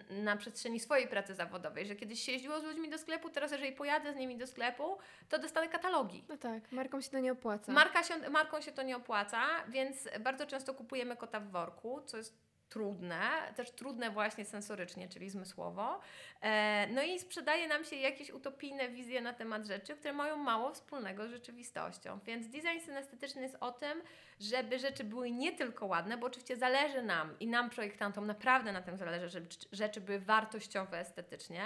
na 0.09 0.37
przestrzeni 0.37 0.79
swojej 0.79 1.07
pracy 1.07 1.35
zawodowej, 1.35 1.85
że 1.85 1.95
kiedyś 1.95 2.21
się 2.21 2.31
jeździło 2.31 2.59
z 2.59 2.63
ludźmi 2.63 2.89
do 2.89 2.97
sklepu, 2.97 3.29
teraz 3.29 3.51
jeżeli 3.51 3.71
pojadę 3.71 4.13
z 4.13 4.15
nimi 4.15 4.37
do 4.37 4.47
sklepu, 4.47 4.97
to 5.29 5.39
dostanę 5.39 5.67
katalogi. 5.67 6.25
No 6.29 6.37
tak, 6.37 6.71
markom 6.71 7.01
się 7.01 7.09
to 7.09 7.19
nie 7.19 7.31
opłaca. 7.31 7.71
Marka 7.71 8.03
się, 8.03 8.29
marką 8.29 8.61
się 8.61 8.71
to 8.71 8.83
nie 8.83 8.97
opłaca, 8.97 9.41
więc 9.67 10.09
bardzo 10.19 10.45
często 10.45 10.73
kupujemy 10.73 11.17
kota 11.17 11.39
w 11.39 11.51
worku, 11.51 12.01
co 12.05 12.17
jest 12.17 12.45
trudne, 12.69 13.19
też 13.55 13.71
trudne 13.71 14.09
właśnie 14.11 14.45
sensorycznie, 14.45 15.09
czyli 15.09 15.29
zmysłowo. 15.29 15.99
E, 16.41 16.87
no 16.87 17.03
i 17.03 17.19
sprzedaje 17.19 17.67
nam 17.67 17.83
się 17.85 17.95
jakieś 17.95 18.29
utopijne 18.29 18.89
wizje 18.89 19.21
na 19.21 19.33
temat 19.33 19.65
rzeczy, 19.65 19.95
które 19.95 20.13
mają 20.13 20.37
mało 20.37 20.73
wspólnego 20.73 21.27
z 21.27 21.31
rzeczywistością. 21.31 22.19
Więc 22.25 22.47
design 22.47 22.79
synestetyczny 22.85 23.41
jest 23.41 23.57
o 23.59 23.71
tym, 23.71 24.01
żeby 24.39 24.79
rzeczy 24.79 25.03
były 25.03 25.31
nie 25.31 25.51
tylko 25.51 25.85
ładne, 25.85 26.17
bo 26.17 26.27
oczywiście 26.27 26.55
zależy 26.57 27.01
nam 27.03 27.39
i 27.39 27.47
nam 27.47 27.69
projektantom 27.69 28.27
naprawdę 28.27 28.71
na 28.71 28.81
tym 28.81 28.97
zależy, 28.97 29.29
żeby 29.29 29.47
rzeczy 29.71 30.01
były 30.01 30.19
wartościowe 30.19 30.99
estetycznie, 30.99 31.61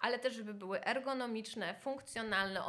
ale 0.00 0.18
też 0.18 0.34
żeby 0.34 0.54
były 0.54 0.84
ergonomiczne, 0.84 1.74
funkcjonalne, 1.80 2.64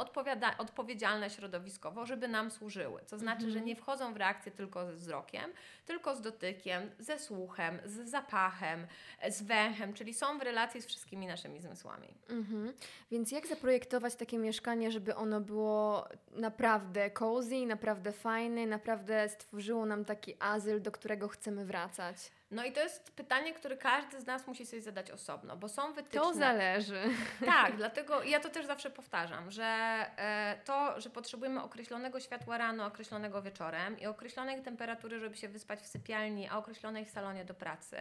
odpowiedzialne 0.58 1.30
środowiskowo, 1.30 2.06
żeby 2.06 2.28
nam 2.28 2.50
służyły. 2.50 3.00
To 3.08 3.18
znaczy, 3.18 3.44
Mhm. 3.44 3.52
że 3.52 3.60
nie 3.60 3.76
wchodzą 3.76 4.14
w 4.14 4.16
reakcję 4.16 4.52
tylko 4.52 4.86
ze 4.86 4.92
wzrokiem, 4.92 5.52
tylko 5.86 6.16
z 6.16 6.20
dotykiem, 6.20 6.90
ze 6.98 7.18
słuchem, 7.18 7.69
z 7.84 8.10
zapachem, 8.10 8.86
z 9.28 9.42
węchem, 9.42 9.94
czyli 9.94 10.14
są 10.14 10.38
w 10.38 10.42
relacji 10.42 10.82
z 10.82 10.86
wszystkimi 10.86 11.26
naszymi 11.26 11.60
zmysłami. 11.60 12.14
Mhm. 12.28 12.72
Więc 13.10 13.32
jak 13.32 13.46
zaprojektować 13.46 14.14
takie 14.14 14.38
mieszkanie, 14.38 14.90
żeby 14.90 15.14
ono 15.14 15.40
było 15.40 16.08
naprawdę 16.32 17.10
cozy, 17.10 17.66
naprawdę 17.66 18.12
fajne, 18.12 18.66
naprawdę 18.66 19.28
stworzyło 19.28 19.86
nam 19.86 20.04
taki 20.04 20.34
azyl, 20.38 20.82
do 20.82 20.92
którego 20.92 21.28
chcemy 21.28 21.64
wracać? 21.64 22.30
No 22.50 22.64
i 22.64 22.72
to 22.72 22.80
jest 22.80 23.10
pytanie, 23.10 23.54
które 23.54 23.76
każdy 23.76 24.20
z 24.20 24.26
nas 24.26 24.46
musi 24.46 24.66
sobie 24.66 24.82
zadać 24.82 25.10
osobno, 25.10 25.56
bo 25.56 25.68
są 25.68 25.92
wytyczne. 25.92 26.20
To 26.20 26.34
zależy. 26.34 27.02
Tak, 27.46 27.76
dlatego 27.82 28.22
ja 28.22 28.40
to 28.40 28.48
też 28.48 28.66
zawsze 28.66 28.90
powtarzam, 28.90 29.50
że 29.50 29.64
e, 29.64 30.58
to, 30.64 31.00
że 31.00 31.10
potrzebujemy 31.10 31.62
określonego 31.62 32.20
światła 32.20 32.58
rano, 32.58 32.86
określonego 32.86 33.42
wieczorem 33.42 34.00
i 34.00 34.06
określonej 34.06 34.62
temperatury, 34.62 35.20
żeby 35.20 35.36
się 35.36 35.48
wyspać 35.48 35.80
w 35.80 35.86
sypialni, 35.86 36.48
a 36.48 36.58
określonej 36.58 37.04
w 37.04 37.10
salonie 37.10 37.44
do 37.44 37.54
pracy 37.54 37.96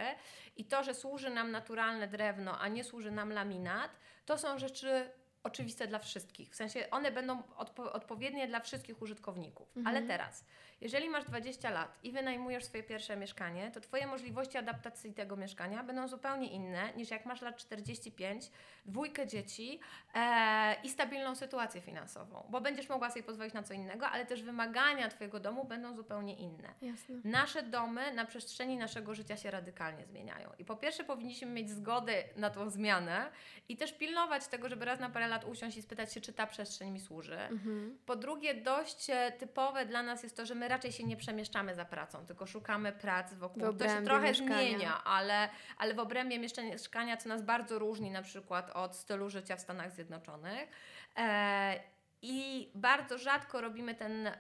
i 0.58 0.66
to, 0.66 0.84
że 0.84 0.94
służy 0.94 1.30
nam 1.30 1.52
naturalne 1.52 2.08
drewno, 2.08 2.60
a 2.60 2.68
nie 2.68 2.84
służy 2.84 3.12
nam 3.12 3.34
laminat, 3.34 3.92
to 4.26 4.38
są 4.38 4.60
rzeczy 4.60 5.10
oczywiste 5.44 5.88
dla 5.88 6.00
wszystkich. 6.00 6.52
W 6.52 6.56
sensie 6.56 6.90
one 6.92 7.12
będą 7.12 7.42
odpo- 7.42 7.92
odpowiednie 7.92 8.48
dla 8.48 8.60
wszystkich 8.60 9.02
użytkowników. 9.02 9.78
Mhm. 9.78 9.88
Ale 9.98 10.08
teraz, 10.08 10.46
jeżeli 10.82 11.10
masz 11.10 11.26
20 11.26 11.70
lat 11.70 12.00
i 12.04 12.12
wynajmujesz 12.12 12.66
swoje 12.66 12.84
pierwsze 12.84 13.18
mieszkanie, 13.18 13.72
to 13.72 13.82
Twoje 13.82 14.08
możliwości 14.08 14.58
adaptacji 14.58 15.14
tego 15.14 15.36
mieszkania 15.36 15.84
będą 15.84 16.08
zupełnie 16.08 16.48
inne 16.48 16.94
niż 16.94 17.12
jak 17.12 17.26
masz 17.26 17.42
lat 17.42 17.58
45, 17.58 18.52
dwójkę 18.86 19.28
dzieci 19.28 19.80
e, 20.16 20.76
i 20.84 20.90
stabilną 20.90 21.36
sytuację 21.36 21.82
finansową, 21.82 22.48
bo 22.50 22.62
będziesz 22.62 22.90
mogła 22.90 23.10
sobie 23.10 23.24
pozwolić 23.24 23.54
na 23.54 23.64
co 23.64 23.74
innego, 23.74 24.08
ale 24.08 24.26
też 24.26 24.44
wymagania 24.44 25.10
Twojego 25.10 25.40
domu 25.40 25.66
będą 25.66 25.94
zupełnie 25.94 26.36
inne. 26.36 26.74
Jasne. 26.82 27.16
Nasze 27.24 27.64
domy 27.64 28.14
na 28.14 28.26
przestrzeni 28.26 28.78
naszego 28.78 29.16
życia 29.16 29.38
się 29.38 29.52
radykalnie 29.52 30.06
zmieniają. 30.06 30.50
I 30.60 30.66
po 30.66 30.76
pierwsze 30.76 31.04
powinniśmy 31.04 31.48
mieć 31.48 31.70
zgodę 31.70 32.24
na 32.36 32.50
tą 32.50 32.70
zmianę 32.70 33.32
i 33.70 33.78
też 33.78 33.94
pilnować 33.94 34.48
tego, 34.48 34.70
żeby 34.70 34.86
raz 34.86 35.00
na 35.00 35.10
parę 35.10 35.28
lat 35.28 35.46
usiąść 35.46 35.78
i 35.78 35.82
spytać 35.82 36.14
się, 36.14 36.22
czy 36.22 36.34
ta 36.34 36.48
przestrzeń 36.48 36.92
mi 36.92 37.00
służy. 37.00 37.40
Mhm. 37.40 37.98
Po 38.06 38.16
drugie, 38.16 38.54
dość 38.54 39.10
e, 39.10 39.32
typowe 39.32 39.86
dla 39.86 40.04
nas 40.04 40.24
jest 40.24 40.38
to, 40.38 40.46
że 40.46 40.56
my 40.56 40.69
raczej 40.70 40.92
się 40.92 41.04
nie 41.04 41.18
przemieszczamy 41.18 41.76
za 41.76 41.86
pracą, 41.86 42.26
tylko 42.26 42.46
szukamy 42.46 42.92
prac 42.92 43.34
wokół. 43.34 43.74
To 43.74 43.90
się 43.90 44.04
trochę 44.04 44.28
mieszkania. 44.28 44.56
zmienia, 44.56 45.04
ale, 45.04 45.50
ale 45.78 45.94
w 45.94 46.00
obrębie 46.00 46.40
mieszkania, 46.40 47.18
co 47.18 47.30
nas 47.30 47.42
bardzo 47.42 47.80
różni 47.80 48.12
na 48.12 48.22
przykład 48.22 48.70
od 48.70 48.96
stylu 48.96 49.30
życia 49.30 49.56
w 49.56 49.62
Stanach 49.62 49.92
Zjednoczonych. 49.92 50.70
E, 51.18 51.80
I 52.22 52.72
bardzo 52.76 53.18
rzadko 53.18 53.62
robimy 53.62 53.96
ten 53.96 54.32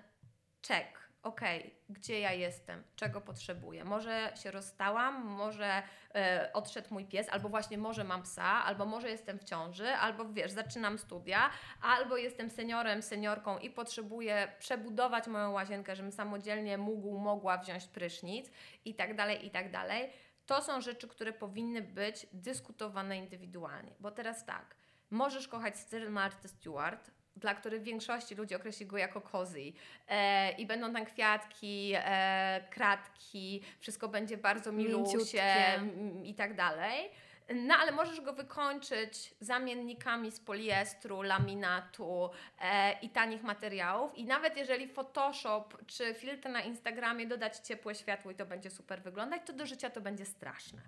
check. 0.68 1.09
Okej, 1.24 1.76
gdzie 1.90 2.20
ja 2.20 2.34
jestem, 2.34 2.84
czego 2.96 3.22
potrzebuję? 3.22 3.86
Może 3.86 4.34
się 4.44 4.52
rozstałam, 4.52 5.26
może 5.26 5.84
e, 6.16 6.50
odszedł 6.54 6.88
mój 6.94 7.06
pies, 7.06 7.30
albo 7.30 7.50
właśnie 7.50 7.78
może 7.78 8.04
mam 8.04 8.24
psa, 8.24 8.44
albo 8.44 8.86
może 8.86 9.10
jestem 9.10 9.40
w 9.40 9.44
ciąży, 9.44 9.88
albo 9.88 10.26
wiesz, 10.26 10.52
zaczynam 10.52 10.98
studia, 10.98 11.50
albo 11.82 12.18
jestem 12.18 12.50
seniorem, 12.50 13.02
seniorką 13.02 13.58
i 13.58 13.70
potrzebuję 13.70 14.52
przebudować 14.60 15.28
moją 15.28 15.52
łazienkę, 15.52 15.96
żebym 15.96 16.12
samodzielnie 16.12 16.78
mógł, 16.78 17.18
mogła 17.20 17.58
wziąć 17.58 17.88
prysznic? 17.88 18.52
I 18.86 18.96
tak 18.96 19.16
dalej, 19.16 19.46
i 19.46 19.52
tak 19.52 19.72
dalej. 19.72 20.10
To 20.46 20.62
są 20.62 20.82
rzeczy, 20.82 21.08
które 21.08 21.34
powinny 21.34 21.82
być 21.82 22.28
dyskutowane 22.34 23.18
indywidualnie. 23.18 23.96
Bo 24.00 24.12
teraz 24.12 24.46
tak, 24.46 24.76
możesz 25.10 25.48
kochać 25.48 25.78
styl 25.78 26.12
Marty 26.12 26.48
Stewart, 26.48 27.12
dla 27.40 27.56
których 27.56 27.84
większości 27.84 28.36
ludzi 28.36 28.56
określi 28.56 28.86
go 28.86 28.98
jako 28.98 29.22
cozy 29.22 29.74
e, 30.08 30.52
i 30.52 30.66
będą 30.66 30.94
tam 30.94 31.06
kwiatki, 31.06 31.94
e, 31.96 32.68
kratki, 32.70 33.62
wszystko 33.80 34.08
będzie 34.08 34.38
bardzo 34.38 34.72
milusie 34.72 35.42
m, 35.42 36.26
i 36.26 36.34
tak 36.34 36.56
dalej. 36.56 37.12
No 37.56 37.76
ale 37.76 37.92
możesz 37.92 38.22
go 38.22 38.34
wykończyć 38.34 39.34
zamiennikami 39.40 40.32
z 40.32 40.40
poliestru, 40.40 41.22
laminatu 41.22 42.30
e, 42.62 43.00
i 43.02 43.10
tanich 43.10 43.44
materiałów. 43.44 44.18
I 44.18 44.26
nawet 44.26 44.58
jeżeli 44.58 44.88
Photoshop 44.88 45.86
czy 45.88 46.14
filtr 46.14 46.50
na 46.50 46.62
Instagramie 46.62 47.28
dodać 47.28 47.58
ciepłe 47.58 47.96
światło 47.96 48.32
i 48.32 48.36
to 48.36 48.46
będzie 48.46 48.70
super 48.70 49.02
wyglądać, 49.02 49.42
to 49.46 49.54
do 49.54 49.66
życia 49.66 49.90
to 49.90 50.02
będzie 50.02 50.26
straszne. 50.26 50.82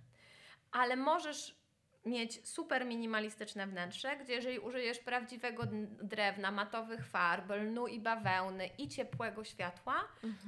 Ale 0.72 0.96
możesz 0.96 1.61
mieć 2.06 2.48
super 2.48 2.86
minimalistyczne 2.86 3.68
wnętrze, 3.68 4.18
gdzie 4.18 4.34
jeżeli 4.34 4.60
użyjesz 4.60 5.00
prawdziwego 5.00 5.64
drewna, 6.04 6.52
matowych 6.52 7.06
farb, 7.08 7.50
lnu 7.50 7.88
i 7.88 8.00
bawełny 8.00 8.68
i 8.78 8.88
ciepłego 8.88 9.44
światła, 9.44 9.94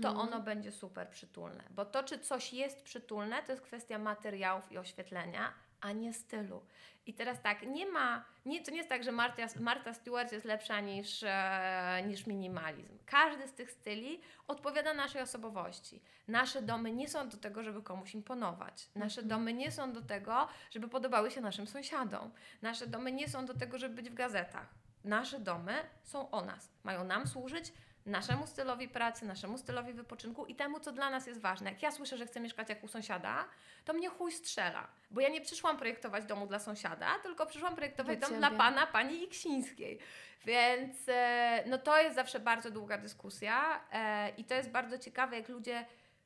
to 0.02 0.10
Mhm. 0.10 0.18
ono 0.18 0.40
będzie 0.40 0.72
super 0.72 1.10
przytulne. 1.10 1.64
Bo 1.70 1.86
to, 1.86 2.04
czy 2.04 2.20
coś 2.20 2.54
jest 2.54 2.82
przytulne, 2.84 3.44
to 3.44 3.52
jest 3.52 3.64
kwestia 3.64 3.98
materiałów 3.98 4.72
i 4.72 4.78
oświetlenia, 4.78 5.54
a 5.84 5.92
nie 5.92 6.14
stylu. 6.14 6.66
I 7.06 7.14
teraz 7.14 7.42
tak, 7.42 7.64
nie 7.68 7.86
ma, 7.86 8.26
nie, 8.46 8.64
to 8.64 8.72
nie 8.72 8.78
jest 8.78 8.90
tak, 8.90 9.04
że 9.04 9.12
Marta, 9.12 9.42
Marta 9.60 9.94
Stewart 9.94 10.32
jest 10.32 10.46
lepsza 10.46 10.80
niż, 10.80 11.24
e, 11.24 12.04
niż 12.08 12.28
minimalizm. 12.28 12.98
Każdy 13.06 13.48
z 13.48 13.54
tych 13.54 13.72
styli 13.72 14.22
odpowiada 14.48 14.94
naszej 14.94 15.22
osobowości. 15.22 16.02
Nasze 16.28 16.62
domy 16.62 16.92
nie 16.92 17.08
są 17.08 17.30
do 17.30 17.38
tego, 17.38 17.64
żeby 17.64 17.82
komuś 17.82 18.14
imponować. 18.16 18.90
Nasze 18.96 19.22
Mhm. 19.22 19.28
domy 19.28 19.54
nie 19.54 19.72
są 19.72 19.94
do 19.94 20.02
tego, 20.02 20.48
żeby 20.72 20.88
podobały 20.88 21.32
się 21.32 21.42
naszym 21.42 21.68
sąsiadom. 21.68 22.32
Nasze 22.62 22.88
domy 22.88 23.12
nie 23.12 23.28
są 23.30 23.46
do 23.46 23.54
tego, 23.54 23.78
żeby 23.78 23.96
być 23.96 24.10
w 24.10 24.14
gazetach. 24.14 24.68
Nasze 25.04 25.40
domy 25.40 25.74
są 26.04 26.32
o 26.32 26.42
nas. 26.46 26.70
Mają 26.84 27.04
nam 27.04 27.28
służyć, 27.28 27.74
naszemu 28.06 28.48
stylowi 28.48 28.90
pracy, 28.90 29.26
naszemu 29.26 29.58
stylowi 29.58 29.94
wypoczynku 29.94 30.46
i 30.46 30.56
temu, 30.56 30.80
co 30.80 30.92
dla 30.92 31.10
nas 31.10 31.28
jest 31.28 31.42
ważne. 31.42 31.72
Jak 31.72 31.82
ja 31.82 31.92
słyszę, 31.92 32.18
że 32.18 32.26
chcę 32.26 32.40
mieszkać 32.40 32.70
jak 32.70 32.84
u 32.84 32.88
sąsiada, 32.88 33.46
to 33.86 33.94
mnie 33.94 34.10
chuj 34.10 34.32
strzela. 34.32 34.88
Bo 35.12 35.22
ja 35.22 35.30
nie 35.30 35.42
przyszłam 35.42 35.78
projektować 35.78 36.26
domu 36.26 36.48
dla 36.48 36.60
sąsiada, 36.60 37.08
tylko 37.24 37.46
przyszłam 37.46 37.76
projektować 37.76 38.20
dom 38.20 38.38
dla 38.38 38.52
pana, 38.52 38.88
pani 38.88 39.24
Iksińskiej. 39.24 40.00
Więc 40.46 40.98
e, 41.08 41.64
no 41.68 41.78
to 41.78 42.02
jest 42.02 42.16
zawsze 42.16 42.40
bardzo 42.40 42.72
długa 42.72 42.98
dyskusja 42.98 43.82
e, 43.92 44.30
i 44.38 44.44
to 44.44 44.56
jest 44.56 44.70
bardzo 44.70 44.98
ciekawe, 45.00 45.38
jak 45.38 45.50
ludzie 45.50 45.86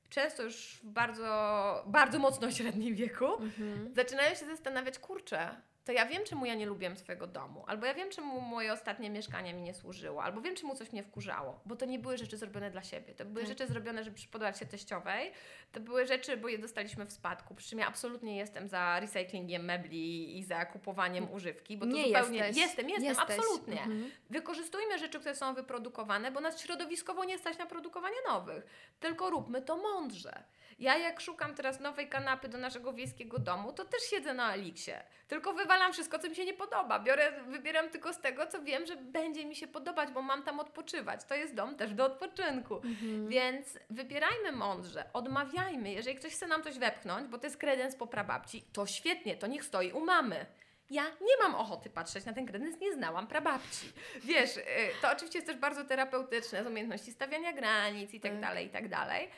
często 0.09 0.43
już 0.43 0.79
w 0.83 0.85
bardzo, 0.85 1.83
bardzo 1.87 2.19
mocno 2.19 2.51
średnim 2.51 2.95
wieku 2.95 3.25
Mhm. 3.25 3.93
zaczynają 3.95 4.35
się 4.35 4.45
zastanawiać, 4.45 4.99
kurczę, 4.99 5.55
to 5.88 5.91
ja 5.93 6.06
wiem, 6.06 6.23
czemu 6.23 6.45
ja 6.45 6.56
nie 6.56 6.65
lubiłem 6.65 6.97
swojego 6.97 7.28
domu, 7.28 7.63
albo 7.67 7.86
ja 7.86 7.93
wiem, 7.93 8.10
czemu 8.10 8.41
moje 8.41 8.73
ostatnie 8.73 9.10
mieszkanie 9.10 9.54
mi 9.54 9.62
nie 9.62 9.73
służyło, 9.73 10.23
albo 10.23 10.41
wiem, 10.41 10.56
czemu 10.56 10.76
coś 10.76 10.91
mnie 10.91 11.04
wkurzało, 11.04 11.60
bo 11.65 11.76
to 11.76 11.86
nie 11.86 12.00
były 12.00 12.17
rzeczy 12.17 12.38
zrobione 12.38 12.71
dla 12.71 12.84
siebie, 12.84 13.13
to 13.13 13.26
były 13.26 13.39
Tak. 13.39 13.47
rzeczy 13.50 13.67
zrobione, 13.67 14.04
żeby 14.04 14.15
przypodobać 14.15 14.60
się 14.60 14.65
teściowej, 14.65 15.32
to 15.71 15.80
były 15.80 16.06
rzeczy, 16.06 16.38
bo 16.38 16.47
je 16.47 16.58
dostaliśmy 16.58 17.06
w 17.06 17.12
spadku, 17.12 17.56
przy 17.56 17.69
czym 17.69 17.80
ja 17.80 17.88
absolutnie 17.88 18.38
jestem 18.38 18.67
za 18.67 19.00
recyklingiem 19.00 19.65
mebli 19.65 20.38
i 20.39 20.43
za 20.43 20.65
kupowaniem 20.65 21.32
używki, 21.32 21.78
bo 21.78 21.86
to 21.86 21.91
nie 21.91 22.06
zupełnie... 22.08 22.38
jesteś. 22.38 22.58
Jestem, 22.58 22.89
jestem, 22.89 23.06
Jesteś. 23.08 23.38
absolutnie. 23.39 23.82
Mhm. 23.82 24.12
Wykorzystujmy 24.30 24.97
rzeczy, 25.00 25.19
które 25.19 25.36
są 25.36 25.54
wyprodukowane, 25.54 26.32
bo 26.32 26.41
nas 26.41 26.62
środowiskowo 26.62 27.23
nie 27.26 27.38
stać 27.38 27.58
na 27.58 27.65
produkowanie 27.65 28.17
nowych. 28.28 28.63
Tylko 29.00 29.30
róbmy 29.30 29.62
to 29.62 29.78
mądrze. 29.78 30.43
Ja 30.79 30.97
jak 30.97 31.21
szukam 31.21 31.55
teraz 31.55 31.79
nowej 31.79 32.09
kanapy 32.09 32.47
do 32.49 32.57
naszego 32.57 32.93
wiejskiego 32.93 33.39
domu, 33.39 33.73
to 33.73 33.85
też 33.85 34.01
siedzę 34.09 34.33
na 34.33 34.53
Eliksie. 34.53 34.91
Tylko 35.27 35.53
wywalam 35.53 35.93
wszystko, 35.93 36.19
co 36.19 36.29
mi 36.29 36.35
się 36.35 36.45
nie 36.45 36.53
podoba. 36.53 36.99
Biorę, 36.99 37.31
wybieram 37.47 37.89
tylko 37.89 38.13
z 38.13 38.21
tego, 38.21 38.47
co 38.47 38.61
wiem, 38.61 38.85
że 38.85 38.95
będzie 38.95 39.45
mi 39.45 39.55
się 39.55 39.67
podobać, 39.67 40.11
bo 40.11 40.21
mam 40.21 40.43
tam 40.43 40.59
odpoczywać. 40.59 41.23
To 41.23 41.35
jest 41.35 41.55
dom 41.55 41.75
też 41.75 41.93
do 41.93 42.05
odpoczynku. 42.05 42.75
Mhm. 42.75 43.27
Więc 43.27 43.79
wybierajmy 43.89 44.51
mądrze, 44.51 45.03
odmawiajmy. 45.13 45.91
Jeżeli 45.91 46.15
ktoś 46.17 46.33
chce 46.33 46.47
nam 46.47 46.63
coś 46.63 46.79
wepchnąć, 46.79 47.27
bo 47.27 47.37
to 47.37 47.45
jest 47.47 47.57
kredens 47.57 47.95
po 47.95 48.07
prababci, 48.07 48.61
to 48.73 48.85
świetnie, 48.85 49.37
to 49.37 49.47
niech 49.47 49.63
stoi 49.65 49.91
u 49.91 49.99
mamy. 50.05 50.45
Ja 50.89 51.03
nie 51.03 51.37
mam 51.43 51.55
ochoty 51.55 51.89
patrzeć 51.89 52.25
na 52.25 52.33
ten 52.33 52.45
kredens, 52.45 52.79
nie 52.79 52.93
znałam 52.93 53.27
prababci. 53.27 53.91
Wiesz, 54.23 54.57
y, 54.57 54.61
to 55.01 55.11
oczywiście 55.11 55.37
jest 55.37 55.47
też 55.47 55.57
bardzo 55.57 55.83
terapeutyczne, 55.85 56.63
z 56.63 56.67
umiejętności 56.67 57.11
stawiania 57.11 57.53
granic 57.53 58.13
i 58.13 58.19
tak 58.19 58.31
Tak. 58.31 58.41
dalej, 58.41 58.65
i 58.65 58.69
tak 58.69 58.87
dalej. 58.89 59.29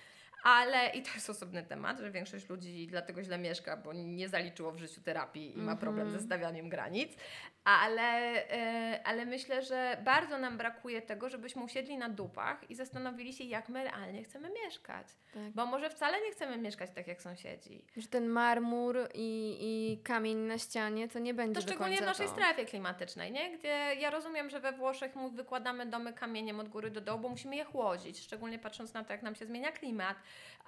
Ale 0.43 0.89
i 0.89 1.01
to 1.01 1.09
jest 1.15 1.29
osobny 1.29 1.63
temat, 1.63 1.99
że 1.99 2.11
większość 2.11 2.49
ludzi 2.49 2.87
dlatego 2.87 3.23
źle 3.23 3.37
mieszka, 3.37 3.77
bo 3.77 3.93
nie 3.93 4.29
zaliczyło 4.29 4.71
w 4.71 4.77
życiu 4.77 5.01
terapii 5.01 5.57
i 5.57 5.61
ma 5.61 5.75
problem 5.75 6.07
Mhm. 6.07 6.19
ze 6.21 6.25
stawianiem 6.25 6.69
granic. 6.69 7.13
Ale, 7.63 8.33
y, 8.95 9.03
ale 9.03 9.25
myślę, 9.25 9.61
że 9.61 9.97
bardzo 10.03 10.37
nam 10.37 10.57
brakuje 10.57 11.01
tego, 11.01 11.29
żebyśmy 11.29 11.63
usiedli 11.63 11.97
na 11.97 12.09
dupach 12.09 12.69
i 12.69 12.75
zastanowili 12.75 13.33
się, 13.33 13.43
jak 13.43 13.69
my 13.69 13.83
realnie 13.83 14.23
chcemy 14.23 14.49
mieszkać. 14.65 15.07
Tak. 15.33 15.51
Bo 15.51 15.65
może 15.65 15.89
wcale 15.89 16.21
nie 16.21 16.31
chcemy 16.31 16.57
mieszkać 16.57 16.89
tak 16.95 17.07
jak 17.07 17.21
sąsiedzi. 17.21 17.85
Że 17.97 18.07
ten 18.07 18.27
marmur 18.27 18.97
i, 19.13 19.57
i 19.61 20.03
kamień 20.03 20.37
na 20.37 20.57
ścianie 20.57 21.07
to 21.07 21.19
nie 21.19 21.33
będzie 21.33 21.61
To 21.61 21.67
szczególnie 21.67 21.97
w 21.97 22.01
naszej 22.01 22.25
to. 22.27 22.31
strefie 22.33 22.65
klimatycznej, 22.65 23.31
nie? 23.31 23.57
Gdzie 23.57 23.67
ja 23.99 24.09
rozumiem, 24.09 24.49
że 24.49 24.59
we 24.59 24.71
Włoszech 24.71 25.11
wykładamy 25.31 25.85
domy 25.85 26.13
kamieniem 26.13 26.59
od 26.59 26.69
góry 26.69 26.89
do 26.91 27.01
dołu, 27.01 27.19
bo 27.19 27.29
musimy 27.29 27.55
je 27.55 27.63
chłodzić, 27.65 28.19
szczególnie 28.19 28.59
patrząc 28.59 28.93
na 28.93 29.03
to, 29.03 29.13
jak 29.13 29.21
nam 29.23 29.35
się 29.35 29.45
zmienia 29.45 29.71
klimat. 29.71 30.17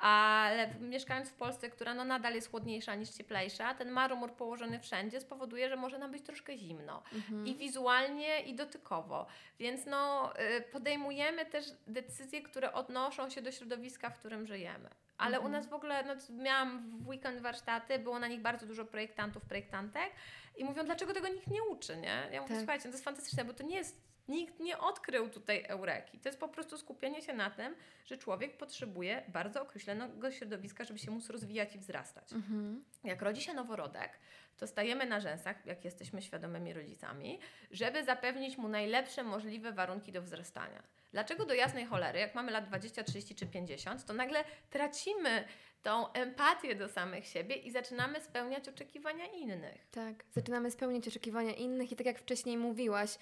Ale 0.01 0.69
mieszkając 0.79 1.29
w 1.29 1.33
Polsce, 1.33 1.69
która 1.69 1.93
no 1.93 2.05
nadal 2.05 2.33
jest 2.33 2.51
chłodniejsza 2.51 2.95
niż 2.95 3.09
cieplejsza, 3.09 3.73
ten 3.73 3.89
marmur 3.89 4.33
położony 4.33 4.79
wszędzie 4.79 5.21
spowoduje, 5.21 5.69
że 5.69 5.75
może 5.75 5.97
nam 5.97 6.11
być 6.11 6.23
troszkę 6.23 6.57
zimno. 6.57 7.03
Mhm. 7.13 7.47
I 7.47 7.55
wizualnie, 7.55 8.41
i 8.41 8.55
dotykowo. 8.55 9.25
Więc 9.59 9.85
no, 9.85 10.33
y, 10.57 10.61
podejmujemy 10.61 11.45
też 11.45 11.65
decyzje, 11.87 12.41
które 12.41 12.73
odnoszą 12.73 13.29
się 13.29 13.41
do 13.41 13.51
środowiska, 13.51 14.09
w 14.09 14.19
którym 14.19 14.47
żyjemy. 14.47 14.89
Ale 15.21 15.37
Mhm. 15.37 15.45
u 15.45 15.49
nas 15.57 15.67
w 15.67 15.73
ogóle, 15.73 16.03
no, 16.03 16.13
miałam 16.43 16.89
w 17.03 17.07
weekend 17.07 17.39
warsztaty, 17.41 17.99
było 17.99 18.19
na 18.19 18.27
nich 18.27 18.41
bardzo 18.41 18.65
dużo 18.65 18.85
projektantów, 18.85 19.45
projektantek 19.45 20.09
i 20.57 20.63
mówią, 20.65 20.83
dlaczego 20.85 21.13
tego 21.13 21.27
nikt 21.27 21.47
nie 21.47 21.63
uczy, 21.63 21.97
nie? 21.97 22.27
Ja 22.31 22.41
mówię, 22.41 22.53
Tak. 22.53 22.57
słuchajcie, 22.57 22.83
to 22.83 22.89
jest 22.89 23.03
fantastyczne, 23.03 23.45
bo 23.45 23.53
to 23.53 23.63
nie 23.63 23.75
jest, 23.75 24.01
nikt 24.27 24.59
nie 24.59 24.77
odkrył 24.77 25.29
tutaj 25.29 25.63
eureki. 25.67 26.19
To 26.19 26.29
jest 26.29 26.39
po 26.39 26.47
prostu 26.47 26.77
skupienie 26.77 27.21
się 27.21 27.33
na 27.33 27.49
tym, 27.49 27.75
że 28.05 28.17
człowiek 28.17 28.57
potrzebuje 28.57 29.23
bardzo 29.27 29.61
określonego 29.61 30.31
środowiska, 30.31 30.83
żeby 30.83 30.99
się 30.99 31.11
móc 31.11 31.29
rozwijać 31.29 31.75
i 31.75 31.79
wzrastać. 31.79 32.33
Mhm. 32.33 32.83
Jak 33.03 33.21
rodzi 33.21 33.41
się 33.41 33.53
noworodek, 33.53 34.11
to 34.57 34.67
stajemy 34.67 35.05
na 35.05 35.19
rzęsach, 35.19 35.65
jak 35.65 35.85
jesteśmy 35.85 36.21
świadomymi 36.21 36.73
rodzicami, 36.73 37.39
żeby 37.71 38.03
zapewnić 38.03 38.57
mu 38.57 38.67
najlepsze 38.67 39.23
możliwe 39.23 39.71
warunki 39.71 40.11
do 40.11 40.21
wzrastania. 40.21 40.83
Dlaczego 41.11 41.45
do 41.45 41.53
jasnej 41.53 41.85
cholery, 41.85 42.19
jak 42.19 42.35
mamy 42.35 42.51
lat 42.51 42.67
20, 42.67 43.03
30 43.03 43.35
czy 43.35 43.45
50, 43.45 44.05
to 44.05 44.13
nagle 44.13 44.43
tracimy 44.69 45.43
tą 45.83 46.11
empatię 46.11 46.75
do 46.75 46.89
samych 46.89 47.27
siebie 47.27 47.55
i 47.55 47.71
zaczynamy 47.71 48.21
spełniać 48.21 48.69
oczekiwania 48.69 49.25
innych. 49.25 49.87
Tak, 49.91 50.13
zaczynamy 50.31 50.71
spełniać 50.71 51.07
oczekiwania 51.07 51.53
innych 51.53 51.91
i 51.91 51.95
tak 51.95 52.05
jak 52.05 52.19
wcześniej 52.19 52.57
mówiłaś, 52.57 53.17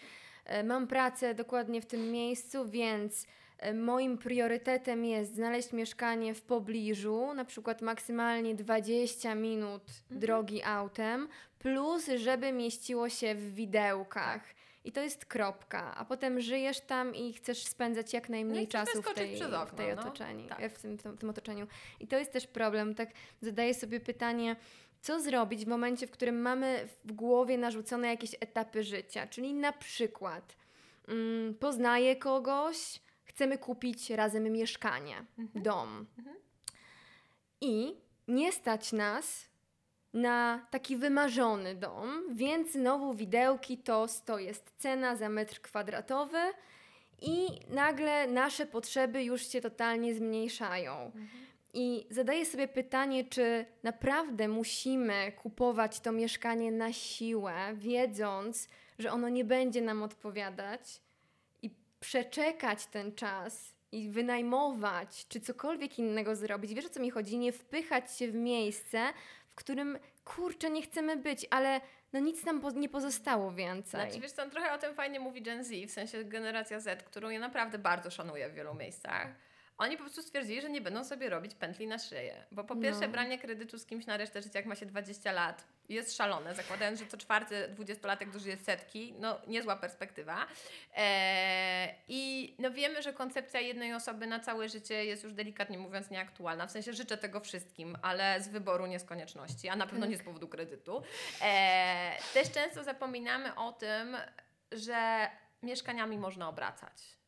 e, 0.46 0.64
mam 0.64 0.88
pracę 0.88 1.36
dokładnie 1.36 1.82
w 1.82 1.86
tym 1.86 2.12
miejscu, 2.12 2.70
więc 2.70 3.28
e, 3.58 3.74
moim 3.74 4.18
priorytetem 4.18 5.06
jest 5.06 5.36
znaleźć 5.36 5.74
mieszkanie 5.74 6.34
w 6.34 6.42
pobliżu, 6.42 7.34
na 7.34 7.46
przykład 7.46 7.82
maksymalnie 7.82 8.56
20 8.56 9.36
minut 9.36 9.84
Mhm. 10.02 10.20
drogi 10.20 10.64
autem, 10.64 11.28
plus 11.60 12.06
żeby 12.16 12.52
mieściło 12.52 13.10
się 13.10 13.36
w 13.36 13.54
widełkach. 13.56 14.42
I 14.84 14.92
to 14.92 15.02
jest 15.02 15.26
kropka, 15.26 15.96
a 15.96 16.06
potem 16.06 16.42
żyjesz 16.42 16.82
tam 16.82 17.16
i 17.16 17.34
chcesz 17.34 17.66
spędzać 17.66 18.14
jak 18.14 18.30
najmniej 18.30 18.66
chcesz 18.66 18.72
czasu 18.86 19.02
w, 19.02 19.14
tej, 19.14 19.36
przez 19.36 19.52
w, 19.52 19.54
okno, 19.54 19.78
tej 19.78 19.96
no. 19.96 20.02
otoczeniu, 20.02 20.48
Tak. 20.50 20.74
w, 20.74 20.82
tym, 20.82 20.98
w, 20.98 21.04
tym, 21.04 21.16
w 21.16 21.20
tym 21.20 21.30
otoczeniu. 21.30 21.68
I 22.00 22.08
to 22.08 22.18
jest 22.18 22.32
też 22.32 22.48
problem. 22.48 22.96
Tak 22.96 23.10
zadaję 23.42 23.74
sobie 23.74 24.00
pytanie, 24.00 24.56
co 25.02 25.22
zrobić 25.22 25.66
w 25.66 25.68
momencie, 25.68 26.08
w 26.08 26.12
którym 26.12 26.42
mamy 26.42 26.88
w 27.06 27.14
głowie 27.14 27.58
narzucone 27.58 28.08
jakieś 28.08 28.36
etapy 28.40 28.84
życia, 28.84 29.28
czyli 29.28 29.54
na 29.54 29.72
przykład 29.74 30.56
mm, 31.08 31.54
poznaję 31.56 32.16
kogoś, 32.16 33.00
chcemy 33.24 33.58
kupić 33.58 34.10
razem 34.10 34.44
mieszkanie, 34.44 35.26
Mhm. 35.38 35.64
dom. 35.64 36.06
Mhm. 36.18 36.38
I 37.62 37.96
nie 38.28 38.52
stać 38.52 38.92
nas 38.94 39.49
na 40.14 40.68
taki 40.72 40.98
wymarzony 40.98 41.76
dom, 41.76 42.36
więc 42.36 42.72
znowu 42.72 43.14
widełki 43.14 43.78
to, 43.78 44.08
to 44.26 44.40
jest 44.40 44.74
cena 44.78 45.16
za 45.16 45.30
metr 45.30 45.62
kwadratowy 45.62 46.40
i 47.22 47.48
nagle 47.70 48.28
nasze 48.28 48.66
potrzeby 48.66 49.24
już 49.24 49.48
się 49.48 49.62
totalnie 49.62 50.16
zmniejszają. 50.16 51.12
I 51.74 52.08
zadaję 52.10 52.46
sobie 52.46 52.68
pytanie, 52.68 53.24
czy 53.24 53.66
naprawdę 53.84 54.48
musimy 54.48 55.32
kupować 55.32 56.00
to 56.00 56.12
mieszkanie 56.12 56.72
na 56.72 56.94
siłę, 56.94 57.54
wiedząc, 57.74 58.70
że 59.00 59.12
ono 59.12 59.30
nie 59.30 59.46
będzie 59.46 59.82
nam 59.82 60.04
odpowiadać, 60.04 61.02
i 61.62 61.70
przeczekać 62.00 62.86
ten 62.86 63.16
czas 63.16 63.74
i 63.92 64.10
wynajmować, 64.10 65.26
czy 65.28 65.42
cokolwiek 65.42 66.00
innego 66.00 66.36
zrobić. 66.36 66.74
Wiesz 66.74 66.86
o 66.86 66.90
co 66.90 67.00
mi 67.00 67.10
chodzi? 67.10 67.38
Nie 67.38 67.52
wpychać 67.52 68.18
się 68.18 68.28
w 68.28 68.36
miejsce, 68.36 69.00
którym 69.60 70.00
kurczę 70.26 70.70
nie 70.70 70.82
chcemy 70.82 71.18
być, 71.18 71.48
ale 71.50 71.82
no 72.14 72.20
nic 72.20 72.46
nam 72.46 72.62
po- 72.62 72.72
nie 72.72 72.90
pozostało 72.90 73.52
więcej. 73.52 74.02
Znaczy, 74.02 74.20
wiesz 74.20 74.32
co, 74.32 74.50
trochę 74.50 74.74
o 74.74 74.78
tym 74.78 74.96
fajnie 74.96 75.20
mówi 75.20 75.42
Gen 75.42 75.64
Z, 75.64 75.72
w 75.88 75.92
sensie 75.92 76.24
generacja 76.24 76.80
Z, 76.80 77.04
którą 77.04 77.30
ja 77.30 77.40
naprawdę 77.40 77.78
bardzo 77.80 78.12
szanuję 78.12 78.50
w 78.50 78.54
wielu 78.54 78.74
miejscach. 78.76 79.28
Oni 79.80 79.98
po 79.98 80.04
prostu 80.04 80.22
stwierdzili, 80.22 80.62
że 80.62 80.70
nie 80.70 80.82
będą 80.82 81.04
sobie 81.04 81.30
robić 81.30 81.56
pętli 81.56 81.88
na 81.88 81.98
szyję. 82.00 82.46
Bo 82.52 82.64
po 82.64 82.76
pierwsze, 82.76 83.02
No. 83.02 83.08
branie 83.12 83.40
kredytu 83.40 83.80
z 83.80 83.86
kimś 83.86 84.06
na 84.06 84.18
resztę 84.18 84.42
życia, 84.42 84.60
jak 84.60 84.66
ma 84.66 84.76
się 84.76 84.86
20 84.86 85.32
lat, 85.32 85.64
jest 85.90 86.18
szalone. 86.18 86.56
Zakładając, 86.56 87.00
że 87.00 87.06
co 87.08 87.18
czwarty 87.18 87.68
dwudziestolatek 87.70 88.30
dożyje 88.32 88.58
setki, 88.58 89.14
no 89.20 89.42
niezła 89.48 89.76
perspektywa. 89.76 90.48
Eee, 90.96 91.96
I 92.08 92.56
no 92.60 92.72
wiemy, 92.72 93.02
że 93.02 93.14
koncepcja 93.14 93.60
jednej 93.60 93.94
osoby 93.94 94.28
na 94.28 94.40
całe 94.40 94.70
życie 94.70 95.06
jest 95.06 95.24
już 95.24 95.34
delikatnie 95.34 95.78
mówiąc 95.78 96.10
nieaktualna. 96.10 96.68
W 96.68 96.72
sensie 96.72 96.94
życzę 96.94 97.18
tego 97.18 97.40
wszystkim, 97.40 97.98
ale 98.02 98.42
z 98.42 98.48
wyboru, 98.48 98.86
nie 98.86 99.00
z 99.00 99.04
konieczności, 99.06 99.70
a 99.70 99.76
na 99.76 99.86
pewno 99.88 100.02
Tak. 100.02 100.10
nie 100.10 100.18
z 100.18 100.24
powodu 100.24 100.48
kredytu. 100.48 101.04
Eee, 101.42 102.18
też 102.34 102.52
często 102.52 102.84
zapominamy 102.84 103.56
o 103.56 103.72
tym, 103.72 104.18
że 104.72 105.28
mieszkaniami 105.64 106.18
można 106.18 106.50
obracać. 106.50 107.19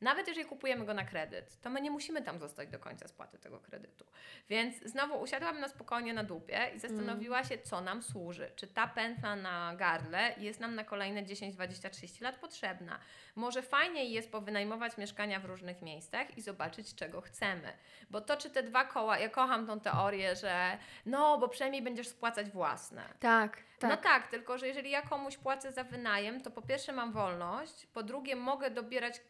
Nawet 0.00 0.28
jeżeli 0.28 0.46
kupujemy 0.46 0.84
go 0.84 0.94
na 0.94 1.04
kredyt, 1.04 1.60
to 1.60 1.70
my 1.70 1.80
nie 1.80 1.90
musimy 1.90 2.22
tam 2.22 2.38
zostać 2.38 2.68
do 2.68 2.78
końca 2.78 3.08
spłaty 3.08 3.38
tego 3.38 3.60
kredytu. 3.60 4.04
Więc 4.48 4.76
znowu 4.84 5.20
usiadłam 5.20 5.60
na 5.60 5.68
spokojnie 5.68 6.14
na 6.14 6.24
dupie 6.24 6.70
i 6.76 6.78
zastanowiła 6.78 7.44
się, 7.44 7.58
co 7.58 7.80
nam 7.80 8.02
służy. 8.02 8.50
Czy 8.56 8.66
ta 8.66 8.86
pętla 8.86 9.36
na 9.36 9.74
gardle 9.76 10.34
jest 10.38 10.60
nam 10.60 10.74
na 10.74 10.84
kolejne 10.84 11.24
10, 11.24 11.54
20, 11.54 11.90
30 11.90 12.24
lat 12.24 12.36
potrzebna? 12.36 12.98
Może 13.34 13.62
fajniej 13.62 14.12
jest 14.12 14.32
powynajmować 14.32 14.98
mieszkania 14.98 15.40
w 15.40 15.44
różnych 15.44 15.82
miejscach 15.82 16.38
i 16.38 16.42
zobaczyć, 16.42 16.94
czego 16.94 17.20
chcemy. 17.20 17.72
Bo 18.10 18.20
to, 18.20 18.36
czy 18.36 18.50
te 18.50 18.62
dwa 18.62 18.84
koła, 18.84 19.18
ja 19.18 19.28
kocham 19.28 19.66
tą 19.66 19.80
teorię, 19.80 20.36
że 20.36 20.78
no, 21.06 21.38
bo 21.38 21.48
przynajmniej 21.48 21.82
będziesz 21.82 22.08
spłacać 22.08 22.50
własne. 22.50 23.02
Tak, 23.20 23.56
tak. 23.78 23.90
No 23.90 23.96
tak, 23.96 24.26
tylko 24.26 24.58
że 24.58 24.68
jeżeli 24.68 24.90
ja 24.90 25.02
komuś 25.02 25.36
płacę 25.36 25.72
za 25.72 25.84
wynajem, 25.84 26.40
to 26.40 26.50
po 26.50 26.62
pierwsze 26.62 26.92
mam 26.92 27.12
wolność, 27.12 27.86
po 27.86 28.02
drugie 28.02 28.36
mogę 28.36 28.70
dobierać 28.70 29.20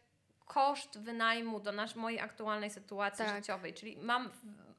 koszt 0.48 0.98
wynajmu 0.98 1.60
do 1.60 1.72
nasz, 1.72 1.94
mojej 1.94 2.20
aktualnej 2.20 2.70
sytuacji 2.70 3.24
Tak. 3.24 3.36
życiowej, 3.36 3.74
czyli 3.74 3.96
mam 3.96 4.30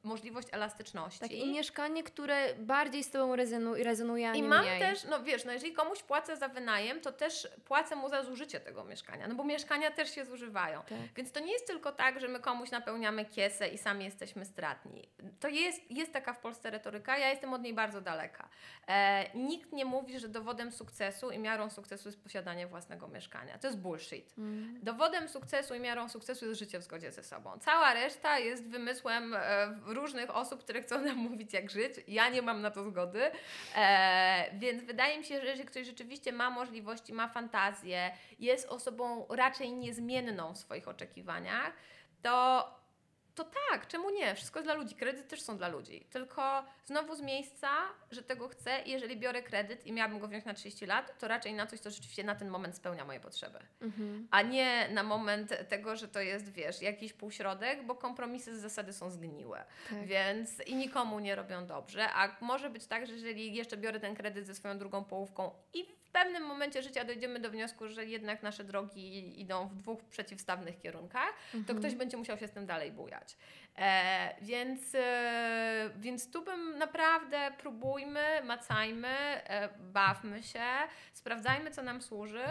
możliwość 0.02 0.48
elastyczności. 0.52 1.20
Tak, 1.20 1.32
i 1.32 1.52
mieszkanie, 1.52 2.02
które 2.02 2.54
bardziej 2.54 3.04
z 3.04 3.10
Tobą 3.10 3.36
rezonu, 3.36 3.74
rezonuje, 3.74 4.30
a 4.30 4.34
I 4.34 4.42
nie 4.42 4.48
mam 4.48 4.64
mniej. 4.64 4.80
też, 4.80 5.04
no 5.04 5.22
wiesz, 5.22 5.44
no 5.44 5.52
jeżeli 5.52 5.72
komuś 5.72 6.02
płacę 6.02 6.36
za 6.36 6.48
wynajem, 6.48 7.00
to 7.00 7.12
też 7.12 7.48
płacę 7.64 7.96
mu 7.96 8.08
za 8.08 8.22
zużycie 8.22 8.60
tego 8.60 8.84
mieszkania, 8.84 9.28
no 9.28 9.34
bo 9.34 9.44
mieszkania 9.44 9.90
też 9.90 10.14
się 10.14 10.24
zużywają. 10.24 10.82
Tak. 10.82 10.98
Więc 11.16 11.32
to 11.32 11.40
nie 11.40 11.52
jest 11.52 11.66
tylko 11.66 11.92
tak, 11.92 12.20
że 12.20 12.28
my 12.28 12.40
komuś 12.40 12.70
napełniamy 12.70 13.24
kiesę 13.24 13.68
i 13.68 13.78
sami 13.78 14.04
jesteśmy 14.04 14.44
stratni. 14.44 15.08
To 15.40 15.48
jest, 15.48 15.90
jest 15.90 16.12
taka 16.12 16.32
w 16.32 16.38
Polsce 16.38 16.70
retoryka, 16.70 17.18
ja 17.18 17.28
jestem 17.28 17.54
od 17.54 17.62
niej 17.62 17.74
bardzo 17.74 18.00
daleka. 18.00 18.48
E, 18.88 19.30
nikt 19.34 19.72
nie 19.72 19.84
mówi, 19.84 20.18
że 20.18 20.28
dowodem 20.28 20.72
sukcesu 20.72 21.30
i 21.30 21.38
miarą 21.38 21.70
sukcesu 21.70 22.08
jest 22.08 22.22
posiadanie 22.22 22.66
własnego 22.66 23.08
mieszkania. 23.08 23.58
To 23.58 23.66
jest 23.66 23.78
bullshit. 23.78 24.34
Mm. 24.38 24.78
Dowodem 24.82 25.28
sukcesu 25.28 25.74
i 25.74 25.80
miarą 25.80 26.08
sukcesu 26.08 26.46
jest 26.46 26.58
życie 26.58 26.78
w 26.78 26.82
zgodzie 26.82 27.12
ze 27.12 27.22
sobą. 27.22 27.58
Cała 27.60 27.94
reszta 27.94 28.38
jest 28.38 28.68
wymysłem 28.68 29.34
e, 29.34 29.40
różnych 29.94 30.36
osób, 30.36 30.60
które 30.60 30.82
chcą 30.82 31.00
nam 31.00 31.16
mówić, 31.16 31.52
jak 31.52 31.70
żyć. 31.70 31.94
Ja 32.08 32.28
nie 32.28 32.42
mam 32.42 32.62
na 32.62 32.70
to 32.70 32.84
zgody. 32.84 33.30
E, 33.76 34.50
więc 34.58 34.84
wydaje 34.84 35.18
mi 35.18 35.24
się, 35.24 35.40
że 35.40 35.46
jeżeli 35.46 35.68
ktoś 35.68 35.86
rzeczywiście 35.86 36.32
ma 36.32 36.50
możliwości, 36.50 37.12
ma 37.12 37.28
fantazję, 37.28 38.10
jest 38.38 38.68
osobą 38.68 39.26
raczej 39.30 39.72
niezmienną 39.72 40.54
w 40.54 40.58
swoich 40.58 40.88
oczekiwaniach, 40.88 41.72
to. 42.22 42.79
To 43.34 43.44
tak, 43.70 43.86
czemu 43.86 44.10
nie? 44.10 44.34
Wszystko 44.34 44.58
jest 44.58 44.66
dla 44.66 44.74
ludzi. 44.74 44.94
Kredyty 44.94 45.28
też 45.28 45.42
są 45.42 45.56
dla 45.56 45.68
ludzi. 45.68 46.06
Tylko 46.10 46.64
znowu 46.84 47.14
z 47.14 47.20
miejsca, 47.20 47.68
że 48.10 48.22
tego 48.22 48.48
chcę 48.48 48.82
i 48.86 48.90
jeżeli 48.90 49.16
biorę 49.16 49.42
kredyt 49.42 49.86
i 49.86 49.92
miałabym 49.92 50.18
go 50.18 50.28
wziąć 50.28 50.44
na 50.44 50.54
30 50.54 50.86
lat, 50.86 51.18
to 51.18 51.28
raczej 51.28 51.52
na 51.54 51.66
coś, 51.66 51.80
co 51.80 51.90
rzeczywiście 51.90 52.24
na 52.24 52.34
ten 52.34 52.48
moment 52.48 52.76
spełnia 52.76 53.04
moje 53.04 53.20
potrzeby 53.20 53.58
Mhm. 53.82 54.28
a 54.30 54.42
nie 54.42 54.88
na 54.92 55.02
moment 55.02 55.68
tego, 55.68 55.96
że 55.96 56.08
to 56.08 56.20
jest, 56.20 56.52
wiesz, 56.52 56.82
jakiś 56.82 57.12
półśrodek, 57.12 57.86
bo 57.86 57.94
kompromisy 57.94 58.58
z 58.58 58.60
zasady 58.60 58.92
są 58.92 59.10
zgniłe, 59.10 59.64
Tak. 59.90 60.06
więc 60.06 60.60
i 60.66 60.74
nikomu 60.74 61.20
nie 61.20 61.34
robią 61.34 61.66
dobrze, 61.66 62.12
a 62.12 62.36
może 62.40 62.70
być 62.70 62.86
tak, 62.86 63.06
że 63.06 63.12
jeżeli 63.12 63.54
jeszcze 63.54 63.76
biorę 63.76 64.00
ten 64.00 64.14
kredyt 64.14 64.46
ze 64.46 64.54
swoją 64.54 64.78
drugą 64.78 65.04
połówką 65.04 65.50
i 65.74 65.99
w 66.10 66.12
pewnym 66.12 66.42
momencie 66.42 66.82
życia 66.82 67.04
dojdziemy 67.04 67.40
do 67.40 67.50
wniosku, 67.50 67.88
że 67.88 68.04
jednak 68.04 68.42
nasze 68.42 68.64
drogi 68.64 69.40
idą 69.40 69.68
w 69.68 69.74
dwóch 69.74 70.04
przeciwstawnych 70.04 70.78
kierunkach, 70.80 71.32
to 71.52 71.56
Mhm. 71.58 71.78
ktoś 71.78 71.94
będzie 71.94 72.16
musiał 72.16 72.38
się 72.38 72.48
z 72.48 72.50
tym 72.50 72.66
dalej 72.66 72.92
bujać. 72.92 73.36
E, 73.78 74.34
więc, 74.42 74.94
e, 74.94 75.90
więc 75.96 76.30
tu 76.30 76.42
bym 76.44 76.78
naprawdę 76.78 77.50
próbujmy, 77.58 78.24
macajmy, 78.44 79.08
e, 79.08 79.68
bawmy 79.78 80.42
się, 80.42 80.64
sprawdzajmy, 81.12 81.70
co 81.70 81.82
nam 81.82 82.02
służy, 82.02 82.44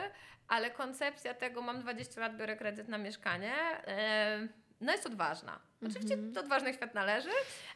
ale 0.48 0.72
koncepcja 0.72 1.34
tego, 1.34 1.62
mam 1.62 1.80
20 1.80 2.22
lat, 2.22 2.38
biorę 2.38 2.56
kredyt 2.56 2.88
na 2.88 2.98
mieszkanie, 2.98 3.54
e, 3.88 4.48
no 4.82 4.92
jest 4.92 5.06
odważna. 5.06 5.60
Oczywiście 5.88 6.14
Mhm. 6.14 6.34
do 6.34 6.40
odważnych 6.42 6.76
świat 6.76 6.94
należy, 6.94 7.30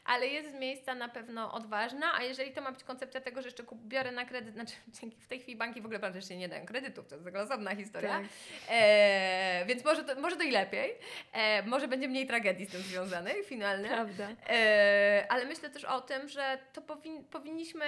ale 0.05 0.27
jest 0.27 0.51
z 0.51 0.53
miejsca 0.53 0.95
na 0.95 1.09
pewno 1.09 1.53
odważna, 1.53 2.13
a 2.15 2.23
jeżeli 2.23 2.51
to 2.51 2.61
ma 2.61 2.71
być 2.71 2.83
koncepcja 2.83 3.21
tego, 3.21 3.41
że 3.41 3.47
jeszcze 3.47 3.63
biorę 3.85 4.11
na 4.11 4.25
kredyt, 4.25 4.53
znaczy 4.53 4.73
w 5.25 5.27
tej 5.27 5.39
chwili 5.39 5.57
banki 5.57 5.81
w 5.81 5.85
ogóle 5.85 5.99
praktycznie 5.99 6.37
nie 6.37 6.49
dają 6.49 6.65
kredytów, 6.65 7.07
to 7.07 7.15
jest 7.15 7.35
osobna 7.35 7.75
historia, 7.75 8.09
Tak. 8.19 8.23
e, 8.69 9.65
więc 9.67 9.85
może 9.85 10.03
to, 10.03 10.21
może 10.21 10.35
to 10.35 10.43
i 10.43 10.51
lepiej, 10.51 10.95
e, 11.33 11.63
może 11.63 11.87
będzie 11.87 12.07
mniej 12.07 12.27
tragedii 12.27 12.65
z 12.65 12.69
tym 12.69 12.81
związanych 12.81 13.45
finalnie, 13.45 13.89
Prawda. 13.89 14.27
E, 14.49 15.25
ale 15.29 15.45
myślę 15.45 15.69
też 15.69 15.85
o 15.85 16.01
tym, 16.01 16.29
że 16.29 16.57
to 16.73 16.81
powin, 16.81 17.23
powinniśmy 17.25 17.85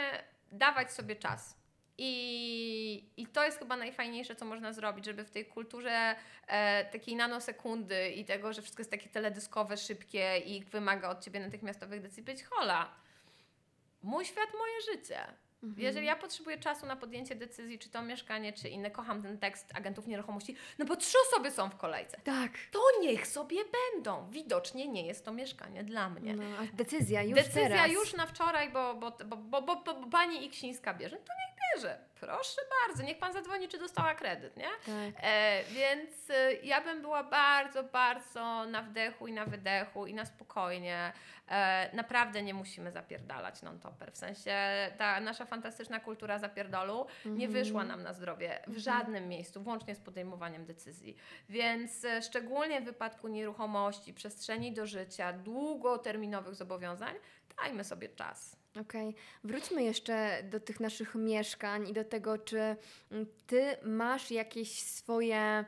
dawać 0.52 0.92
sobie 0.92 1.16
czas. 1.16 1.65
I, 1.98 3.10
I 3.18 3.28
to 3.28 3.46
jest 3.46 3.60
chyba 3.60 3.78
najfajniejsze, 3.78 4.36
co 4.36 4.46
można 4.46 4.74
zrobić, 4.74 5.06
żeby 5.06 5.24
w 5.26 5.32
tej 5.32 5.46
kulturze 5.46 6.16
e, 6.48 6.86
takiej 6.86 7.16
nanosekundy 7.16 8.10
i 8.10 8.26
tego, 8.26 8.54
że 8.54 8.62
wszystko 8.62 8.82
jest 8.82 8.92
takie 8.92 9.10
teledyskowe, 9.10 9.78
szybkie 9.78 10.38
i 10.38 10.64
wymaga 10.64 11.10
od 11.10 11.24
ciebie 11.24 11.40
natychmiastowych 11.40 12.02
decyzji, 12.02 12.24
być 12.24 12.44
hola. 12.44 12.90
Mój 14.04 14.26
świat, 14.26 14.50
moje 14.58 14.82
życie. 14.82 15.20
Mhm. 15.64 15.82
Jeżeli 15.82 16.06
ja 16.06 16.16
potrzebuję 16.16 16.58
czasu 16.58 16.86
na 16.86 16.96
podjęcie 16.96 17.36
decyzji, 17.36 17.80
czy 17.80 17.90
to 17.90 18.02
mieszkanie, 18.02 18.54
czy 18.54 18.70
inne, 18.70 18.92
kocham 18.92 19.22
ten 19.22 19.38
tekst 19.38 19.72
agentów 19.76 20.08
nieruchomości, 20.08 20.56
no 20.78 20.86
bo 20.86 20.96
trzy 20.96 21.18
osoby 21.28 21.52
są 21.52 21.70
w 21.70 21.76
kolejce. 21.76 22.18
Tak. 22.24 22.52
To 22.72 22.80
niech 23.02 23.28
sobie 23.28 23.58
będą. 23.94 24.30
Widocznie 24.30 24.88
nie 24.88 25.08
jest 25.08 25.26
to 25.26 25.34
mieszkanie 25.34 25.84
dla 25.84 26.10
mnie. 26.10 26.36
No, 26.36 26.44
a 26.44 26.76
decyzja 26.76 27.24
już 27.24 27.34
Decyzja 27.34 27.70
teraz. 27.70 27.92
już 27.92 28.14
na 28.14 28.26
wczoraj, 28.26 28.70
bo, 28.70 28.96
bo, 28.96 29.12
bo, 29.12 29.38
bo, 29.38 29.62
bo, 29.62 29.76
bo, 29.76 29.94
bo 29.94 30.10
pani 30.10 30.46
Iksińska 30.46 30.94
bierze, 30.94 31.18
to 31.18 31.34
niech 31.48 31.55
Proszę 32.20 32.62
bardzo, 32.88 33.04
niech 33.04 33.18
pan 33.20 33.34
zadzwoni, 33.34 33.68
czy 33.68 33.78
dostała 33.80 34.16
kredyt, 34.16 34.58
nie? 34.58 34.64
Tak. 34.86 35.24
E, 35.24 35.64
więc 35.64 36.30
e, 36.30 36.54
ja 36.54 36.82
bym 36.82 37.02
była 37.02 37.24
bardzo, 37.24 37.84
bardzo 37.84 38.66
na 38.66 38.82
wdechu 38.82 39.28
i 39.28 39.34
na 39.34 39.46
wydechu 39.46 40.06
i 40.06 40.14
na 40.14 40.26
spokojnie. 40.26 41.12
E, 41.50 41.90
naprawdę 41.96 42.42
nie 42.44 42.54
musimy 42.54 42.92
zapierdalać 42.92 43.62
non-topper. 43.62 44.12
W 44.12 44.18
sensie 44.18 44.56
ta 44.98 45.20
nasza 45.20 45.46
fantastyczna 45.46 46.00
kultura 46.00 46.40
zapierdolu 46.40 47.06
nie 47.26 47.46
Mhm. 47.46 47.52
wyszła 47.52 47.84
nam 47.84 48.04
na 48.04 48.14
zdrowie 48.14 48.60
w 48.68 48.78
żadnym 48.78 49.28
miejscu, 49.30 49.62
włącznie 49.64 49.96
z 49.96 50.00
podejmowaniem 50.00 50.66
decyzji. 50.66 51.16
Więc 51.50 52.06
e, 52.06 52.22
szczególnie 52.22 52.82
w 52.82 52.86
wypadku 52.86 53.28
nieruchomości, 53.28 54.14
przestrzeni 54.14 54.74
do 54.74 54.86
życia, 54.86 55.34
długoterminowych 55.34 56.56
zobowiązań, 56.56 57.16
dajmy 57.64 57.84
sobie 57.84 58.10
czas. 58.10 58.65
Okej, 58.82 59.16
wróćmy 59.44 59.84
jeszcze 59.84 60.44
do 60.44 60.60
tych 60.60 60.80
naszych 60.80 61.16
mieszkań 61.16 61.90
i 61.90 61.94
do 61.94 62.04
tego, 62.04 62.38
czy 62.38 62.60
mm, 63.12 63.26
ty 63.48 63.66
masz 63.84 64.32
jakieś 64.32 64.80
swoje 64.80 65.66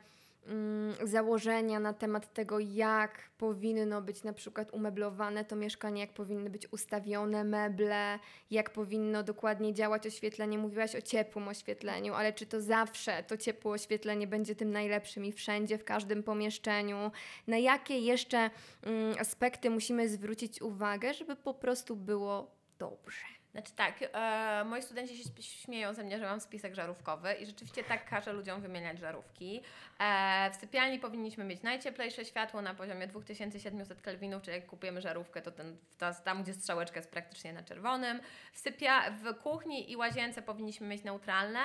mm, 0.48 0.96
założenia 1.04 1.80
na 1.80 1.94
temat 1.94 2.34
tego, 2.34 2.60
jak 2.60 3.30
powinno 3.38 4.02
być 4.02 4.24
na 4.24 4.34
przykład 4.34 4.74
umeblowane 4.74 5.46
to 5.46 5.56
mieszkanie, 5.56 6.02
jak 6.02 6.14
powinny 6.14 6.50
być 6.50 6.74
ustawione 6.74 7.44
meble, 7.44 8.20
jak 8.52 8.70
powinno 8.70 9.24
dokładnie 9.24 9.74
działać 9.74 10.08
oświetlenie. 10.08 10.58
Mówiłaś 10.58 10.96
o 10.96 11.02
ciepłym 11.02 11.48
oświetleniu, 11.48 12.14
ale 12.14 12.34
czy 12.34 12.46
to 12.46 12.62
zawsze 12.62 13.24
to 13.24 13.38
ciepłe 13.38 13.72
oświetlenie 13.72 14.28
będzie 14.28 14.56
tym 14.56 14.72
najlepszym 14.72 15.26
i 15.26 15.32
wszędzie, 15.32 15.78
w 15.78 15.84
każdym 15.84 16.24
pomieszczeniu? 16.24 17.12
Na 17.48 17.58
jakie 17.58 18.00
jeszcze 18.00 18.50
mm, 18.84 19.16
aspekty 19.20 19.70
musimy 19.70 20.10
zwrócić 20.10 20.62
uwagę, 20.62 21.14
żeby 21.14 21.36
po 21.36 21.54
prostu 21.54 21.96
było 21.96 22.57
dobrze? 22.80 23.26
Znaczy 23.52 23.72
tak, 23.76 23.96
e, 24.02 24.64
moi 24.66 24.82
studenci 24.82 25.18
się 25.18 25.24
śmieją 25.42 25.94
ze 25.94 26.04
mnie, 26.04 26.20
że 26.20 26.26
mam 26.26 26.40
spisek 26.40 26.76
żarówkowy 26.76 27.34
i 27.34 27.46
rzeczywiście 27.46 27.84
tak 27.84 28.10
każę 28.10 28.34
ludziom 28.34 28.62
wymieniać 28.62 29.00
żarówki. 29.00 29.62
E, 30.00 30.52
w 30.52 30.56
sypialni 30.56 31.00
powinniśmy 31.00 31.44
mieć 31.44 31.62
najcieplejsze 31.64 32.26
światło 32.26 32.62
na 32.62 32.74
poziomie 32.74 33.08
2700 33.08 34.02
kelwinów, 34.02 34.42
czyli 34.42 34.58
jak 34.58 34.66
kupujemy 34.66 35.02
żarówkę, 35.02 35.42
to 35.42 35.52
ten, 35.52 35.78
ta, 35.98 36.14
tam, 36.14 36.44
gdzie 36.44 36.54
strzałeczka 36.54 37.00
jest 37.00 37.12
praktycznie 37.12 37.54
na 37.54 37.64
czerwonym. 37.64 38.20
W, 38.54 38.64
sypia- 38.64 39.12
w 39.12 39.42
kuchni 39.42 39.92
i 39.92 39.98
łazience 39.98 40.42
powinniśmy 40.42 40.88
mieć 40.88 41.04
neutralne, 41.04 41.60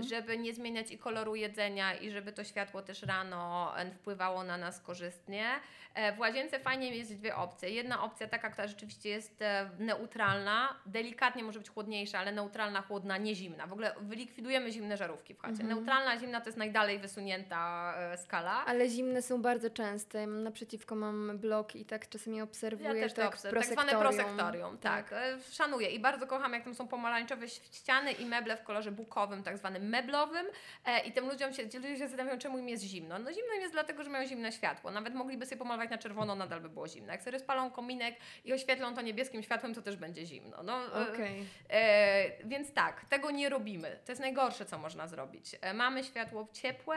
żeby 0.00 0.38
nie 0.38 0.54
zmieniać 0.54 0.90
i 0.90 0.98
koloru 0.98 1.34
jedzenia 1.34 1.94
i 1.94 2.10
żeby 2.10 2.32
to 2.32 2.44
światło 2.44 2.82
też 2.82 3.02
rano 3.02 3.72
wpływało 3.94 4.44
na 4.44 4.56
nas 4.56 4.80
korzystnie. 4.80 5.46
E, 5.94 6.12
W 6.12 6.18
łazience 6.18 6.58
fajnie 6.60 6.96
jest 6.96 7.16
dwie 7.16 7.36
opcje. 7.36 7.70
Jedna 7.70 8.02
opcja 8.02 8.28
taka, 8.28 8.50
która 8.50 8.66
rzeczywiście 8.66 9.08
jest 9.08 9.42
e, 9.42 9.70
neutralna, 9.78 10.76
delikatnie 10.86 11.18
delikatnie 11.28 11.44
może 11.44 11.58
być 11.58 11.68
chłodniejsza, 11.70 12.18
ale 12.18 12.32
neutralna, 12.32 12.82
chłodna, 12.82 13.18
nie 13.18 13.34
zimna. 13.34 13.66
W 13.66 13.72
ogóle 13.72 13.94
wylikwidujemy 14.00 14.72
zimne 14.72 14.96
żarówki 14.96 15.34
w 15.34 15.40
chacie. 15.40 15.62
Mhm. 15.62 15.68
Neutralna, 15.68 16.18
zimna 16.18 16.40
to 16.40 16.46
jest 16.46 16.58
najdalej 16.58 16.98
wysunięta 16.98 17.77
e, 17.96 18.18
skala. 18.18 18.64
Ale 18.66 18.88
zimne 18.88 19.22
są 19.22 19.42
bardzo 19.42 19.70
częste. 19.70 20.20
Ja 20.20 20.26
mam 20.26 20.42
Naprzeciwko 20.42 20.94
mam 20.94 21.38
blok 21.38 21.76
i 21.76 21.84
tak 21.84 22.08
czasami 22.08 22.42
obserwuję 22.42 22.88
Ja 22.88 22.94
też 22.94 23.12
to 23.12 23.30
to. 23.30 23.50
Tak 23.50 23.64
zwane 23.64 23.92
prosektorium, 23.92 24.78
tak. 24.78 25.12
E, 25.12 25.38
Szanuję 25.50 25.90
i 25.90 26.00
bardzo 26.00 26.26
kocham, 26.26 26.52
jak 26.52 26.64
tam 26.64 26.74
są 26.74 26.88
pomarańczowe 26.88 27.48
ściany 27.48 28.12
i 28.12 28.26
meble 28.26 28.56
w 28.56 28.62
kolorze 28.62 28.92
bukowym, 28.92 29.42
tak 29.42 29.58
zwanym 29.58 29.88
meblowym. 29.88 30.46
E, 30.84 31.00
I 31.00 31.12
tym 31.12 31.28
ludziom 31.28 31.52
się, 31.52 31.68
ci 31.68 31.76
ludzie 31.76 31.96
się 31.96 31.98
zastanawiają, 31.98 32.38
czemu 32.38 32.58
im 32.58 32.68
jest 32.68 32.84
zimno. 32.84 33.18
No 33.18 33.32
zimno 33.32 33.54
im 33.54 33.60
jest 33.60 33.72
dlatego, 33.72 34.04
że 34.04 34.10
mają 34.10 34.26
zimne 34.26 34.52
światło. 34.52 34.90
Nawet 34.90 35.14
mogliby 35.14 35.46
sobie 35.46 35.58
pomalować 35.58 35.90
na 35.90 35.98
czerwono, 35.98 36.34
nadal 36.34 36.60
by 36.60 36.68
było 36.68 36.88
zimno. 36.88 37.12
Jak 37.12 37.22
sobie 37.22 37.38
spalą 37.38 37.70
kominek 37.70 38.16
i 38.44 38.52
oświetlą 38.52 38.94
to 38.94 39.02
niebieskim 39.02 39.42
światłem, 39.42 39.74
to 39.74 39.82
też 39.82 39.96
będzie 39.96 40.26
zimno. 40.26 40.62
No, 40.62 40.78
Okej. 41.12 41.46
E, 41.70 42.44
więc 42.44 42.72
tak, 42.72 43.04
tego 43.04 43.30
nie 43.30 43.48
robimy. 43.48 43.98
To 44.04 44.12
jest 44.12 44.20
najgorsze, 44.20 44.66
co 44.66 44.78
można 44.78 45.08
zrobić. 45.08 45.56
E, 45.60 45.74
mamy 45.74 46.04
światło 46.04 46.48
ciepłe 46.52 46.96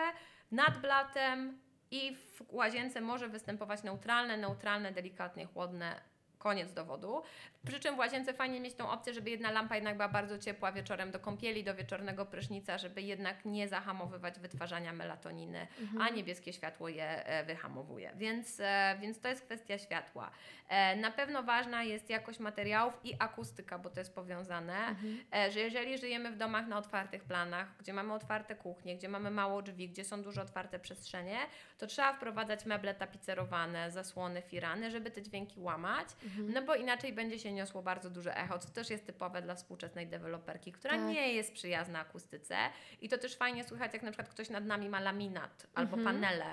nad 0.51 0.81
blatem 0.81 1.59
i 1.91 2.15
w 2.15 2.41
łazience 2.49 3.01
może 3.01 3.29
występować 3.29 3.83
neutralne, 3.83 4.37
neutralne, 4.37 4.91
delikatnie 4.91 5.45
chłodne. 5.45 6.01
Koniec 6.37 6.73
dowodu. 6.73 7.21
Przy 7.67 7.79
czym 7.79 7.95
w 7.95 7.97
łazience 7.97 8.33
fajnie 8.33 8.59
mieć 8.59 8.73
tą 8.73 8.89
opcję, 8.89 9.13
żeby 9.13 9.29
jedna 9.29 9.51
lampa 9.51 9.75
jednak 9.75 9.95
była 9.95 10.09
bardzo 10.09 10.37
ciepła 10.39 10.71
wieczorem 10.71 11.11
do 11.11 11.19
kąpieli, 11.19 11.63
do 11.63 11.75
wieczornego 11.75 12.25
prysznica, 12.25 12.77
żeby 12.77 13.01
jednak 13.01 13.45
nie 13.45 13.67
zahamowywać 13.67 14.39
wytwarzania 14.39 14.93
melatoniny, 14.93 15.67
Mhm. 15.81 16.01
a 16.01 16.09
niebieskie 16.09 16.53
światło 16.53 16.89
je 16.89 17.25
e, 17.25 17.43
wyhamowuje. 17.45 18.11
Więc, 18.15 18.59
e, 18.59 18.97
więc 19.01 19.19
to 19.19 19.27
jest 19.27 19.45
kwestia 19.45 19.77
światła. 19.77 20.31
E, 20.69 20.95
Na 20.95 21.11
pewno 21.11 21.43
ważna 21.43 21.83
jest 21.83 22.09
jakość 22.09 22.39
materiałów 22.39 22.93
i 23.03 23.13
akustyka, 23.19 23.79
bo 23.79 23.89
to 23.89 23.99
jest 23.99 24.15
powiązane, 24.15 24.77
Mhm. 24.77 25.19
że 25.51 25.59
jeżeli 25.59 25.97
żyjemy 25.97 26.31
w 26.31 26.37
domach 26.37 26.67
na 26.67 26.77
otwartych 26.77 27.23
planach, 27.23 27.67
gdzie 27.79 27.93
mamy 27.93 28.13
otwarte 28.13 28.55
kuchnie, 28.55 28.95
gdzie 28.97 29.09
mamy 29.09 29.31
mało 29.31 29.61
drzwi, 29.61 29.89
gdzie 29.89 30.03
są 30.05 30.23
dużo 30.23 30.41
otwarte 30.41 30.79
przestrzenie, 30.79 31.37
to 31.77 31.87
trzeba 31.87 32.13
wprowadzać 32.13 32.65
meble 32.65 32.93
tapicerowane, 32.95 33.91
zasłony, 33.91 34.41
firany, 34.41 34.91
żeby 34.91 35.11
te 35.11 35.21
dźwięki 35.21 35.59
łamać, 35.59 36.07
Mhm. 36.23 36.53
no 36.53 36.61
bo 36.61 36.75
inaczej 36.75 37.13
będzie 37.13 37.39
się 37.39 37.50
niosło 37.53 37.81
bardzo 37.81 38.09
duże 38.09 38.37
echo, 38.37 38.59
co 38.59 38.69
też 38.69 38.89
jest 38.89 39.05
typowe 39.05 39.41
dla 39.41 39.55
współczesnej 39.55 40.07
deweloperki, 40.07 40.71
która 40.71 40.93
Tak. 40.97 41.07
nie 41.07 41.33
jest 41.33 41.53
przyjazna 41.53 41.99
akustyce 41.99 42.55
i 43.01 43.09
to 43.09 43.17
też 43.17 43.35
fajnie 43.35 43.63
słychać, 43.63 43.93
jak 43.93 44.03
na 44.03 44.11
przykład 44.11 44.29
ktoś 44.29 44.49
nad 44.49 44.65
nami 44.65 44.89
ma 44.89 44.99
laminat 44.99 45.67
albo 45.75 45.97
Mhm. 45.97 46.15
panele, 46.15 46.45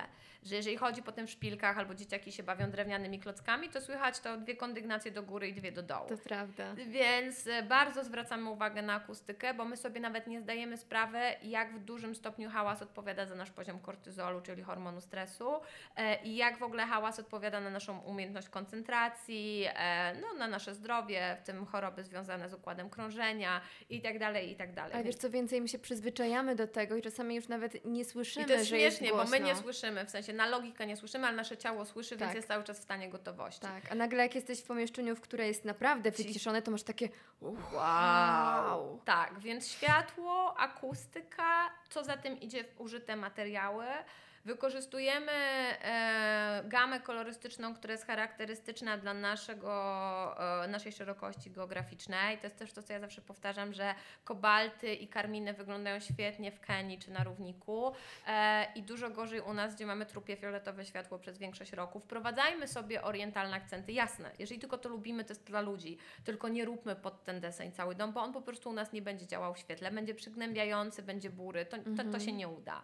że 0.42 0.56
jeżeli 0.56 0.76
chodzi 0.76 1.02
potem 1.02 1.26
w 1.26 1.30
szpilkach 1.30 1.78
albo 1.78 1.94
dzieciaki 1.94 2.32
się 2.32 2.42
bawią 2.42 2.70
drewnianymi 2.70 3.20
klockami, 3.20 3.68
to 3.68 3.80
słychać 3.80 4.20
to 4.20 4.36
dwie 4.36 4.56
kondygnacje 4.56 5.10
do 5.12 5.22
góry 5.22 5.48
i 5.48 5.54
dwie 5.54 5.72
do 5.72 5.82
dołu. 5.82 6.08
To 6.08 6.18
prawda. 6.18 6.74
Więc 6.74 7.46
e, 7.46 7.62
bardzo 7.62 8.04
zwracamy 8.04 8.50
uwagę 8.50 8.82
na 8.82 8.94
akustykę, 8.94 9.54
bo 9.54 9.64
my 9.64 9.76
sobie 9.76 10.00
nawet 10.00 10.26
nie 10.26 10.40
zdajemy 10.40 10.76
sprawy, 10.76 11.18
jak 11.42 11.74
w 11.74 11.78
dużym 11.84 12.14
stopniu 12.14 12.50
hałas 12.50 12.82
odpowiada 12.82 13.26
za 13.26 13.34
nasz 13.34 13.50
poziom 13.50 13.80
kortyzolu, 13.80 14.40
czyli 14.40 14.62
hormonu 14.62 15.00
stresu, 15.00 15.60
e, 15.96 16.22
i 16.22 16.36
jak 16.36 16.58
w 16.58 16.62
ogóle 16.62 16.86
hałas 16.86 17.18
odpowiada 17.18 17.60
na 17.60 17.70
naszą 17.70 17.98
umiejętność 18.00 18.48
koncentracji, 18.48 19.64
e, 19.74 20.14
no, 20.20 20.34
na 20.34 20.48
nasze 20.48 20.74
zdrowie, 20.74 20.87
w 21.42 21.46
tym 21.46 21.66
choroby 21.66 22.04
związane 22.04 22.48
z 22.48 22.54
układem 22.54 22.90
krążenia 22.90 23.60
i 23.90 24.02
tak 24.02 24.18
dalej, 24.18 24.50
i 24.50 24.56
tak 24.56 24.74
dalej. 24.74 24.94
Ale 24.94 25.04
wiesz 25.04 25.14
co 25.16 25.30
więcej, 25.30 25.60
my 25.60 25.68
się 25.68 25.78
przyzwyczajamy 25.78 26.56
do 26.56 26.66
tego 26.66 26.96
i 26.96 27.02
czasami 27.02 27.34
już 27.34 27.48
nawet 27.48 27.84
nie 27.84 28.04
słyszymy, 28.04 28.44
I 28.44 28.48
to 28.48 28.52
jest 28.54 28.68
że 28.68 28.78
jest 28.78 28.98
śmiesznie, 28.98 29.16
bo 29.16 29.24
my 29.24 29.40
nie 29.40 29.56
słyszymy, 29.56 30.04
w 30.04 30.10
sensie 30.10 30.32
na 30.32 30.46
logikę 30.46 30.86
nie 30.86 30.96
słyszymy, 30.96 31.26
ale 31.26 31.36
nasze 31.36 31.56
ciało 31.56 31.84
słyszy, 31.84 32.16
więc 32.16 32.28
Tak. 32.28 32.36
jest 32.36 32.48
cały 32.48 32.64
czas 32.64 32.78
w 32.80 32.82
stanie 32.82 33.08
gotowości. 33.08 33.60
Tak, 33.60 33.92
a 33.92 33.94
nagle 33.94 34.22
jak 34.22 34.34
jesteś 34.34 34.60
w 34.60 34.66
pomieszczeniu, 34.66 35.16
w 35.16 35.20
które 35.20 35.46
jest 35.46 35.64
naprawdę 35.64 36.12
Ci- 36.12 36.24
wyciszone, 36.24 36.62
to 36.62 36.70
masz 36.70 36.82
takie 36.82 37.08
Wow. 37.40 39.00
Tak, 39.04 39.38
więc 39.38 39.68
światło, 39.68 40.58
akustyka, 40.58 41.70
co 41.90 42.04
za 42.04 42.16
tym 42.16 42.40
idzie 42.40 42.64
użyte 42.78 43.16
materiały. 43.16 43.86
Wykorzystujemy 44.48 45.32
e, 45.32 46.62
gamę 46.64 47.00
kolorystyczną, 47.00 47.74
która 47.74 47.92
jest 47.92 48.06
charakterystyczna 48.06 48.98
dla 48.98 49.14
naszego, 49.14 50.64
e, 50.64 50.68
naszej 50.68 50.92
szerokości 50.92 51.50
geograficznej. 51.50 52.38
To 52.38 52.46
jest 52.46 52.58
też 52.58 52.72
to, 52.72 52.82
co 52.82 52.92
ja 52.92 53.00
zawsze 53.00 53.20
powtarzam, 53.22 53.72
że 53.72 53.94
kobalty 54.24 54.94
i 54.94 55.08
karminy 55.08 55.52
wyglądają 55.54 56.00
świetnie 56.00 56.52
w 56.52 56.60
Kenii 56.60 56.98
czy 56.98 57.10
na 57.10 57.24
równiku 57.24 57.92
e, 58.26 58.66
i 58.74 58.82
dużo 58.82 59.10
gorzej 59.10 59.40
u 59.40 59.54
nas, 59.54 59.74
gdzie 59.74 59.86
mamy 59.86 60.06
trupie 60.06 60.36
fioletowe 60.36 60.84
światło 60.84 61.18
przez 61.18 61.38
większość 61.38 61.72
roku. 61.72 62.00
Wprowadzajmy 62.00 62.68
sobie 62.68 63.02
orientalne 63.02 63.56
akcenty, 63.56 63.92
jasne. 63.92 64.30
Jeżeli 64.38 64.60
tylko 64.60 64.78
to 64.78 64.88
lubimy, 64.88 65.24
to 65.24 65.30
jest 65.32 65.44
dla 65.44 65.60
ludzi, 65.60 65.98
tylko 66.24 66.48
nie 66.48 66.64
róbmy 66.64 66.96
pod 66.96 67.24
ten 67.24 67.40
deseń 67.40 67.72
cały 67.72 67.94
dom, 67.94 68.12
bo 68.12 68.20
on 68.20 68.32
po 68.32 68.42
prostu 68.42 68.70
u 68.70 68.72
nas 68.72 68.92
nie 68.92 69.02
będzie 69.02 69.26
działał 69.26 69.54
w 69.54 69.58
świetle, 69.58 69.90
będzie 69.90 70.14
przygnębiający, 70.14 71.02
będzie 71.02 71.30
bury, 71.30 71.66
to, 71.66 71.76
to, 71.76 71.84
to 71.84 72.02
Mhm. 72.02 72.20
się 72.20 72.32
nie 72.32 72.48
uda. 72.48 72.82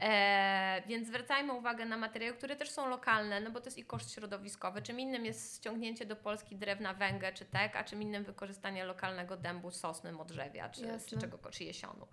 E, 0.00 0.82
więc 0.86 1.08
zwracajmy 1.08 1.52
uwagę 1.52 1.84
na 1.84 1.96
materiały, 1.96 2.36
które 2.36 2.56
też 2.56 2.70
są 2.70 2.88
lokalne, 2.88 3.40
no 3.40 3.50
bo 3.50 3.60
to 3.60 3.66
jest 3.66 3.78
i 3.78 3.84
koszt 3.84 4.14
środowiskowy. 4.14 4.82
Czym 4.82 5.00
innym 5.00 5.24
jest 5.24 5.56
ściągnięcie 5.56 6.06
do 6.06 6.16
Polski 6.16 6.56
drewna 6.56 6.94
węgę 6.94 7.32
czy 7.32 7.44
tek, 7.44 7.76
a 7.76 7.84
czym 7.84 8.02
innym 8.02 8.24
wykorzystanie 8.24 8.84
lokalnego 8.84 9.36
dębu, 9.36 9.70
sosny, 9.70 10.12
modrzewia 10.12 10.68
czy, 10.68 10.98
czy, 11.06 11.18
czego, 11.18 11.38
czy 11.50 11.64
jesionu. 11.64 12.06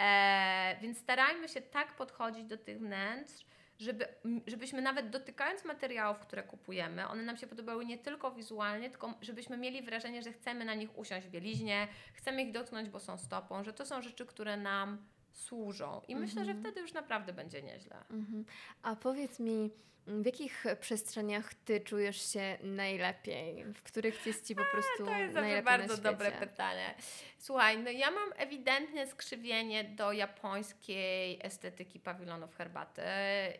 E, 0.00 0.76
więc 0.80 0.98
starajmy 0.98 1.48
się 1.48 1.60
tak 1.60 1.96
podchodzić 1.96 2.44
do 2.44 2.56
tych 2.56 2.78
wnętrz, 2.78 3.44
żeby, 3.78 4.08
żebyśmy 4.46 4.82
nawet 4.82 5.10
dotykając 5.10 5.64
materiałów, 5.64 6.18
które 6.18 6.42
kupujemy, 6.42 7.08
one 7.08 7.22
nam 7.22 7.36
się 7.36 7.46
podobały 7.46 7.84
nie 7.84 7.98
tylko 7.98 8.30
wizualnie, 8.30 8.90
tylko 8.90 9.14
żebyśmy 9.20 9.56
mieli 9.56 9.82
wrażenie, 9.82 10.22
że 10.22 10.32
chcemy 10.32 10.64
na 10.64 10.74
nich 10.74 10.98
usiąść 10.98 11.26
w 11.26 11.30
bieliźnie, 11.30 11.88
chcemy 12.14 12.42
ich 12.42 12.52
dotknąć 12.52 12.88
bosą 12.88 13.18
stopą, 13.18 13.64
że 13.64 13.72
to 13.72 13.86
są 13.86 14.02
rzeczy, 14.02 14.26
które 14.26 14.56
nam 14.56 15.06
służą. 15.38 16.00
I 16.08 16.16
myślę, 16.16 16.44
że 16.44 16.50
Mhm. 16.50 16.60
wtedy 16.60 16.80
już 16.80 16.92
naprawdę 16.92 17.32
będzie 17.32 17.62
nieźle. 17.62 17.96
Mhm. 18.10 18.44
A 18.82 18.96
powiedz 18.96 19.40
mi, 19.40 19.70
w 20.08 20.26
jakich 20.26 20.64
przestrzeniach 20.80 21.54
ty 21.54 21.80
czujesz 21.80 22.32
się 22.32 22.58
najlepiej? 22.62 23.64
W 23.64 23.82
których 23.82 24.26
jest 24.26 24.46
ci 24.46 24.54
po 24.54 24.64
prostu 24.72 25.04
To 25.06 25.14
jest 25.14 25.34
zawsze 25.34 25.62
bardzo 25.62 25.96
dobre 25.96 26.32
pytanie. 26.32 26.94
Słuchaj, 27.38 27.78
no 27.78 27.90
ja 27.90 28.10
mam 28.10 28.32
ewidentne 28.36 29.06
skrzywienie 29.06 29.84
do 29.84 30.12
japońskiej 30.12 31.38
estetyki 31.42 32.00
pawilonów 32.00 32.56
herbaty. 32.56 33.02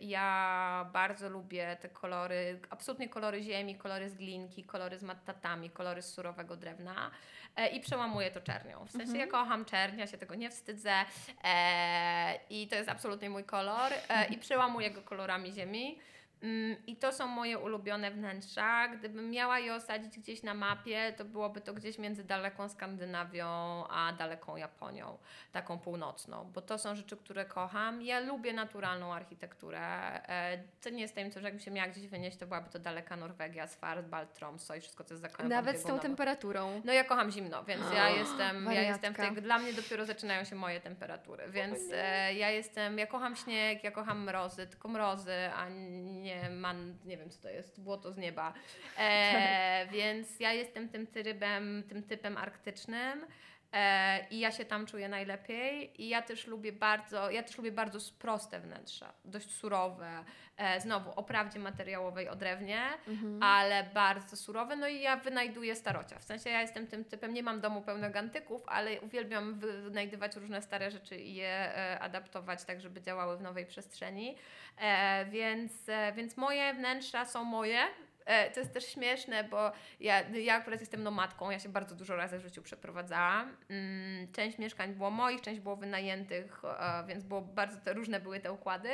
Ja 0.01 0.91
bardzo 0.93 1.29
lubię 1.29 1.77
te 1.81 1.89
kolory, 1.89 2.61
absolutnie 2.71 3.09
kolory 3.09 3.43
ziemi, 3.43 3.77
kolory 3.77 4.11
z 4.11 4.15
glinki, 4.15 4.65
kolory 4.65 4.99
z 4.99 5.03
mattatami, 5.03 5.71
kolory 5.71 6.03
z 6.03 6.13
surowego 6.15 6.57
drewna 6.57 7.11
e, 7.57 7.69
i 7.69 7.81
przełamuję 7.81 8.31
to 8.31 8.41
czernią. 8.41 8.85
W 8.87 8.91
sensie 8.91 9.13
Mhm. 9.13 9.21
ja 9.21 9.27
kocham 9.27 9.65
czerń, 9.65 9.99
ja 9.99 10.07
się 10.07 10.19
tego 10.19 10.35
nie 10.35 10.51
wstydzę 10.51 10.93
e, 11.45 12.39
i 12.51 12.69
to 12.69 12.77
jest 12.77 12.89
absolutnie 12.89 13.31
mój 13.31 13.45
kolor 13.45 13.93
e, 14.09 14.27
i 14.27 14.39
przełamuję 14.39 14.91
go 14.91 15.03
kolorami 15.03 15.53
ziemi. 15.53 15.99
Mm, 16.43 16.77
I 16.87 16.97
to 16.97 17.13
są 17.13 17.27
moje 17.27 17.59
ulubione 17.59 18.11
wnętrza. 18.11 18.89
Gdybym 18.89 19.31
miała 19.31 19.59
je 19.59 19.75
osadzić 19.75 20.19
gdzieś 20.19 20.43
na 20.43 20.55
mapie, 20.55 21.13
to 21.17 21.25
byłoby 21.25 21.61
to 21.61 21.75
gdzieś 21.75 21.99
między 21.99 22.25
daleką 22.25 22.69
Skandynawią 22.69 23.49
a 23.89 24.13
daleką 24.13 24.57
Japonią, 24.57 25.19
taką 25.53 25.79
północną, 25.79 26.51
bo 26.55 26.61
to 26.63 26.79
są 26.79 26.95
rzeczy, 26.95 27.17
które 27.17 27.45
kocham. 27.45 28.03
Ja 28.03 28.21
lubię 28.21 28.53
naturalną 28.53 29.15
architekturę. 29.15 29.81
E, 30.29 30.59
To 30.83 30.91
nie 30.91 31.01
jest 31.03 31.15
tajemnicą, 31.15 31.41
że 31.41 31.47
jakbym 31.47 31.61
się 31.61 31.71
miała 31.71 31.89
gdzieś 31.89 32.07
wynieść, 32.09 32.37
to 32.37 32.47
byłaby 32.47 32.71
to 32.71 32.79
daleka 32.79 33.17
Norwegia, 33.17 33.67
Svalbard, 33.67 34.35
Tromsø 34.39 34.77
i 34.77 34.81
wszystko, 34.81 35.05
co 35.05 35.15
jest 35.15 35.23
za 35.39 35.45
Nawet 35.45 35.81
z 35.81 35.83
tą 35.85 35.99
temperaturą. 35.99 36.83
no 36.85 36.93
ja 36.93 37.05
kocham 37.05 37.31
zimno, 37.31 37.65
więc 37.65 37.83
ja 37.95 38.09
jestem, 38.09 38.65
ja 38.65 38.81
jestem 38.83 39.15
w 39.15 39.17
tej, 39.17 39.33
dla 39.33 39.59
mnie 39.59 39.73
dopiero 39.73 40.05
zaczynają 40.05 40.45
się 40.45 40.57
moje 40.57 40.81
temperatury, 40.81 41.51
więc 41.51 41.79
e, 41.93 42.35
ja 42.35 42.51
jestem, 42.51 42.99
ja 42.99 43.07
kocham 43.07 43.37
śnieg, 43.37 43.85
ja 43.85 43.91
kocham 43.91 44.23
mrozy, 44.25 44.67
tylko 44.67 44.89
mrozy, 44.89 45.51
a 45.57 45.69
nie 45.69 46.28
man, 46.51 46.99
nie 47.05 47.17
wiem 47.17 47.31
co 47.31 47.43
to 47.43 47.49
jest, 47.49 47.81
błoto 47.81 48.13
z 48.13 48.17
nieba, 48.17 48.55
e, 48.99 49.87
więc 49.93 50.41
ja 50.41 50.53
jestem 50.53 50.89
tym 50.89 51.07
trybem, 51.07 51.83
tym 51.89 52.03
typem 52.03 52.37
arktycznym. 52.37 53.27
E, 53.73 54.27
I 54.31 54.39
ja 54.39 54.53
się 54.53 54.65
tam 54.65 54.87
czuję 54.87 55.09
najlepiej. 55.09 56.03
I 56.03 56.09
ja 56.09 56.23
też 56.23 56.47
lubię 56.47 56.73
bardzo, 56.73 57.31
ja 57.31 57.43
też 57.43 57.57
lubię 57.59 57.73
bardzo 57.73 57.99
proste 58.19 58.61
wnętrza, 58.61 59.13
dość 59.25 59.51
surowe. 59.55 60.25
E, 60.57 60.81
znowu 60.81 61.11
o 61.17 61.23
prawdzie 61.23 61.59
materiałowej, 61.59 62.29
o 62.29 62.37
drewnie, 62.37 62.81
Mhm. 63.09 63.43
ale 63.43 63.85
bardzo 63.95 64.37
surowe. 64.37 64.77
No 64.77 64.89
i 64.89 65.01
ja 65.01 65.17
wynajduję 65.17 65.77
starocia. 65.77 66.19
W 66.19 66.25
sensie 66.25 66.51
ja 66.51 66.61
jestem 66.61 66.87
tym 66.87 67.05
typem, 67.05 67.35
nie 67.35 67.43
mam 67.43 67.61
domu 67.61 67.83
pełnego 67.83 68.19
antyków, 68.19 68.63
ale 68.67 69.01
uwielbiam 69.01 69.59
wy- 69.59 69.83
wynajdywać 69.83 70.37
różne 70.37 70.63
stare 70.63 70.91
rzeczy 70.91 71.17
i 71.17 71.35
je 71.35 71.77
e, 71.77 71.99
adaptować 72.01 72.65
tak, 72.65 72.81
żeby 72.81 73.01
działały 73.03 73.37
w 73.39 73.41
nowej 73.43 73.67
przestrzeni. 73.67 74.37
Więc, 75.31 75.73
więc 76.15 76.37
moje 76.37 76.75
wnętrza 76.75 77.25
są 77.25 77.45
moje. 77.45 77.79
E, 78.29 78.51
To 78.51 78.61
jest 78.61 78.73
też 78.73 78.87
śmieszne, 78.87 79.45
bo 79.45 79.73
ja, 80.01 80.29
ja 80.29 80.55
akurat 80.55 80.81
jestem 80.81 81.03
nomadką, 81.03 81.51
ja 81.51 81.59
się 81.59 81.69
bardzo 81.69 81.95
dużo 81.95 82.17
razy 82.17 82.39
w 82.39 82.43
życiu 82.43 82.63
przeprowadzałam. 82.63 83.57
Mm, 83.69 84.33
Część 84.33 84.59
mieszkań 84.59 84.95
było 84.95 85.11
moich, 85.11 85.41
część 85.41 85.61
było 85.61 85.77
wynajętych, 85.77 86.63
e, 86.65 87.05
więc 87.07 87.25
było 87.25 87.41
bardzo 87.41 87.81
te, 87.81 87.93
różne 87.93 88.21
były 88.21 88.41
te 88.41 88.53
układy, 88.53 88.89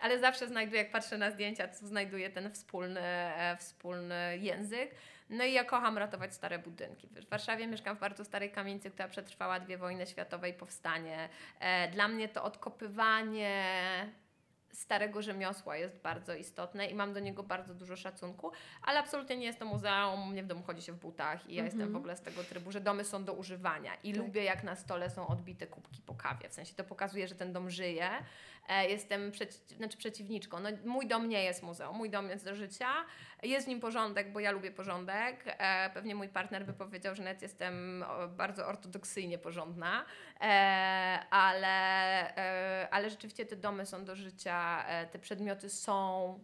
ale 0.00 0.18
zawsze 0.18 0.48
znajduję, 0.48 0.82
jak 0.82 0.90
patrzę 0.90 1.18
na 1.18 1.30
zdjęcia, 1.30 1.68
to 1.68 1.86
znajduję 1.86 2.30
ten 2.30 2.50
wspólny, 2.52 3.00
e, 3.00 3.56
wspólny 3.56 4.38
język. 4.40 4.94
No 5.30 5.44
i 5.44 5.52
ja 5.52 5.64
kocham 5.64 5.98
ratować 5.98 6.34
stare 6.34 6.58
budynki. 6.58 7.08
W 7.08 7.28
Warszawie 7.28 7.66
mieszkam 7.66 7.96
w 7.96 8.00
bardzo 8.00 8.24
starej 8.24 8.50
kamienicy, 8.50 8.90
która 8.90 9.08
przetrwała 9.08 9.60
dwie 9.60 9.78
wojny 9.78 10.06
światowe 10.06 10.48
i 10.48 10.52
powstanie. 10.52 11.28
Dla 11.92 12.08
mnie 12.08 12.28
to 12.28 12.44
odkopywanie 12.44 13.62
starego 14.72 15.22
rzemiosła 15.22 15.76
jest 15.76 15.96
bardzo 15.96 16.34
istotne 16.34 16.86
i 16.86 16.94
mam 16.94 17.12
do 17.12 17.20
niego 17.20 17.42
bardzo 17.42 17.74
dużo 17.74 17.96
szacunku, 17.96 18.52
ale 18.82 18.98
absolutnie 18.98 19.36
nie 19.36 19.46
jest 19.46 19.58
to 19.58 19.64
muzeum, 19.64 20.30
mnie 20.32 20.42
w 20.42 20.46
domu 20.46 20.62
chodzi 20.62 20.82
się 20.82 20.92
w 20.92 20.96
butach 20.96 21.50
i 21.50 21.54
ja 21.54 21.64
jestem 21.64 21.80
w 21.80 21.82
Mhm. 21.82 21.96
ogóle 21.96 22.16
z 22.16 22.20
tego 22.20 22.44
trybu, 22.44 22.72
że 22.72 22.80
domy 22.80 23.04
są 23.04 23.24
do 23.24 23.32
używania 23.32 23.94
i 24.02 24.12
Tak. 24.12 24.22
lubię 24.22 24.44
jak 24.44 24.62
na 24.64 24.76
stole 24.76 25.10
są 25.10 25.26
odbite 25.26 25.66
kubki 25.66 26.02
po 26.02 26.14
kawie, 26.14 26.48
w 26.48 26.52
sensie 26.52 26.74
to 26.74 26.84
pokazuje, 26.84 27.28
że 27.28 27.34
ten 27.34 27.52
dom 27.52 27.70
żyje. 27.70 28.10
E, 28.68 28.88
jestem 28.88 29.30
przeci- 29.30 29.76
znaczy 29.76 29.96
przeciwniczką, 29.96 30.60
no, 30.60 30.68
mój 30.84 31.06
dom 31.06 31.28
nie 31.28 31.44
jest 31.44 31.62
muzeum, 31.62 31.96
mój 31.96 32.10
dom 32.10 32.30
jest 32.30 32.44
do 32.44 32.54
życia, 32.54 32.88
jest 33.42 33.66
w 33.66 33.68
nim 33.68 33.80
porządek, 33.80 34.32
bo 34.32 34.40
ja 34.40 34.50
lubię 34.50 34.70
porządek, 34.70 35.44
e, 35.46 35.90
pewnie 35.94 36.14
mój 36.14 36.28
partner 36.28 36.66
by 36.66 36.72
powiedział, 36.72 37.14
że 37.14 37.22
nawet 37.22 37.42
jestem 37.42 38.04
bardzo 38.36 38.66
ortodoksyjnie 38.66 39.38
porządna, 39.38 40.04
e, 40.40 40.44
ale, 41.30 42.34
ale 42.90 43.10
rzeczywiście 43.10 43.46
te 43.46 43.56
domy 43.56 43.86
są 43.86 44.04
do 44.04 44.16
życia, 44.16 44.84
te 45.10 45.18
przedmioty 45.18 45.70
są 45.70 46.38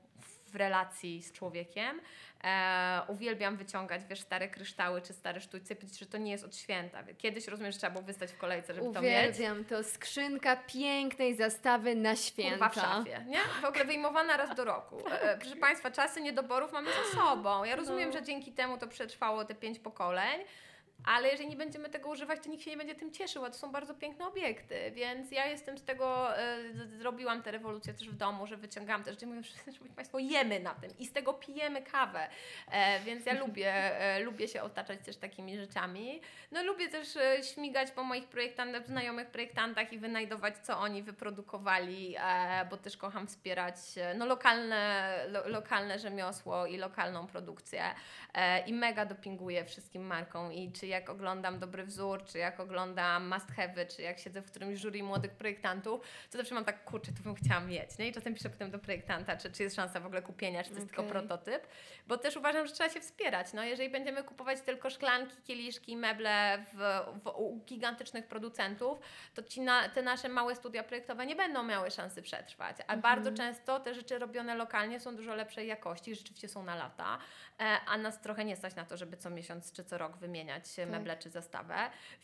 w 0.47 0.57
relacji 0.57 1.23
z 1.23 1.33
człowiekiem. 1.33 2.01
E, 2.45 3.03
uwielbiam 3.09 3.57
wyciągać, 3.57 4.05
wiesz, 4.05 4.21
stare 4.21 4.49
kryształy 4.49 5.03
czy 5.03 5.13
stare 5.13 5.41
sztućce 5.41 5.75
że 6.01 6.07
to 6.07 6.19
nie 6.19 6.33
jest 6.33 6.45
od 6.45 6.57
święta. 6.57 7.05
Kiedyś, 7.19 7.49
rozumiem, 7.49 7.73
że 7.73 7.79
trzeba 7.79 7.91
było 7.91 8.05
wystać 8.05 8.33
w 8.33 8.37
kolejce, 8.39 8.75
żeby 8.75 8.93
to 8.93 9.03
mieć. 9.03 9.13
Uwielbiam 9.31 9.65
to. 9.65 9.85
Skrzynka 9.85 10.57
pięknej 10.57 11.35
zastawy 11.37 11.95
na 11.95 12.17
święta. 12.17 12.51
Kurwa 12.51 12.69
w 12.69 12.75
szafie, 12.75 13.25
nie? 13.27 13.39
W 13.63 13.65
ogóle 13.65 13.85
wyjmowana 13.85 14.37
raz 14.37 14.57
do 14.57 14.65
roku. 14.65 15.09
E, 15.11 15.39
proszę 15.39 15.57
Państwa, 15.57 15.91
czasy 15.91 16.21
niedoborów 16.21 16.73
mamy 16.73 16.91
za 16.91 17.21
sobą. 17.21 17.65
Ja 17.65 17.77
rozumiem, 17.77 18.09
No. 18.09 18.13
że 18.13 18.23
dzięki 18.23 18.53
temu 18.53 18.79
to 18.79 18.89
przetrwało 18.89 19.45
te 19.45 19.55
pięć 19.55 19.79
pokoleń, 19.79 20.41
ale 21.05 21.29
jeżeli 21.29 21.49
nie 21.49 21.57
będziemy 21.57 21.89
tego 21.91 22.09
używać, 22.09 22.41
to 22.45 22.51
nikt 22.51 22.63
się 22.65 22.71
nie 22.71 22.77
będzie 22.77 22.95
tym 22.95 23.13
cieszył, 23.13 23.45
a 23.45 23.51
to 23.51 23.57
są 23.57 23.73
bardzo 23.73 23.95
piękne 23.95 24.27
obiekty, 24.27 24.91
więc 24.91 25.31
ja 25.31 25.47
jestem 25.47 25.79
z 25.79 25.85
tego, 25.85 26.29
z- 26.73 26.99
zrobiłam 26.99 27.43
tę 27.43 27.51
rewolucję 27.51 27.95
też 27.95 28.09
w 28.09 28.17
domu, 28.17 28.47
że 28.47 28.57
wyciągam 28.57 29.05
te 29.05 29.11
rzeczy, 29.11 29.27
mówię, 29.27 29.43
że 29.67 29.95
Państwo 29.97 30.19
jemy 30.19 30.61
na 30.61 30.75
tym 30.75 30.91
i 30.99 31.07
z 31.07 31.13
tego 31.13 31.33
pijemy 31.35 31.83
kawę, 31.83 32.29
e, 32.71 33.01
więc 33.01 33.27
ja 33.27 33.35
lubię, 33.35 33.73
e, 33.75 34.21
lubię 34.21 34.49
się 34.49 34.63
otaczać 34.63 34.99
też 35.05 35.17
takimi 35.17 35.57
rzeczami. 35.57 36.21
No 36.53 36.63
lubię 36.63 36.89
też 36.89 37.17
e, 37.17 37.43
śmigać 37.43 37.91
po 37.91 38.05
moich 38.05 38.29
projektantach, 38.29 38.87
znajomych 38.87 39.31
projektantach 39.31 39.93
i 39.93 39.99
wynajdować, 39.99 40.59
co 40.59 40.79
oni 40.79 41.03
wyprodukowali, 41.03 42.15
e, 42.19 42.67
bo 42.71 42.77
też 42.77 42.97
kocham 42.97 43.27
wspierać 43.27 43.77
e, 43.97 44.15
no, 44.15 44.27
lokalne, 44.27 45.11
lo, 45.29 45.49
lokalne 45.49 45.99
rzemiosło 45.99 46.67
i 46.67 46.77
lokalną 46.77 47.27
produkcję 47.27 47.83
i 48.67 48.73
mega 48.73 49.07
dopinguję 49.07 49.65
wszystkim 49.65 50.03
markom 50.07 50.53
i 50.53 50.73
czy 50.73 50.84
jak 50.87 51.11
oglądam 51.11 51.59
Dobry 51.59 51.85
Wzór, 51.85 52.25
czy 52.25 52.39
jak 52.39 52.61
oglądam 52.61 53.29
Must 53.29 53.53
Have, 53.53 53.87
czy 53.87 54.03
jak 54.03 54.19
siedzę 54.19 54.43
w 54.43 54.51
którymś 54.51 54.81
jury 54.81 55.03
młodych 55.03 55.31
projektantów, 55.31 56.01
to 56.31 56.39
zawsze 56.39 56.55
mam 56.55 56.65
tak, 56.65 56.85
kurczę, 56.85 57.13
to 57.13 57.23
bym 57.23 57.35
chciała 57.35 57.61
mieć, 57.61 57.99
nie? 57.99 58.09
I 58.09 58.13
czasem 58.13 58.35
piszę 58.35 58.51
potem 58.51 58.71
do 58.71 58.79
projektanta, 58.79 59.37
czy, 59.37 59.51
czy 59.51 59.63
jest 59.63 59.77
szansa 59.77 60.01
w 60.01 60.07
ogóle 60.07 60.23
kupienia, 60.23 60.65
czy 60.65 60.71
to 60.71 60.77
jest 60.77 60.89
tylko 60.89 61.03
Okej. 61.03 61.13
prototyp, 61.13 61.67
bo 62.07 62.19
też 62.19 62.37
uważam, 62.37 62.67
że 62.67 62.73
trzeba 62.73 62.91
się 62.91 63.01
wspierać. 63.01 63.53
No, 63.53 63.65
jeżeli 63.65 63.91
będziemy 63.91 64.25
kupować 64.25 64.61
tylko 64.61 64.91
szklanki, 64.91 65.37
kieliszki, 65.45 65.97
meble 65.97 66.65
w, 66.73 66.79
w, 67.25 67.29
u 67.29 67.61
gigantycznych 67.65 68.27
producentów, 68.27 68.99
to 69.35 69.43
ci 69.43 69.61
na, 69.61 69.89
te 69.89 70.03
nasze 70.03 70.29
małe 70.29 70.55
studia 70.55 70.83
projektowe 70.83 71.27
nie 71.27 71.37
będą 71.37 71.63
miały 71.63 71.91
szansy 71.91 72.23
przetrwać. 72.23 72.77
A 72.87 72.97
bardzo 72.97 73.33
często 73.33 73.81
te 73.81 73.95
rzeczy 73.95 74.19
robione 74.19 74.55
lokalnie 74.55 75.01
są 75.01 75.17
dużo 75.17 75.35
lepszej 75.35 75.69
jakości, 75.69 76.15
rzeczywiście 76.15 76.49
są 76.49 76.63
na 76.63 76.75
lata, 76.75 77.19
e, 77.61 77.63
a 77.87 77.99
nas 77.99 78.21
trochę 78.21 78.45
nie 78.45 78.57
stać 78.57 78.75
na 78.75 78.85
to, 78.85 78.97
żeby 78.97 79.17
co 79.17 79.31
miesiąc 79.31 79.73
czy 79.73 79.85
co 79.85 79.99
rok 79.99 80.17
wymieniać 80.17 80.69
Tak. 80.83 80.91
meble 80.91 81.17
czy 81.17 81.31
zastawę. 81.31 81.75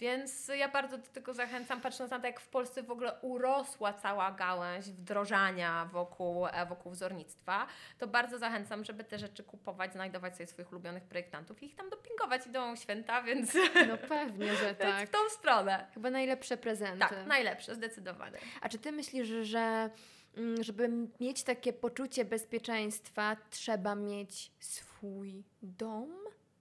Więc 0.01 0.48
ja 0.48 0.68
bardzo 0.68 0.98
do 0.98 1.07
tego 1.07 1.34
zachęcam, 1.34 1.80
patrząc 1.80 2.11
na 2.11 2.20
to, 2.20 2.26
jak 2.26 2.40
w 2.40 2.48
Polsce 2.48 2.82
w 2.82 2.90
ogóle 2.90 3.18
urosła 3.22 3.92
cała 3.92 4.30
gałęź 4.32 4.84
wdrożania 4.84 5.88
wokół, 5.92 6.46
e, 6.46 6.66
wokół 6.66 6.92
wzornictwa, 6.92 7.66
to 7.98 8.07
bardzo 8.07 8.38
zachęcam, 8.38 8.84
żeby 8.84 9.05
te 9.05 9.18
rzeczy 9.18 9.44
kupować, 9.44 9.92
znajdować 9.92 10.36
sobie 10.36 10.46
swoich 10.46 10.72
ulubionych 10.72 11.05
projektantów 11.05 11.62
i 11.62 11.66
ich 11.66 11.74
tam 11.74 11.90
dopingować. 11.90 12.46
Idą 12.46 12.76
święta, 12.76 13.22
więc, 13.22 13.55
No 13.88 13.98
pewnie, 14.09 14.57
że 14.57 14.74
tak. 14.90 15.09
w 15.09 15.11
tą 15.11 15.18
stronę. 15.30 15.86
Chyba 15.94 16.11
najlepsze 16.11 16.57
prezenty. 16.57 16.98
Tak, 16.98 17.26
najlepsze, 17.26 17.74
zdecydowanie. 17.74 18.38
A 18.61 18.68
czy 18.68 18.78
ty 18.78 18.92
myślisz, 18.92 19.28
że 19.28 19.90
mm, 20.36 20.62
żeby 20.62 20.90
mieć 21.20 21.44
takie 21.44 21.72
poczucie 21.72 22.24
bezpieczeństwa, 22.24 23.36
trzeba 23.51 23.94
mieć 23.94 24.53
swój 24.61 25.44
dom? 25.62 26.11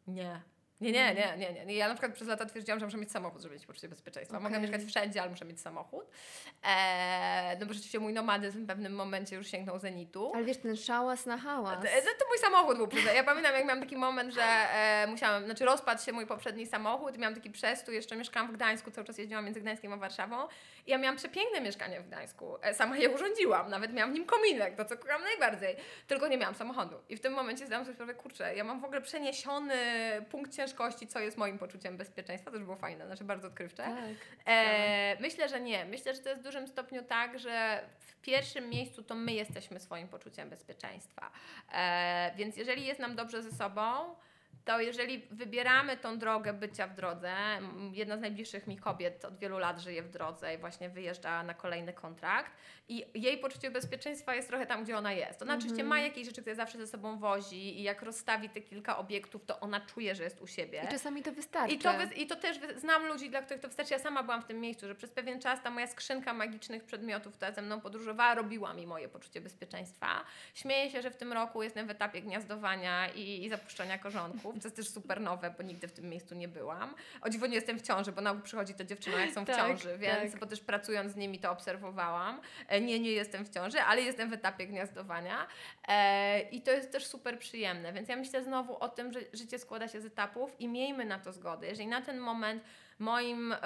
Nie. 0.08 0.42
Nie, 0.82 0.92
nie, 0.92 1.16
nie, 1.16 1.38
nie, 1.38 1.54
nie, 1.54 1.66
nie. 1.66 1.76
Ja 1.76 1.88
na 1.88 1.94
przykład 1.94 2.14
przez 2.14 2.28
lata 2.28 2.46
twierdziłam, 2.46 2.80
że 2.80 2.86
muszę 2.86 2.98
mieć 2.98 3.12
samochód, 3.12 3.42
żeby 3.42 3.54
mieć 3.54 3.66
poczucie 3.66 3.90
bezpieczeństwa. 3.90 4.40
Mogę 4.40 4.58
Okej. 4.58 4.62
mieszkać 4.62 4.84
wszędzie, 4.90 5.22
ale 5.22 5.32
muszę 5.32 5.46
mieć 5.46 5.62
samochód. 5.62 6.06
Eee, 6.64 7.58
no 7.60 7.66
bo 7.66 7.74
rzeczywiście 7.74 8.00
mój 8.00 8.14
nomadyzm 8.14 8.64
w 8.64 8.68
pewnym 8.68 8.94
momencie 8.96 9.36
już 9.36 9.48
sięgnął 9.48 9.80
zenitu. 9.80 10.32
Ale 10.36 10.44
wiesz, 10.44 10.58
ten 10.58 10.76
szałas 10.76 11.26
na 11.26 11.38
hałas. 11.38 11.84
To, 11.84 11.88
to 12.20 12.26
mój 12.30 12.38
samochód 12.38 12.78
był 12.78 12.88
przyznaj. 12.88 13.16
Ja 13.16 13.24
pamiętam, 13.24 13.54
jak 13.54 13.66
miałam 13.66 13.80
taki 13.80 13.98
moment, 13.98 14.34
że 14.34 14.42
e, 14.44 15.08
musiałam, 15.08 15.46
znaczy 15.46 15.66
rozpadł 15.66 16.04
się 16.04 16.12
mój 16.12 16.26
poprzedni 16.26 16.68
samochód 16.68 17.16
i 17.16 17.20
miałam 17.20 17.36
taki 17.36 17.52
przestój, 17.52 17.96
jeszcze 17.96 18.16
mieszkałam 18.16 18.50
w 18.52 18.52
Gdańsku, 18.52 18.92
cały 18.92 19.08
czas 19.08 19.18
jeździłam 19.18 19.46
między 19.46 19.62
Gdańskiem 19.62 19.94
a 19.94 19.98
Warszawą 19.98 20.48
i 20.88 20.92
ja 20.92 20.98
miałam 20.98 21.18
przepiękne 21.18 21.62
mieszkanie 21.62 22.02
w 22.02 22.08
Gdańsku. 22.08 22.58
E, 22.62 22.74
sama 22.74 22.98
je 22.98 23.10
urządziłam, 23.10 23.70
nawet 23.70 23.94
miałam 23.94 24.12
w 24.12 24.14
nim 24.14 24.26
kominek, 24.26 24.76
to 24.76 24.86
co 24.86 24.98
kocham 24.98 25.22
najbardziej. 25.24 25.76
Tylko 26.08 26.28
nie 26.28 26.38
miałam 26.38 26.56
samochodu. 26.56 26.96
I 27.10 27.18
w 27.18 27.20
tym 27.20 27.34
momencie 27.34 27.66
zdałam 27.66 27.86
sobie 27.86 27.94
sprawę, 27.94 28.14
kurczę, 28.14 28.56
ja 28.56 28.64
mam 28.64 28.82
w 28.82 28.86
ogóle 28.86 29.02
przeniesiony 29.02 29.76
punkt 30.32 30.56
ciężkości, 30.56 30.69
co 31.08 31.20
jest 31.20 31.38
moim 31.38 31.58
poczuciem 31.58 31.98
bezpieczeństwa, 31.98 32.52
to 32.52 32.58
już 32.58 32.66
było 32.66 32.78
fajne, 32.78 33.06
znaczy 33.06 33.24
bardzo 33.24 33.48
odkrywcze. 33.48 33.84
Tak. 33.84 34.16
E, 34.46 35.18
myślę, 35.22 35.50
że 35.50 35.62
nie. 35.62 35.86
Myślę, 35.86 36.16
że 36.16 36.22
to 36.22 36.30
jest 36.30 36.42
w 36.42 36.44
dużym 36.44 36.68
stopniu 36.68 37.04
tak, 37.04 37.40
że 37.40 37.82
w 38.00 38.16
pierwszym 38.22 38.70
miejscu 38.70 39.04
to 39.04 39.16
my 39.16 39.34
jesteśmy 39.34 39.80
swoim 39.80 40.08
poczuciem 40.08 40.50
bezpieczeństwa. 40.50 41.32
E, 41.74 42.32
więc 42.36 42.58
jeżeli 42.58 42.86
jest 42.86 43.00
nam 43.00 43.16
dobrze 43.16 43.44
ze 43.44 43.52
sobą, 43.52 44.16
to 44.66 44.80
jeżeli 44.80 45.28
wybieramy 45.32 45.98
tą 45.98 46.20
drogę 46.20 46.54
bycia 46.54 46.88
w 46.88 46.96
drodze, 46.96 47.34
jedna 47.92 48.18
z 48.18 48.22
najbliższych 48.22 48.68
mi 48.68 48.78
kobiet 48.78 49.26
od 49.26 49.38
wielu 49.38 49.58
lat 49.58 49.80
żyje 49.80 50.04
w 50.04 50.10
drodze 50.10 50.56
i 50.56 50.58
właśnie 50.58 50.90
wyjeżdża 50.90 51.44
na 51.44 51.54
kolejny 51.54 51.94
kontrakt 51.94 52.52
i 52.90 53.06
jej 53.14 53.38
poczucie 53.38 53.72
bezpieczeństwa 53.72 54.36
jest 54.36 54.48
trochę 54.48 54.66
tam, 54.66 54.84
gdzie 54.84 54.98
ona 54.98 55.14
jest. 55.14 55.42
Ona 55.42 55.56
oczywiście 55.56 55.84
ma 55.84 56.00
jakieś 56.00 56.26
rzeczy, 56.26 56.42
które 56.42 56.56
zawsze 56.56 56.78
ze 56.78 56.88
sobą 56.88 57.18
wozi 57.18 57.80
i 57.80 57.84
jak 57.84 58.02
rozstawi 58.02 58.50
te 58.50 58.62
kilka 58.62 58.98
obiektów, 58.98 59.46
to 59.46 59.60
ona 59.60 59.80
czuje, 59.80 60.16
że 60.16 60.24
jest 60.24 60.42
u 60.42 60.48
siebie. 60.48 60.82
I 60.86 60.92
czasami 60.92 61.24
to 61.24 61.32
wystarczy. 61.32 61.76
I 61.76 61.80
to, 61.80 61.94
wy, 61.94 62.04
I 62.16 62.28
to 62.28 62.36
też 62.36 62.60
znam 62.76 63.06
ludzi, 63.06 63.30
dla 63.30 63.42
których 63.42 63.62
to 63.62 63.68
wystarczy. 63.68 63.94
Ja 63.94 64.00
sama 64.00 64.24
byłam 64.24 64.42
w 64.42 64.46
tym 64.46 64.60
miejscu, 64.60 64.88
że 64.88 64.96
przez 64.96 65.12
pewien 65.12 65.42
czas 65.42 65.64
ta 65.64 65.70
moja 65.72 65.88
skrzynka 65.88 66.34
magicznych 66.34 66.84
przedmiotów, 66.84 67.34
która 67.34 67.52
ze 67.52 67.62
mną 67.62 67.82
podróżowała, 67.82 68.36
robiła 68.36 68.74
mi 68.74 68.88
moje 68.88 69.10
poczucie 69.10 69.42
bezpieczeństwa. 69.42 70.24
Śmieję 70.54 70.90
się, 70.90 71.02
że 71.02 71.12
w 71.12 71.16
tym 71.16 71.34
roku 71.34 71.64
jestem 71.64 71.88
w 71.88 71.90
etapie 71.90 72.22
gniazdowania 72.22 73.10
i, 73.10 73.46
i 73.46 73.50
zapuszczania 73.50 73.98
korzonków. 73.98 74.49
Jest 74.56 74.76
też 74.76 74.90
super 74.90 75.22
nowe, 75.22 75.54
bo 75.58 75.64
nigdy 75.64 75.88
w 75.88 75.92
tym 75.92 76.10
miejscu 76.10 76.36
nie 76.36 76.48
byłam. 76.48 76.96
O 77.22 77.30
dziwo 77.30 77.48
nie 77.48 77.56
jestem 77.56 77.80
w 77.80 77.82
ciąży, 77.82 78.12
bo 78.12 78.22
na 78.22 78.36
przychodzi 78.36 78.74
to 78.74 78.84
dziewczyna, 78.84 79.20
jak 79.22 79.32
są 79.32 79.44
w 79.44 79.48
Tak, 79.48 79.56
ciąży, 79.58 79.98
więc 79.98 80.32
tak. 80.32 80.40
bo 80.40 80.46
też 80.46 80.60
pracując 80.62 81.12
z 81.12 81.16
nimi 81.16 81.40
to 81.40 81.52
obserwowałam. 81.52 82.42
E, 82.68 82.82
Nie, 82.82 83.00
nie 83.00 83.12
jestem 83.12 83.46
w 83.46 83.50
ciąży, 83.50 83.82
ale 83.82 84.02
jestem 84.02 84.30
w 84.30 84.34
etapie 84.34 84.68
gniazdowania 84.68 85.48
e, 85.88 86.40
i 86.42 86.62
to 86.62 86.72
jest 86.72 86.92
też 86.92 87.06
super 87.06 87.40
przyjemne, 87.40 87.94
więc 87.94 88.10
ja 88.10 88.16
myślę 88.16 88.44
znowu 88.44 88.78
o 88.84 88.90
tym, 88.90 89.14
że 89.14 89.20
życie 89.34 89.60
składa 89.60 89.88
się 89.88 90.02
z 90.02 90.06
etapów 90.06 90.62
i 90.62 90.68
miejmy 90.68 91.06
na 91.06 91.20
to 91.20 91.34
zgody. 91.34 91.68
Jeżeli 91.68 91.88
na 91.88 92.02
ten 92.02 92.18
moment 92.20 92.64
moim 93.00 93.54
e, 93.54 93.58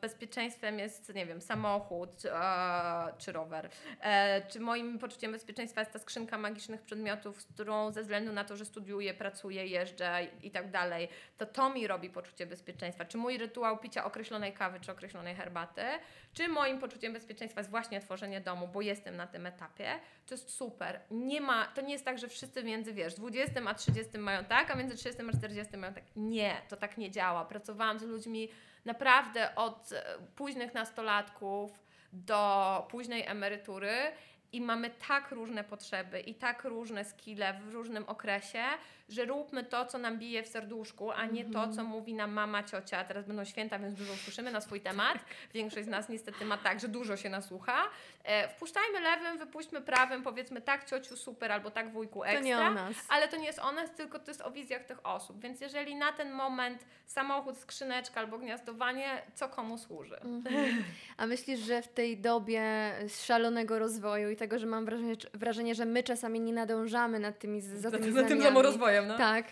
bezpieczeństwem 0.00 0.78
jest, 0.78 1.14
nie 1.14 1.26
wiem, 1.26 1.40
samochód 1.40 2.10
e, 2.24 3.12
czy 3.18 3.32
rower, 3.32 3.70
e, 4.00 4.46
czy 4.48 4.60
moim 4.60 4.98
poczuciem 4.98 5.32
bezpieczeństwa 5.32 5.80
jest 5.80 5.92
ta 5.92 5.98
skrzynka 5.98 6.38
magicznych 6.38 6.82
przedmiotów, 6.82 7.42
z 7.42 7.46
którą 7.46 7.92
ze 7.92 8.02
względu 8.02 8.32
na 8.32 8.44
to, 8.44 8.56
że 8.56 8.64
studiuję, 8.64 9.14
pracuję, 9.14 9.66
jeżdżę 9.66 10.26
i, 10.42 10.50
tak 10.50 10.70
dalej, 10.70 11.08
to 11.38 11.46
to 11.46 11.70
mi 11.70 11.86
robi 11.86 12.10
poczucie 12.10 12.46
bezpieczeństwa. 12.46 13.04
Czy 13.04 13.18
mój 13.18 13.38
rytuał 13.38 13.78
picia 13.78 14.04
określonej 14.04 14.52
kawy, 14.52 14.80
czy 14.80 14.92
określonej 14.92 15.34
herbaty, 15.34 15.82
czy 16.32 16.48
moim 16.48 16.78
poczuciem 16.78 17.12
bezpieczeństwa 17.12 17.60
jest 17.60 17.70
właśnie 17.70 18.00
tworzenie 18.00 18.40
domu, 18.40 18.68
bo 18.68 18.80
jestem 18.80 19.16
na 19.16 19.26
tym 19.26 19.46
etapie, 19.46 20.00
to 20.26 20.34
jest 20.34 20.50
super. 20.50 21.00
Nie 21.10 21.40
ma, 21.40 21.66
to 21.66 21.80
nie 21.80 21.92
jest 21.92 22.04
tak, 22.04 22.18
że 22.18 22.28
wszyscy 22.28 22.64
między, 22.64 22.92
wiesz, 22.92 23.14
20 23.14 23.60
a 23.66 23.74
30 23.74 24.18
mają 24.18 24.44
tak, 24.44 24.70
a 24.70 24.74
między 24.74 24.96
30 24.96 25.22
a 25.28 25.38
40 25.38 25.76
mają 25.76 25.94
tak. 25.94 26.04
Nie, 26.16 26.56
to 26.68 26.76
tak 26.76 26.98
nie 26.98 27.10
działa. 27.10 27.44
Pracowałam 27.44 27.98
z 27.98 28.02
ludźmi 28.02 28.48
naprawdę 28.84 29.54
od 29.54 29.92
e, 29.92 30.02
późnych 30.36 30.74
nastolatków 30.74 31.70
do 32.12 32.86
późnej 32.90 33.26
emerytury 33.26 33.92
i 34.52 34.60
mamy 34.60 34.90
tak 35.08 35.30
różne 35.30 35.64
potrzeby 35.64 36.20
i 36.20 36.34
tak 36.34 36.64
różne 36.64 37.04
skille 37.04 37.54
w 37.54 37.72
różnym 37.72 38.04
okresie, 38.06 38.64
że 39.08 39.24
róbmy 39.24 39.64
to, 39.64 39.86
co 39.86 39.98
nam 39.98 40.18
bije 40.18 40.42
w 40.42 40.48
serduszku, 40.48 41.10
a 41.10 41.26
nie 41.26 41.44
to, 41.44 41.68
co 41.68 41.84
mówi 41.84 42.14
nam 42.14 42.32
mama, 42.32 42.62
ciocia. 42.62 43.04
Teraz 43.04 43.26
będą 43.26 43.44
święta, 43.44 43.78
więc 43.78 43.94
dużo 43.94 44.14
słyszymy 44.14 44.52
na 44.52 44.60
swój 44.60 44.80
temat. 44.80 45.18
Większość 45.54 45.84
z 45.84 45.88
nas 45.88 46.08
niestety 46.08 46.44
ma 46.44 46.58
tak, 46.58 46.80
że 46.80 46.88
dużo 46.88 47.16
się 47.16 47.28
nasłucha. 47.28 47.82
E, 48.24 48.48
wpuszczajmy 48.48 49.00
lewym, 49.00 49.38
wypuśćmy 49.38 49.80
prawym, 49.80 50.22
powiedzmy 50.22 50.60
tak, 50.60 50.84
ciociu, 50.84 51.16
super, 51.16 51.52
albo 51.52 51.70
tak, 51.70 51.92
wujku, 51.92 52.24
ekstra. 52.24 52.40
To 52.40 52.46
nie 52.46 52.58
o 52.58 52.70
nas. 52.70 52.96
Ale 53.08 53.28
to 53.28 53.36
nie 53.36 53.46
jest 53.46 53.58
o 53.58 53.72
nas, 53.72 53.90
tylko 53.94 54.18
to 54.18 54.30
jest 54.30 54.42
o 54.42 54.50
wizjach 54.50 54.84
tych 54.84 55.06
osób. 55.06 55.40
Więc 55.40 55.60
jeżeli 55.60 55.94
na 55.94 56.12
ten 56.12 56.32
moment 56.32 56.84
samochód, 57.06 57.58
skrzyneczka 57.58 58.20
albo 58.20 58.38
gniazdowanie, 58.38 59.22
co 59.34 59.48
komu 59.48 59.78
służy? 59.78 60.20
Mhm. 60.20 60.84
A 61.16 61.26
myślisz, 61.26 61.60
że 61.60 61.82
w 61.82 61.88
tej 61.88 62.18
dobie 62.18 62.92
szalonego 63.08 63.78
rozwoju 63.78 64.30
i 64.30 64.36
tego, 64.36 64.58
że 64.58 64.66
mam 64.66 64.84
wrażenie, 64.84 65.14
wrażenie 65.34 65.74
że 65.74 65.84
my 65.84 66.02
czasami 66.02 66.40
nie 66.40 66.52
nadążamy 66.52 67.18
nad 67.18 67.38
tymi, 67.38 67.60
za 67.60 67.90
tymi 67.90 68.12
znamiami, 68.12 68.42
samorozwojem, 68.42 68.95
no. 69.02 69.18
Tak. 69.18 69.46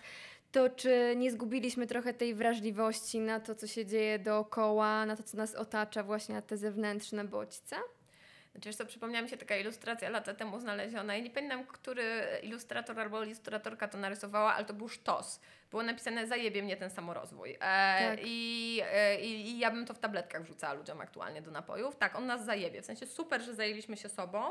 To 0.52 0.70
czy 0.70 1.14
nie 1.16 1.30
zgubiliśmy 1.30 1.86
trochę 1.86 2.14
tej 2.14 2.34
wrażliwości 2.34 3.20
na 3.20 3.40
to, 3.40 3.54
co 3.54 3.66
się 3.66 3.86
dzieje 3.86 4.18
dookoła, 4.18 5.06
na 5.06 5.16
to, 5.16 5.22
co 5.22 5.36
nas 5.36 5.54
otacza, 5.54 6.02
właśnie 6.02 6.34
na 6.34 6.42
te 6.42 6.56
zewnętrzne 6.56 7.24
bodźce? 7.24 7.76
Znaczy, 8.52 8.68
wiesz 8.68 8.76
co, 8.76 8.86
przypomniała 8.86 9.22
mi 9.22 9.28
się 9.28 9.36
taka 9.36 9.56
ilustracja 9.56 10.10
lata 10.10 10.34
temu 10.34 10.60
znaleziona 10.60 11.16
i 11.16 11.22
nie 11.22 11.30
pamiętam, 11.30 11.64
który 11.66 12.26
ilustrator 12.42 13.00
albo 13.00 13.24
ilustratorka 13.24 13.88
to 13.88 13.98
narysowała, 13.98 14.54
ale 14.54 14.64
to 14.64 14.74
był 14.74 14.88
sztos. 14.88 15.40
Było 15.70 15.82
napisane 15.82 16.26
zajebie 16.26 16.62
mnie 16.62 16.76
ten 16.76 16.90
samorozwój. 16.90 17.52
E, 17.52 17.56
Tak. 17.58 18.18
i, 18.22 18.80
e, 18.92 19.20
i, 19.20 19.50
I 19.50 19.58
ja 19.58 19.70
bym 19.70 19.86
to 19.86 19.94
w 19.94 19.98
tabletkach 19.98 20.42
wrzucała 20.42 20.72
ludziom 20.72 21.00
aktualnie 21.00 21.42
do 21.42 21.50
napojów. 21.50 21.96
Tak, 21.96 22.16
on 22.16 22.26
nas 22.26 22.44
zajebie. 22.44 22.82
W 22.82 22.86
sensie 22.86 23.06
super, 23.06 23.42
że 23.42 23.54
zajęliśmy 23.54 23.96
się 23.96 24.08
sobą, 24.08 24.44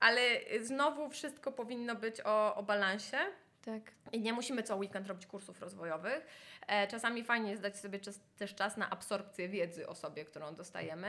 ale 0.00 0.20
znowu 0.60 1.10
wszystko 1.10 1.52
powinno 1.52 1.94
być 1.94 2.20
o, 2.24 2.54
o 2.54 2.62
balansie. 2.62 3.18
Tak. 3.64 3.82
I 4.12 4.20
nie 4.20 4.32
musimy 4.32 4.62
co 4.62 4.76
weekend 4.76 5.08
robić 5.08 5.26
kursów 5.26 5.60
rozwojowych. 5.60 6.26
E, 6.66 6.88
czasami 6.88 7.24
fajnie 7.24 7.50
jest 7.50 7.62
dać 7.62 7.78
sobie 7.78 8.00
czas, 8.00 8.20
też 8.36 8.54
czas 8.54 8.76
na 8.76 8.90
absorpcję 8.90 9.48
wiedzy 9.48 9.88
o 9.88 9.94
sobie, 9.94 10.24
którą 10.24 10.54
dostajemy. 10.54 11.08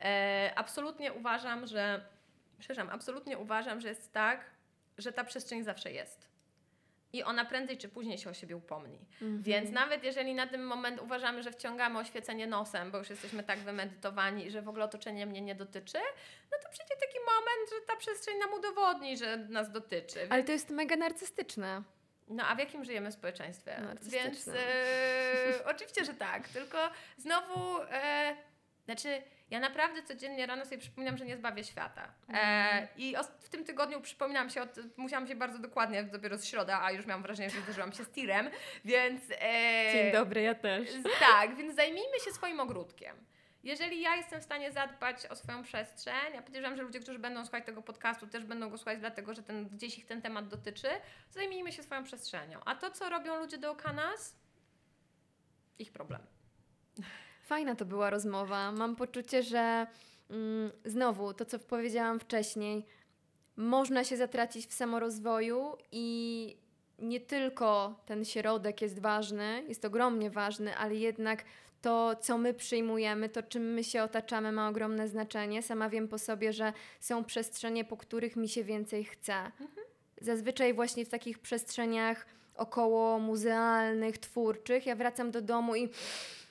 E, 0.00 0.52
absolutnie 0.56 1.12
uważam, 1.12 1.66
że, 1.66 2.06
przepraszam, 2.58 2.90
absolutnie 2.90 3.38
uważam, 3.38 3.80
że 3.80 3.88
jest 3.88 4.12
tak, 4.12 4.44
że 4.98 5.12
ta 5.12 5.24
przestrzeń 5.24 5.64
zawsze 5.64 5.92
jest. 5.92 6.31
I 7.12 7.22
ona 7.22 7.44
prędzej 7.44 7.78
czy 7.78 7.88
później 7.88 8.18
się 8.18 8.30
o 8.30 8.34
siebie 8.34 8.56
upomni. 8.56 8.98
Mhm. 9.12 9.42
Więc 9.42 9.70
nawet 9.70 10.04
jeżeli 10.04 10.34
na 10.34 10.46
tym 10.46 10.66
moment 10.66 11.00
uważamy, 11.00 11.42
że 11.42 11.52
wciągamy 11.52 11.98
oświecenie 11.98 12.46
nosem, 12.46 12.90
bo 12.90 12.98
już 12.98 13.10
jesteśmy 13.10 13.42
tak 13.42 13.58
wymedytowani, 13.58 14.50
że 14.50 14.62
w 14.62 14.68
ogóle 14.68 14.84
otoczenie 14.84 15.26
mnie 15.26 15.40
nie 15.40 15.54
dotyczy, 15.54 15.98
no 16.52 16.58
to 16.62 16.68
przyjdzie 16.68 16.94
taki 16.96 17.18
moment, 17.18 17.70
że 17.70 17.86
ta 17.86 17.96
przestrzeń 17.96 18.38
nam 18.38 18.52
udowodni, 18.52 19.16
że 19.16 19.36
nas 19.36 19.72
dotyczy. 19.72 20.26
Ale 20.30 20.44
to 20.44 20.52
jest 20.52 20.70
mega 20.70 20.96
narcystyczne. 20.96 21.82
No 22.28 22.44
a 22.46 22.54
w 22.54 22.58
jakim 22.58 22.84
żyjemy 22.84 23.12
społeczeństwie? 23.12 23.76
Więc 24.02 24.48
e, 24.48 25.64
oczywiście, 25.64 26.04
że 26.04 26.14
tak. 26.14 26.48
Tylko 26.48 26.90
znowu, 27.16 27.82
e, 27.90 28.36
znaczy 28.84 29.22
ja 29.52 29.60
naprawdę 29.60 30.02
codziennie 30.02 30.46
rano 30.46 30.64
sobie 30.64 30.78
przypominam, 30.78 31.16
że 31.16 31.24
nie 31.24 31.36
zbawię 31.36 31.64
świata. 31.64 32.14
E, 32.34 32.88
I 32.96 33.16
os- 33.16 33.32
w 33.40 33.48
tym 33.48 33.64
tygodniu 33.64 34.00
przypominam 34.00 34.50
się, 34.50 34.62
od, 34.62 34.76
musiałam 34.96 35.26
się 35.26 35.34
bardzo 35.34 35.58
dokładnie, 35.58 36.04
dopiero 36.04 36.38
z 36.38 36.44
środa, 36.44 36.82
a 36.82 36.92
już 36.92 37.06
miałam 37.06 37.22
wrażenie, 37.22 37.50
że 37.50 37.60
zderzyłam 37.60 37.92
się 37.92 38.04
z 38.04 38.10
tirem, 38.10 38.50
więc... 38.84 39.22
E, 39.30 40.12
dobry, 40.12 40.42
ja 40.42 40.54
też. 40.54 40.88
Tak, 41.20 41.56
więc 41.56 41.74
zajmijmy 41.74 42.20
się 42.24 42.30
swoim 42.30 42.60
ogródkiem. 42.60 43.16
Jeżeli 43.62 44.00
ja 44.00 44.16
jestem 44.16 44.40
w 44.40 44.44
stanie 44.44 44.72
zadbać 44.72 45.26
o 45.26 45.36
swoją 45.36 45.62
przestrzeń, 45.62 46.34
ja 46.34 46.42
podejrzewam, 46.42 46.76
że 46.76 46.82
ludzie, 46.82 47.00
którzy 47.00 47.18
będą 47.18 47.44
słuchać 47.44 47.66
tego 47.66 47.82
podcastu, 47.82 48.26
też 48.26 48.44
będą 48.44 48.70
go 48.70 48.78
słuchać, 48.78 48.98
dlatego 48.98 49.34
że 49.34 49.42
ten, 49.42 49.68
gdzieś 49.68 49.98
ich 49.98 50.06
ten 50.06 50.22
temat 50.22 50.48
dotyczy, 50.48 50.88
zajmijmy 51.30 51.72
się 51.72 51.82
swoją 51.82 52.04
przestrzenią. 52.04 52.60
A 52.64 52.74
to, 52.74 52.90
co 52.90 53.10
robią 53.10 53.38
ludzie 53.38 53.58
dookoła 53.58 53.92
nas, 53.92 54.36
ich 55.78 55.92
problem. 55.92 56.20
Fajna 57.42 57.74
to 57.74 57.84
była 57.84 58.10
rozmowa. 58.10 58.72
Mam 58.72 58.96
poczucie, 58.96 59.42
że 59.42 59.86
mm, 60.30 60.70
znowu 60.84 61.34
to, 61.34 61.44
co 61.44 61.58
powiedziałam 61.58 62.20
wcześniej, 62.20 62.86
można 63.56 64.04
się 64.04 64.16
zatracić 64.16 64.66
w 64.66 64.72
samorozwoju 64.72 65.76
i 65.92 66.56
nie 66.98 67.20
tylko 67.20 68.00
ten 68.06 68.24
środek 68.24 68.82
jest 68.82 68.98
ważny, 68.98 69.64
jest 69.68 69.84
ogromnie 69.84 70.30
ważny, 70.30 70.76
ale 70.76 70.94
jednak 70.94 71.44
to, 71.82 72.16
co 72.16 72.38
my 72.38 72.54
przyjmujemy, 72.54 73.28
to 73.28 73.42
czym 73.42 73.74
my 73.74 73.84
się 73.84 74.02
otaczamy, 74.02 74.52
ma 74.52 74.68
ogromne 74.68 75.08
znaczenie. 75.08 75.62
Sama 75.62 75.88
wiem 75.88 76.08
po 76.08 76.18
sobie, 76.18 76.52
że 76.52 76.72
są 77.00 77.24
przestrzenie, 77.24 77.84
po 77.84 77.96
których 77.96 78.36
mi 78.36 78.48
się 78.48 78.64
więcej 78.64 79.04
chce. 79.04 79.34
Zazwyczaj 80.20 80.74
właśnie 80.74 81.04
w 81.04 81.08
takich 81.08 81.38
przestrzeniach 81.38 82.26
około 82.54 83.18
muzealnych, 83.18 84.18
twórczych, 84.18 84.86
ja 84.86 84.96
wracam 84.96 85.30
do 85.30 85.42
domu 85.42 85.76
i 85.76 85.88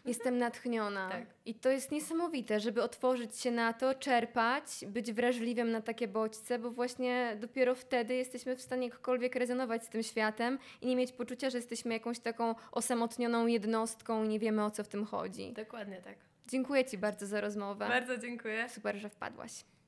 jestem 0.06 0.38
natchniona. 0.38 1.10
Tak. 1.10 1.26
I 1.45 1.56
to 1.56 1.70
jest 1.70 1.91
niesamowite, 1.91 2.60
żeby 2.60 2.84
otworzyć 2.84 3.38
się 3.38 3.52
na 3.52 3.74
to, 3.74 3.95
czerpać, 3.95 4.64
być 4.88 5.14
wrażliwym 5.14 5.72
na 5.72 5.82
takie 5.82 6.08
bodźce, 6.08 6.60
bo 6.60 6.72
właśnie 6.72 7.38
dopiero 7.39 7.76
wtedy 7.76 8.14
jesteśmy 8.16 8.56
w 8.56 8.62
stanie 8.62 8.88
jakkolwiek 8.88 9.36
rezonować 9.36 9.84
z 9.84 9.89
tym 9.89 10.04
światem 10.04 10.60
i 10.82 10.88
nie 10.88 10.95
mieć 10.95 11.12
poczucia, 11.12 11.49
że 11.49 11.58
jesteśmy 11.58 11.93
jakąś 11.93 12.20
taką 12.20 12.56
osamotnioną 12.72 13.47
jednostką 13.47 14.24
i 14.24 14.28
nie 14.28 14.39
wiemy 14.39 14.66
o 14.66 14.72
co 14.72 14.84
w 14.84 14.88
tym 14.88 15.06
chodzi. 15.06 15.54
Dokładnie 15.54 16.02
tak. 16.02 16.16
Dziękuję 16.47 16.86
Ci 16.86 16.97
bardzo 16.97 17.28
za 17.28 17.41
rozmowę. 17.41 17.88
Bardzo 17.88 18.18
dziękuję. 18.18 18.70
Super, 18.70 18.97
że 18.97 19.10
wpadłaś. 19.10 19.52